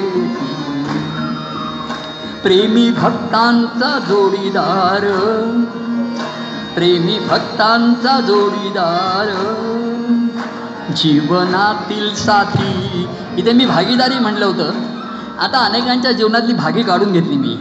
प्रेमी 2.43 2.91
भक्तांचा 2.91 3.99
जोडीदार 3.99 5.05
प्रेमी 6.75 7.19
भक्तांचा 7.19 8.19
जोडीदार 8.19 9.29
जीवनातील 10.95 12.15
साथी. 12.15 13.07
इथे 13.37 13.51
मी 13.51 13.65
भागीदारी 13.65 14.19
म्हणलं 14.19 14.45
होतं. 14.45 14.71
आता 15.39 15.59
अनेकांच्या 15.59 16.11
जीवनातली 16.11 16.53
भागी 16.53 16.83
काढून 16.83 17.11
घेतली 17.11 17.35
मी. 17.35 17.55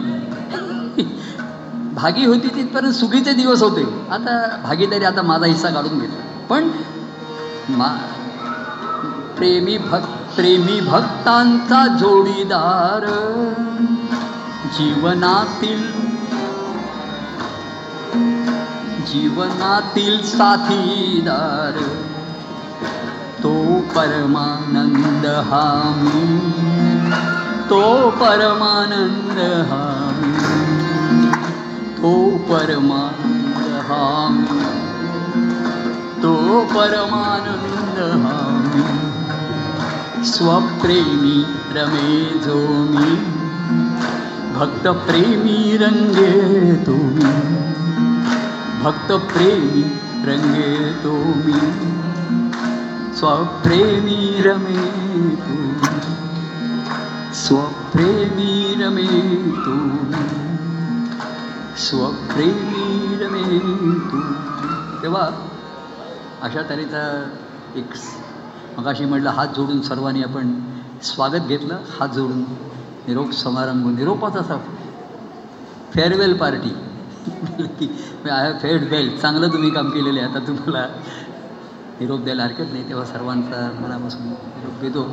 भागी 1.95 2.25
होती 2.25 2.49
तिथपर्यंत 2.49 2.95
सुखीचे 2.95 3.33
दिवस 3.33 3.63
होते. 3.63 3.85
आता 4.11 4.61
भागीदारी 4.63 5.05
आता 5.05 5.23
माझा 5.23 5.47
हिस्सा 5.47 5.69
काढून 5.69 5.99
घेतला. 5.99 6.47
पण 6.51 6.71
मा 7.69 7.97
प्रेमी 9.37 9.79
भक्त 9.79 10.24
प्रेमी 10.37 10.81
भक्तांचा 10.81 11.97
जोडीदार. 11.97 13.07
जीवनातील 14.73 15.93
जीवनातील 19.07 20.25
साथीदार. 20.25 21.79
तो 23.43 23.81
परमानंद 23.81 25.27
हामी. 25.27 26.39
तो 27.71 28.11
परमानंद 28.11 29.39
हामी. 29.73 30.39
तो 31.97 32.37
परमानंद 32.37 33.81
हामी. 33.91 34.61
तो 36.23 36.65
परमानंद 36.65 38.27
हामी 38.27 39.14
स्वप्रेमी 40.25 41.45
रमे 41.73 42.39
जो 42.45 42.69
मी. 42.69 43.15
भक्त 44.55 44.87
प्रेमी 44.87 45.77
रंगे 45.77 46.73
तुम्ही. 46.87 47.55
भक्त 48.83 49.13
प्रेमी 49.13 49.83
रंगे 50.25 50.93
तुम्ही. 51.05 51.61
स्वप्रेमी 53.15 54.43
रमे 54.43 54.87
तुम्ही. 55.37 56.01
स्वप्रेमी 57.35 58.75
रमे 58.83 59.37
तुम्ही. 59.65 60.45
स्वप्रेमी 61.77 63.17
रमे 63.21 63.59
तू 64.11 64.21
तेव्हा 65.03 65.49
अशा 66.43 66.63
तऱ्हेचा 66.63 67.29
एक 67.77 67.91
मगाशी 68.79 69.05
म्हटलं 69.05 69.31
हात 69.31 69.49
जोडून 69.57 69.81
सर्वांनी 69.81 70.23
आपण 70.23 70.53
स्वागत 71.03 71.47
घेतलं 71.49 71.81
हात 71.99 72.09
जोडून 72.09 72.41
निरोप 73.07 73.33
समारंभ 73.33 73.87
निरोपाचा 73.97 74.41
असा 74.41 74.57
फेअरवेल 75.93 76.33
पार्टी 76.37 76.69
की 77.79 77.89
आय 78.31 78.43
हॅव 78.43 78.53
फेड 78.63 78.85
वेल 78.91 79.17
चांगलं 79.19 79.53
तुम्ही 79.53 79.71
काम 79.71 79.91
केलेलं 79.91 80.21
आहे. 80.21 80.29
आता 80.31 80.39
तुम्हाला 80.47 80.87
निरोप 82.01 82.21
द्यायला 82.21 82.43
हरकत 82.43 82.73
नाही. 82.73 82.89
तेव्हा 82.89 83.05
सर्वांचा 83.05 83.71
मनापासून 83.81 84.27
निरोप 84.27 84.83
घेतो. 84.83 85.07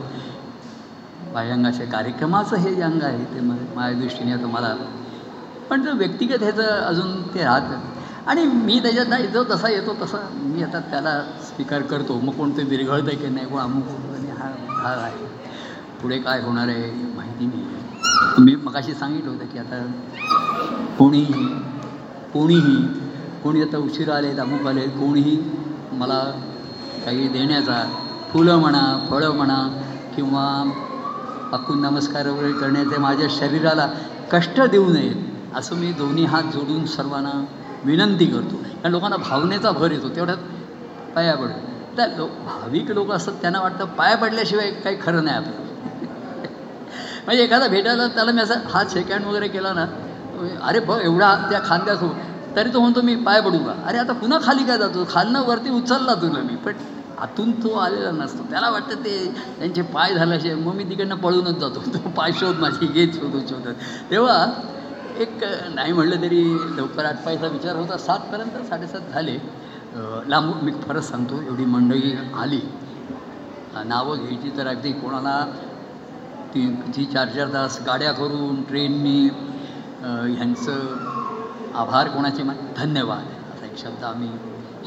बाह्यांगाच्या 1.33 1.85
कार्यक्रमाचं 1.87 2.55
हे 2.57 2.73
जे 2.75 2.81
अंग 2.81 3.01
आहे 3.03 3.23
ते 3.25 3.39
माझ्या 3.39 3.99
दृष्टीने 3.99 4.31
आता 4.31 4.47
मला 4.47 4.75
पण 5.69 5.81
जर 5.81 5.93
व्यक्तिगत 5.93 6.43
ह्याचं 6.43 6.81
अजून 6.81 7.21
ते 7.33 7.43
राहतं. 7.43 7.79
आणि 8.27 8.45
मी 8.45 8.79
त्याच्यात 8.79 9.05
नाही 9.09 9.27
जो 9.27 9.43
तसा 9.43 9.69
येतो 9.69 9.93
तसा 10.01 10.17
मी 10.33 10.63
आता 10.63 10.79
त्याला 10.91 11.21
स्वीकार 11.43 11.81
करतो. 11.81 12.19
मग 12.23 12.33
कोणते 12.33 12.63
दीर्घळत 12.63 13.07
आहे 13.07 13.15
की 13.17 13.27
नाही 13.27 13.45
कोण 13.47 13.59
अमुक 13.59 13.87
आणि 14.15 14.31
हा 14.39 14.49
हा 14.81 14.93
आहे. 14.95 15.25
पुढे 16.01 16.17
काय 16.19 16.41
होणार 16.41 16.67
आहे 16.67 16.91
माहिती 17.15 17.45
नाही 17.45 18.43
मी 18.43 18.55
मगाशी 18.55 18.93
सांगितलं 18.93 19.29
होतं 19.31 19.45
की 19.45 19.59
आता 19.59 19.83
कोणीही 20.97 21.47
कोणीही 22.33 22.75
कोणी 23.43 23.61
आता 23.61 23.77
उशिरा 23.77 24.15
आले 24.15 24.29
अमुक 24.39 24.67
आले 24.67 24.87
कोणीही 24.89 25.37
मला 25.91 26.19
काही 27.05 27.27
देण्याचा 27.27 27.83
फुलं 28.31 28.57
म्हणा 28.57 28.83
फळं 29.09 29.35
म्हणा 29.35 29.57
किंवा 30.15 30.45
पाकून 31.51 31.81
नमस्कार 31.81 32.27
वगैरे 32.27 32.51
करण्याचे 32.53 32.97
माझ्या 32.97 33.27
शरीराला 33.29 33.87
कष्ट 34.31 34.61
देऊ 34.61 34.89
नयेत 34.89 35.55
असं 35.57 35.75
मी 35.75 35.91
दोन्ही 35.93 36.25
हात 36.25 36.43
जोडून 36.53 36.85
सर्वांना 36.85 37.31
विनंती 37.85 38.25
करतो. 38.25 38.55
कारण 38.57 38.91
लोकांना 38.91 39.17
भावनेचा 39.17 39.71
भर 39.71 39.91
येतो 39.91 40.09
तेवढ्यात 40.09 40.37
पाया 41.15 41.35
पडतो. 41.35 41.69
त्या 41.95 42.05
लो 42.07 42.25
भाविक 42.45 42.91
लोक 42.91 43.11
असतात 43.11 43.33
त्यांना 43.33 43.61
वाटतं 43.61 43.85
पाया 43.85 44.15
पडल्याशिवाय 44.17 44.71
काही 44.71 44.97
खरं 45.01 45.23
नाही 45.23 45.37
आपलं. 45.37 45.69
म्हणजे 47.25 47.43
एखादा 47.43 47.67
भेटायला 47.67 48.07
त्याला 48.07 48.31
मी 48.31 48.41
असं 48.41 48.59
हात 48.69 48.85
शेकँड 48.93 49.25
वगैरे 49.25 49.47
केला 49.47 49.73
ना 49.73 49.85
अरे 50.61 50.79
बघ 50.79 50.99
एवढा 51.01 51.35
त्या 51.49 51.59
खांद्यात 51.65 51.97
हो 51.97 52.07
तरी 52.55 52.69
तो 52.73 52.79
म्हणतो 52.79 53.01
मी 53.01 53.15
पाय 53.15 53.41
पडू 53.41 53.57
का? 53.57 53.73
अरे 53.85 53.97
आता 53.97 54.13
पुन्हा 54.13 54.39
खाली 54.43 54.63
काय 54.63 54.77
जातो? 54.77 55.05
खालनं 55.09 55.41
वरती 55.41 55.69
उचलला 55.69 56.13
तुला 56.13 56.39
मी. 56.39 56.55
पण 56.55 56.73
आतून 57.17 57.51
तो 57.63 57.73
आलेला 57.75 58.11
नसतो. 58.11 58.43
त्याला 58.49 58.69
वाटतं 58.69 58.95
ते 58.95 59.33
त्यांचे 59.59 59.81
पाय 59.81 60.13
झाल्याशिवाय 60.13 60.55
मग 60.55 60.75
मी 60.75 60.83
तिकडनं 60.83 61.15
पळूनच 61.15 61.57
जातो. 61.57 61.83
तो 61.93 62.09
पाय 62.09 62.31
शोध 62.31 62.59
माझी 62.59 62.87
घेत 62.87 63.13
शोधत 63.13 63.49
शोधत 63.49 63.73
तेव्हा 64.11 64.45
एक 65.21 65.43
नाही 65.75 65.93
म्हणलं 65.93 66.21
तरी 66.21 66.43
लवकर 66.77 67.05
आटपायचा 67.05 67.47
विचार 67.47 67.75
होता. 67.75 67.97
सातपर्यंत 67.97 68.65
साडेसात 68.67 69.11
झाले. 69.11 69.37
लांबून 70.27 70.63
मी 70.65 70.71
फरक 70.71 71.03
सांगतो 71.03 71.41
एवढी 71.41 71.65
मंडळी 71.65 72.13
आली. 72.39 72.61
नावं 73.85 74.17
घ्यायची 74.17 74.51
तर 74.57 74.67
अगदी 74.67 74.91
कोणाला 74.91 75.45
ती 76.53 76.67
ती 76.95 77.05
चार 77.05 77.27
चार 77.27 77.53
तास 77.53 77.79
गाड्या 77.85 78.11
करून 78.11 78.61
ट्रेननी 78.63 79.29
ह्यांचं 80.03 80.97
आभार 81.75 82.07
कोणाचे 82.07 82.43
मा 82.43 82.53
धन्यवाद. 82.77 83.25
असा 83.53 83.65
एक 83.65 83.77
शब्द 83.77 84.03
आम्ही 84.03 84.29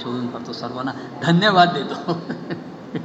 शोधून 0.00 0.26
करतो 0.28 0.52
सर्वांना. 0.52 0.92
धन्यवाद 1.22 1.68
देतो. 1.74 2.18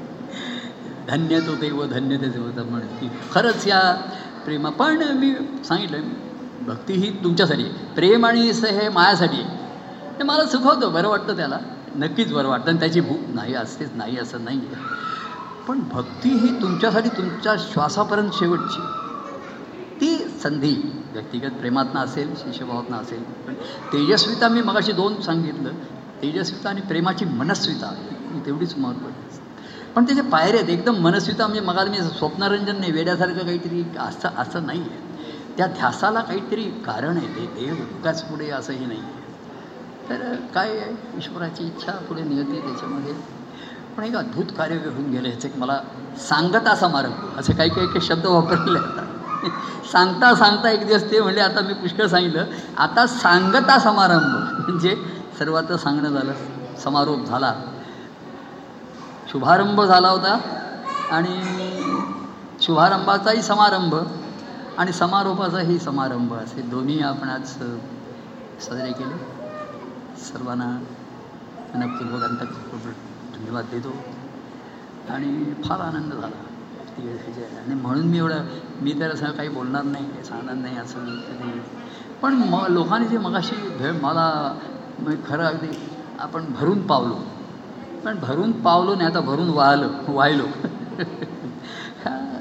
धन्य 1.09 1.39
तो 1.39 1.55
देव 1.55 1.85
धन्य 1.85 2.17
ते 2.17 2.27
देव 2.29 2.49
म्हण 2.63 2.81
की 2.99 3.09
खरंच 3.31 3.67
या 3.67 3.79
प्रेमा 4.45 4.69
पण 4.69 5.01
मी 5.17 5.33
सांगितलं 5.63 5.97
भक्ती 6.69 6.93
ही 6.93 7.09
तुमच्यासाठी 7.23 7.63
आहे. 7.63 7.71
प्रेम 7.95 8.25
आणि 8.25 8.53
स 8.53 8.65
हे 8.65 8.89
मायासाठी 8.89 9.41
आहे. 9.41 9.57
ते 10.19 10.23
मला 10.23 10.45
सुखवतं 10.45 10.93
बरं 10.93 11.07
वाटतं 11.07 11.35
त्याला. 11.35 11.57
नक्कीच 11.95 12.33
बरं 12.33 12.47
वाटतं 12.47 12.69
आणि 12.69 12.79
त्याची 12.79 13.01
भूक 13.01 13.19
नाही 13.29 13.53
असतेच 13.55 13.89
नाही 13.95 14.17
असं 14.17 14.43
नाही 14.43 14.57
आहे. 14.57 14.83
पण 15.67 15.79
भक्ती 15.91 16.29
ही 16.29 16.61
तुमच्यासाठी 16.61 17.09
तुमच्या 17.09 17.55
श्वासापर्यंत 17.59 18.29
शेवटची 18.33 18.81
ती 20.01 20.15
संधी 20.43 20.75
व्यक्तिगत 21.13 21.59
प्रेमातनं 21.59 21.99
असेल 21.99 22.33
शिष्यभावातनं 22.37 22.97
असेल 22.97 23.23
पण 23.47 23.53
तेजस्विता 23.93 24.47
मी 24.47 24.61
मगाशी 24.61 24.91
दोन 24.91 25.21
सांगितलं. 25.21 25.71
तेजस्विता 26.21 26.69
आणि 26.69 26.81
प्रेमाची 26.81 27.25
मनस्विता 27.25 27.93
तेवढीच 28.45 28.77
महत्त्वाची 28.77 29.39
पण 29.95 30.05
त्याचे 30.05 30.21
पायऱ्या 30.21 30.59
आहेत 30.61 30.69
एकदम 30.69 30.95
मनस्विता 30.95 31.47
म्हणजे 31.47 31.61
मगाला 31.61 31.89
मी 31.91 31.97
स्वप्नरंजन 31.97 32.79
नाही 32.79 32.91
वेड्यासारखं 32.91 33.45
काहीतरी 33.45 33.83
असं 33.99 34.29
असं 34.37 34.65
नाही 34.65 34.81
आहे. 34.81 35.08
त्या 35.59 35.67
ध्यासाला 35.67 36.21
काहीतरी 36.21 36.63
कारण 36.63 37.17
आहे 37.17 37.27
ते. 37.27 37.45
देव 37.45 37.73
उगाच 37.73 38.23
पुढे 38.23 38.49
असंही 38.49 38.85
नाही. 38.85 38.99
आहे 38.99 39.19
तर 40.09 40.35
काय 40.55 40.69
आहे? 40.69 41.17
ईश्वराची 41.17 41.63
इच्छा 41.63 41.91
पुढे 41.91 42.23
नियती 42.23 42.59
त्याच्यामध्ये. 42.59 43.13
पण 43.97 44.03
एक 44.03 44.15
अद्भुत 44.15 44.45
कार्य 44.57 44.75
होऊन 44.75 45.11
गेलं. 45.11 45.27
ह्याचं 45.27 45.47
एक 45.47 45.57
मला 45.57 45.79
सांगता 46.29 46.75
समारंभ 46.75 47.39
असे 47.39 47.53
काही 47.53 47.69
काही 47.69 47.87
काही 47.87 48.01
शब्द 48.01 48.25
वापरले 48.25 48.79
आता. 48.79 49.05
सांगता 49.91 50.35
सांगता 50.35 50.69
एक 50.69 50.87
दिवस 50.87 51.11
ते 51.11 51.21
म्हणजे 51.21 51.41
आता 51.41 51.61
मी 51.61 51.73
पुष्कळ 51.73 52.07
सांगितलं. 52.07 52.45
आता 52.77 53.07
सांगता 53.07 53.79
समारंभ. 53.79 54.35
म्हणजे 54.67 54.95
सर्वात 55.39 55.73
सांगणं 55.73 56.09
झालं. 56.09 56.33
समारोप 56.83 57.25
झाला. 57.25 57.53
शुभारंभ 59.31 59.81
झाला 59.81 60.09
होता. 60.09 60.39
आणि 61.11 61.41
शुभारंभाचाही 62.61 63.41
समारंभ. 63.41 63.95
आणि 64.79 64.93
समारोपाचाही 64.93 65.79
समारंभ 65.79 66.33
असे 66.33 66.61
दोन्ही 66.61 67.01
आपण 67.01 67.29
आज 67.29 67.47
साजरे 68.59 68.91
केले. 68.91 69.15
सर्वांना 70.17 70.67
मनपूर्वक 71.75 72.23
अंतपूर्वक 72.23 72.93
धन्यवाद 73.35 73.65
देतो. 73.71 73.93
आणि 75.09 75.53
फार 75.63 75.79
आनंद 75.79 76.13
झाला. 76.13 76.35
आणि 77.59 77.73
म्हणून 77.73 78.05
मी 78.05 78.17
एवढं 78.17 78.45
मी 78.81 78.93
तर 78.93 79.11
असं 79.11 79.31
काही 79.31 79.49
बोलणार 79.49 79.83
नाही 79.83 80.05
काही 80.05 80.23
सांगणार 80.23 80.55
नाही 80.55 80.77
असं 80.77 81.05
नाही 81.05 81.61
पण 82.21 82.33
म 82.33 82.65
लोकांनी 82.69 83.07
जे 83.07 83.17
मगाशी 83.17 83.55
भेळ 83.77 83.91
मला 83.91 84.55
म्हणजे 84.99 85.21
खरं 85.29 85.43
अगदी 85.43 85.67
आपण 86.19 86.45
भरून 86.53 86.85
पावलो. 86.87 87.15
पण 88.05 88.19
भरून 88.19 88.51
पावलो 88.51 88.95
नाही 88.95 89.09
आता 89.09 89.19
भरून 89.19 89.49
वाहलो 89.49 89.89
वाहिलो. 90.07 90.45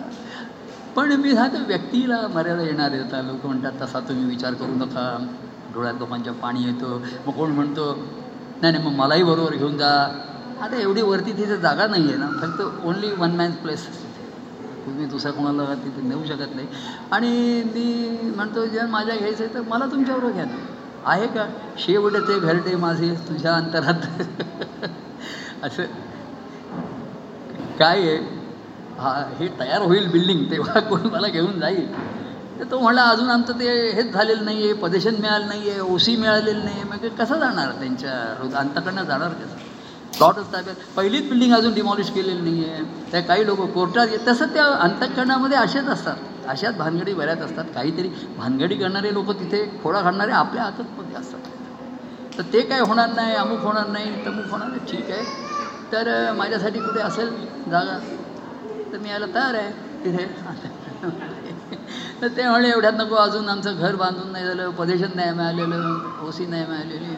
पण 0.99 1.13
मी 1.13 1.35
सांगतो 1.35 1.57
व्यक्तीला 1.67 2.27
मर्यादा 2.35 2.63
येणार 2.63 2.91
आहे. 2.91 3.01
आता 3.01 3.23
लोक 3.23 3.47
म्हणतात 3.47 3.73
तसा 3.83 4.01
तुम्ही 4.01 4.25
विचार 4.25 4.55
करू 4.55 4.75
नका. 4.75 5.27
डोळ्यात 5.75 5.95
लोकांच्या 5.99 6.33
पाणी 6.33 6.65
येतो. 6.65 7.03
मग 7.27 7.33
कोण 7.33 7.51
म्हणतो 7.51 8.09
नाही 8.63 8.73
नाही 8.73 8.85
मग 8.85 8.93
मलाही 8.93 9.23
बरोबर 9.23 9.55
घेऊन 9.55 9.77
जा. 9.77 10.09
आता 10.61 10.77
एवढी 10.77 11.03
वरती 11.03 11.33
तिथे 11.33 11.57
जागा 11.57 11.87
नाही 11.87 12.09
आहे 12.09 12.17
ना. 12.17 12.27
फक्त 12.27 12.87
ओन्ली 12.87 13.11
वन 13.13 13.31
मॅन 13.31 13.51
प्लेस 13.51 13.87
तुम्ही 14.87 15.07
दुसऱ्या 15.07 15.33
कोणाला 15.33 15.75
तिथे 15.75 16.09
नेऊ 16.09 16.25
शकत 16.25 16.55
नाही. 16.55 16.69
आणि 17.11 17.63
मी 17.67 18.19
म्हणतो 18.37 18.67
जे 18.67 18.83
माझ्या 18.83 19.17
घ्यायचं 19.17 19.45
आहे 19.45 19.55
तर 19.55 19.61
मला 19.61 19.87
तुमच्याबरोबर 19.87 20.33
घ्या 20.33 20.45
ना. 20.45 20.57
आहे 21.05 21.27
का? 21.27 21.47
शेवटते 21.79 22.39
घरटे 22.41 22.77
माझे 22.77 23.15
तुझ्या 23.29 23.55
अंतरात. 23.55 24.07
असं. 25.63 25.83
काय 27.79 28.01
आहे? 28.01 28.38
हा 28.99 29.11
हे 29.41 29.49
तयार 29.61 29.83
होईल 29.83 30.09
बिल्डिंग 30.11 30.45
तेव्हा 30.51 30.81
कोणी 30.91 31.09
मला 31.11 31.29
घेऊन 31.29 31.59
जाईल. 31.61 31.87
तर 32.61 32.65
तो 32.65 32.79
म्हणला 32.81 33.03
अजून 33.03 33.31
आमचं 33.31 33.53
ते 33.53 33.91
हेच 33.93 34.13
झालेलं 34.13 34.45
नाही 34.45 34.65
आहे 34.65 34.73
पदेशन 34.73 35.15
मिळालं 35.21 35.49
नाही 35.49 35.71
आहे 35.71 35.81
ओसी 35.81 36.17
मिळालेलं 36.17 36.65
नाही 36.65 36.81
आहे 36.81 36.85
मग 36.85 37.09
कसं 37.19 37.39
जाणार 37.39 37.71
त्यांच्या 37.71 38.35
रोज 38.43 38.55
अंतकडनं 38.55 39.03
जाणार 39.05 39.29
कसं? 39.29 39.57
प्लॉटच 40.17 40.53
ताब्यात 40.53 40.77
पहिलीच 40.97 41.29
बिल्डिंग 41.29 41.55
अजून 41.55 41.75
डिमॉलिश 41.75 42.11
केलेली 42.11 42.51
नाही 42.51 42.71
आहे 42.71 42.83
त्या 43.13 43.21
काही 43.21 43.47
लोक 43.47 43.61
कोर्टात 43.61 44.07
येत 44.13 44.29
तसं 44.29 44.47
त्या 44.47 44.65
अंतकरणामध्ये 44.65 45.59
असेच 45.59 45.85
असतात. 45.85 46.17
अशाच 46.49 46.77
भानगडी 46.77 47.15
बऱ्याच 47.15 47.41
असतात. 47.41 47.65
काहीतरी 47.75 48.09
भानगडी 48.37 48.75
करणारे 48.75 49.15
लोक 49.15 49.31
तिथे 49.31 49.65
खोडा 49.83 50.01
घालणारे 50.01 50.33
आपल्या 50.33 50.63
हातमध्ये 50.63 51.17
असतात. 51.17 51.41
तर 52.39 52.43
ते 52.53 52.61
काय 52.61 52.81
होणार 52.81 53.09
नाही 53.09 53.35
अमुक 53.35 53.61
होणार 53.61 53.87
नाही 53.87 54.27
तमुक 54.27 54.51
होणार 54.51 54.69
नाही 54.69 54.81
ठीक 54.93 55.11
आहे. 55.11 55.23
तर 55.93 56.33
माझ्यासाठी 56.33 56.81
कुठे 56.81 57.01
असेल 57.01 57.29
जागा? 57.71 57.99
तर 58.93 58.99
मी 58.99 59.09
यायला 59.09 59.27
तयार 59.27 59.55
आहे. 59.55 59.71
तिथे? 60.05 60.25
तर 62.23 62.29
ते 62.29 62.49
म्हणे 62.49 62.69
एवढ्यात 62.71 62.93
नको 62.93 63.15
अजून 63.15 63.49
आमचं 63.49 63.77
घर 63.79 63.95
बांधून 63.97 64.31
नाही 64.33 64.45
झालं 64.47 64.71
पदेशन 64.71 65.17
नाही 65.17 65.33
मिळालेलं 65.33 65.99
ओसी 66.23 66.47
नाही 66.47 66.65
मिळालेली. 66.67 67.15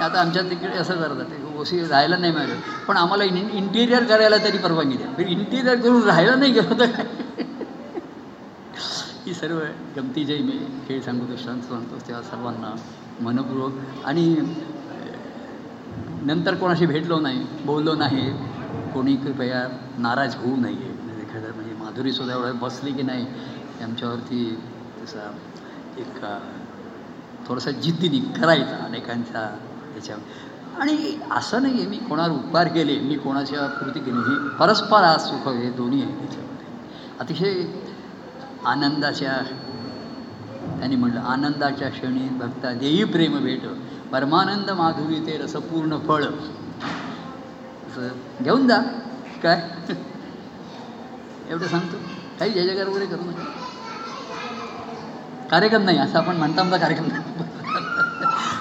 आता 0.00 0.20
आमच्या 0.20 0.42
तिकडे 0.42 0.76
असं 0.78 1.00
करतात 1.00 1.24
ते 1.24 1.58
ओसी 1.58 1.80
राहायला 1.86 2.16
नाही 2.16 2.32
मिळालं. 2.32 2.54
पण 2.88 2.96
आम्हाला 2.96 3.24
इन 3.24 3.36
इंटिरियर 3.36 4.04
करायला 4.04 4.36
तरी 4.36 4.58
परवानगी 4.58 4.96
द्या. 4.96 5.26
इंटिरियर 5.28 5.80
करून 5.80 6.02
राहायला 6.02 6.34
नाही 6.34 6.52
गेलं 6.52 6.78
तर 6.80 6.90
काय? 6.90 7.06
ही 9.26 9.34
सर्व 9.34 9.58
गमतीचे 9.96 10.36
मी 10.38 10.58
खेळ 10.88 11.00
सांगू 11.00 11.24
दृष्टांत 11.26 11.62
सांगतो 11.62 11.96
तेव्हा 12.06 12.22
सर्वांना 12.22 12.74
मनपूर्वक. 13.20 13.72
आणि 14.04 14.34
नंतर 16.22 16.54
कोणाशी 16.54 16.86
भेटलो 16.86 17.18
नाही 17.20 17.44
बोललो 17.64 17.94
नाही 17.94 18.30
कोणी 18.94 19.14
कृपया 19.16 19.66
नाराज 19.98 20.34
होऊ 20.36 20.56
नये. 20.56 20.92
म्हणजे 20.96 21.22
एखादं 21.22 21.54
म्हणजे 21.54 21.74
माधुरी 21.74 22.12
सुद्धा 22.12 22.34
एवढं 22.34 22.58
बसली 22.58 22.92
की 22.92 23.02
नाही 23.02 23.26
आमच्यावरती 23.82 24.42
तसा 25.02 25.30
एक 25.98 26.24
थोडासा 27.48 27.70
जिद्दीने 27.70 28.18
करायचा 28.40 28.84
अनेकांच्या 28.84 29.40
ह्याच्यावर 29.92 30.80
आणि 30.80 30.96
असं 31.30 31.62
नाही 31.62 31.74
आहे 31.74 31.86
मी 31.86 31.96
कोणावर 31.98 32.30
उपकार 32.30 32.68
केले 32.68 32.98
मी 32.98 33.14
कोणाच्या 33.14 33.66
कृती 33.68 34.00
केली 34.00 34.18
ही 34.18 34.36
परस्पर 34.58 35.02
आज 35.04 35.20
सुख 35.20 35.48
हे 35.48 35.70
दोन्ही 35.70 36.02
आहे 36.02 36.14
त्याच्यामध्ये 36.14 36.66
अतिशय 37.20 37.54
आनंदाच्या 38.64 39.32
त्यांनी 40.78 40.96
म्हटलं 40.96 41.20
आनंदाच्या 41.20 41.88
क्षणी 41.88 42.28
भक्ता 42.38 42.72
देई 42.72 43.04
प्रेम 43.04 43.38
भेट. 43.42 43.66
परमानंद 44.12 44.70
माधुरी 44.70 45.20
ते 45.26 45.36
रसपूर्ण 45.38 45.98
फळ 45.98 46.24
असं 47.98 48.44
घेऊन 48.44 48.68
जा. 48.68 48.78
काय? 49.42 49.70
एवढं 51.50 51.66
सांगतो. 51.66 51.96
काही 52.38 52.50
जय 52.50 52.62
जयकार 52.62 52.88
वगैरे 52.88 53.06
करू 53.06 53.22
नका. 53.22 53.44
कार्यक्रम 55.50 55.82
नाही 55.82 55.98
असं 55.98 56.18
आपण 56.18 56.36
म्हणता 56.36 56.60
आमचा 56.60 56.76
कार्यक्रम 56.76 57.06
नाही. 57.06 57.22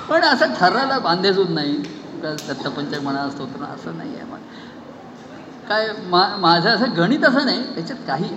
पण 0.09 0.23
असं 0.23 0.53
ठरायला 0.53 0.99
बांधेजून 0.99 1.53
नाही. 1.53 1.83
का 2.23 2.31
दत्तपंचक 2.33 3.01
म्हणा 3.01 3.19
असतो 3.19 3.45
तर 3.45 3.63
असं 3.63 3.97
नाही 3.97 4.15
आहे 4.15 4.23
मग. 4.23 4.37
काय 5.69 5.91
मा 6.09 6.35
माझं 6.37 6.69
असं 6.69 6.85
गणित 6.97 7.25
असं 7.25 7.45
नाही 7.45 7.75
त्याच्यात 7.75 7.97
काही 8.07 8.29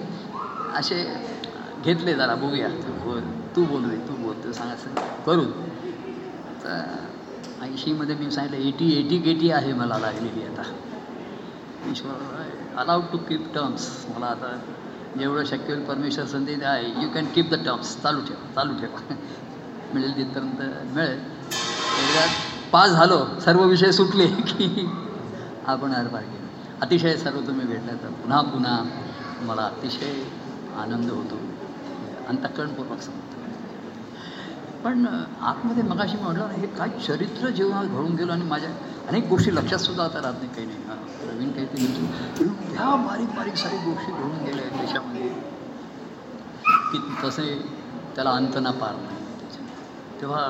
असे 0.74 1.16
घेतले 1.84 2.14
जरा 2.14 2.34
बघूया. 2.34 2.68
तू 2.68 2.92
बोल 3.04 3.20
तू 3.56 3.64
बोल 3.64 3.84
तू 4.08 4.14
बोल 4.14 4.52
सांग 4.52 4.70
असं. 4.70 4.90
करून 5.26 5.50
तर 6.64 6.82
ऐंशीमध्ये 7.62 8.14
मी 8.16 8.30
सांगितलं 8.30 8.56
एटी 8.56 8.92
एटी 8.98 9.18
गेटी 9.18 9.50
आहे 9.50 9.72
मला 9.72 9.98
लागलेली 9.98 10.42
आता. 10.46 10.62
ईश्वर 11.88 12.78
अलाउड 12.78 13.04
टू 13.12 13.18
कीप 13.28 13.46
टर्म्स 13.54 13.88
मला 14.08 14.26
आता 14.26 14.56
जेवढं 15.16 15.44
शक्य 15.44 15.72
होईल 15.72 15.84
परमेश्वर 15.84 16.24
संधी 16.24 16.54
आहे 16.62 16.90
you 17.02 17.08
can 17.14 17.26
keep 17.34 17.50
the 17.50 17.64
terms 17.64 17.96
चालू 18.02 18.20
ठेवा 18.20 18.52
चालू 18.54 18.74
ठेवा 18.80 19.14
मिळेल 19.94 20.16
तिथपर्यंत 20.16 20.94
मिळेल 20.94 21.18
एकदा 22.00 22.26
पास 22.72 22.90
झालो 22.90 23.24
सर्व 23.40 23.64
विषय 23.64 23.92
सुटले 23.92 24.26
की 24.26 24.86
आपण 25.66 25.94
आर 25.94 26.06
पार 26.06 26.22
केलं 26.22 26.46
अतिशय 26.82 27.16
सर्व 27.16 27.40
तुम्ही 27.40 27.66
भेटला 27.66 27.92
तर 28.02 28.12
पुन्हा 28.22 28.40
पुन्हा 28.42 28.76
मला 29.46 29.62
अतिशय 29.62 30.22
आनंद 30.78 31.10
होतो 31.10 31.38
अंतकरणपूर्वक 32.28 33.00
सांगतो 33.00 33.30
पण 34.84 35.06
आतमध्ये 35.40 35.82
मगाशी 35.82 36.16
म्हटलं 36.16 36.46
हे 36.50 36.66
काय 36.66 36.88
चरित्र 37.06 37.48
जेव्हा 37.48 37.82
घडून 37.82 38.14
गेलो 38.14 38.32
आणि 38.32 38.44
माझ्या 38.44 38.70
अनेक 39.08 39.26
गोष्टी 39.28 39.54
लक्षात 39.54 39.78
सुद्धा 39.78 40.04
आता 40.04 40.22
राहत 40.22 40.34
नाही 40.34 40.54
काही 40.54 40.66
नाही 40.66 40.82
नवीन 41.40 41.52
काहीतरी 41.52 41.84
ह्या 42.74 42.94
बारीक 42.96 43.28
बारीक 43.28 43.54
सारी 43.56 43.76
गोष्टी 43.76 44.12
घडून 44.12 44.42
गेल्या 44.44 44.64
आहेत 44.66 44.80
देशामध्ये 44.80 45.28
की 46.92 46.98
तसे 47.24 47.46
त्याला 48.14 48.30
अंत 48.30 48.56
ना 48.56 48.70
पार 48.70 48.94
नाही. 48.94 50.20
तेव्हा 50.20 50.42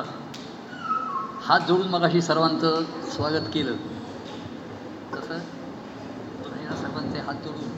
हात 1.43 1.61
जोडून 1.61 1.89
मगाशी 1.89 2.23
सर्वांचं 2.23 2.85
स्वागत 3.11 3.49
केलं. 3.53 3.77
तसं 5.15 5.39
सर्वांचे 6.77 7.19
हात 7.19 7.35
जोडून 7.35 7.71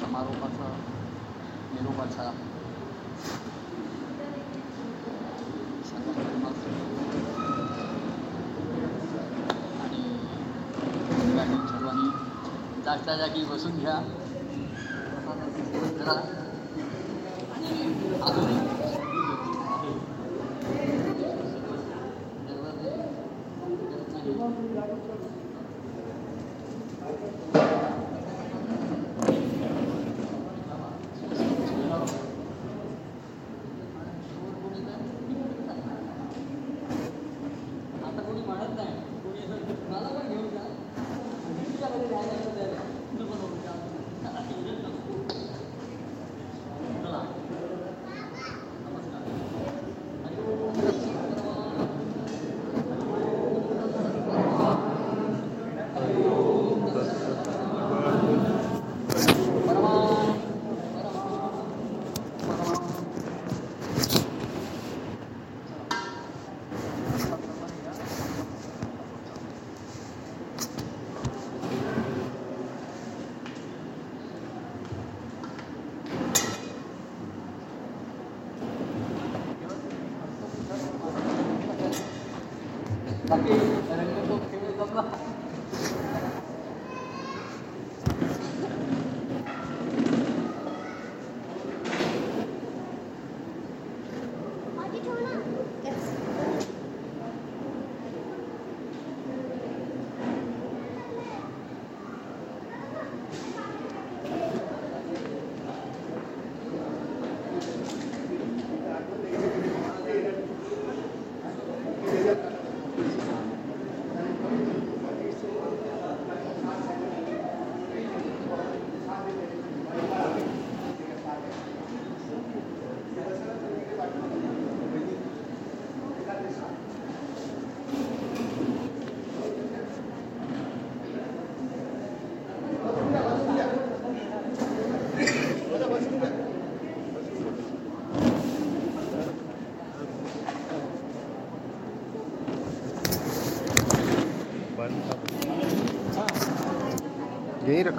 समारोपाचा 0.00 0.72
निरोपाचा 1.72 2.30
ताटच्या 12.90 13.16
जागी 13.16 13.44
बसून 13.44 13.78
घ्या. 13.78 13.94
आणि 18.30 18.59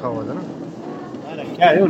ખાવા 0.02 0.24
હતા 0.24 0.36
ને 0.36 0.44
ક્યાં 1.56 1.76
એવું 1.76 1.90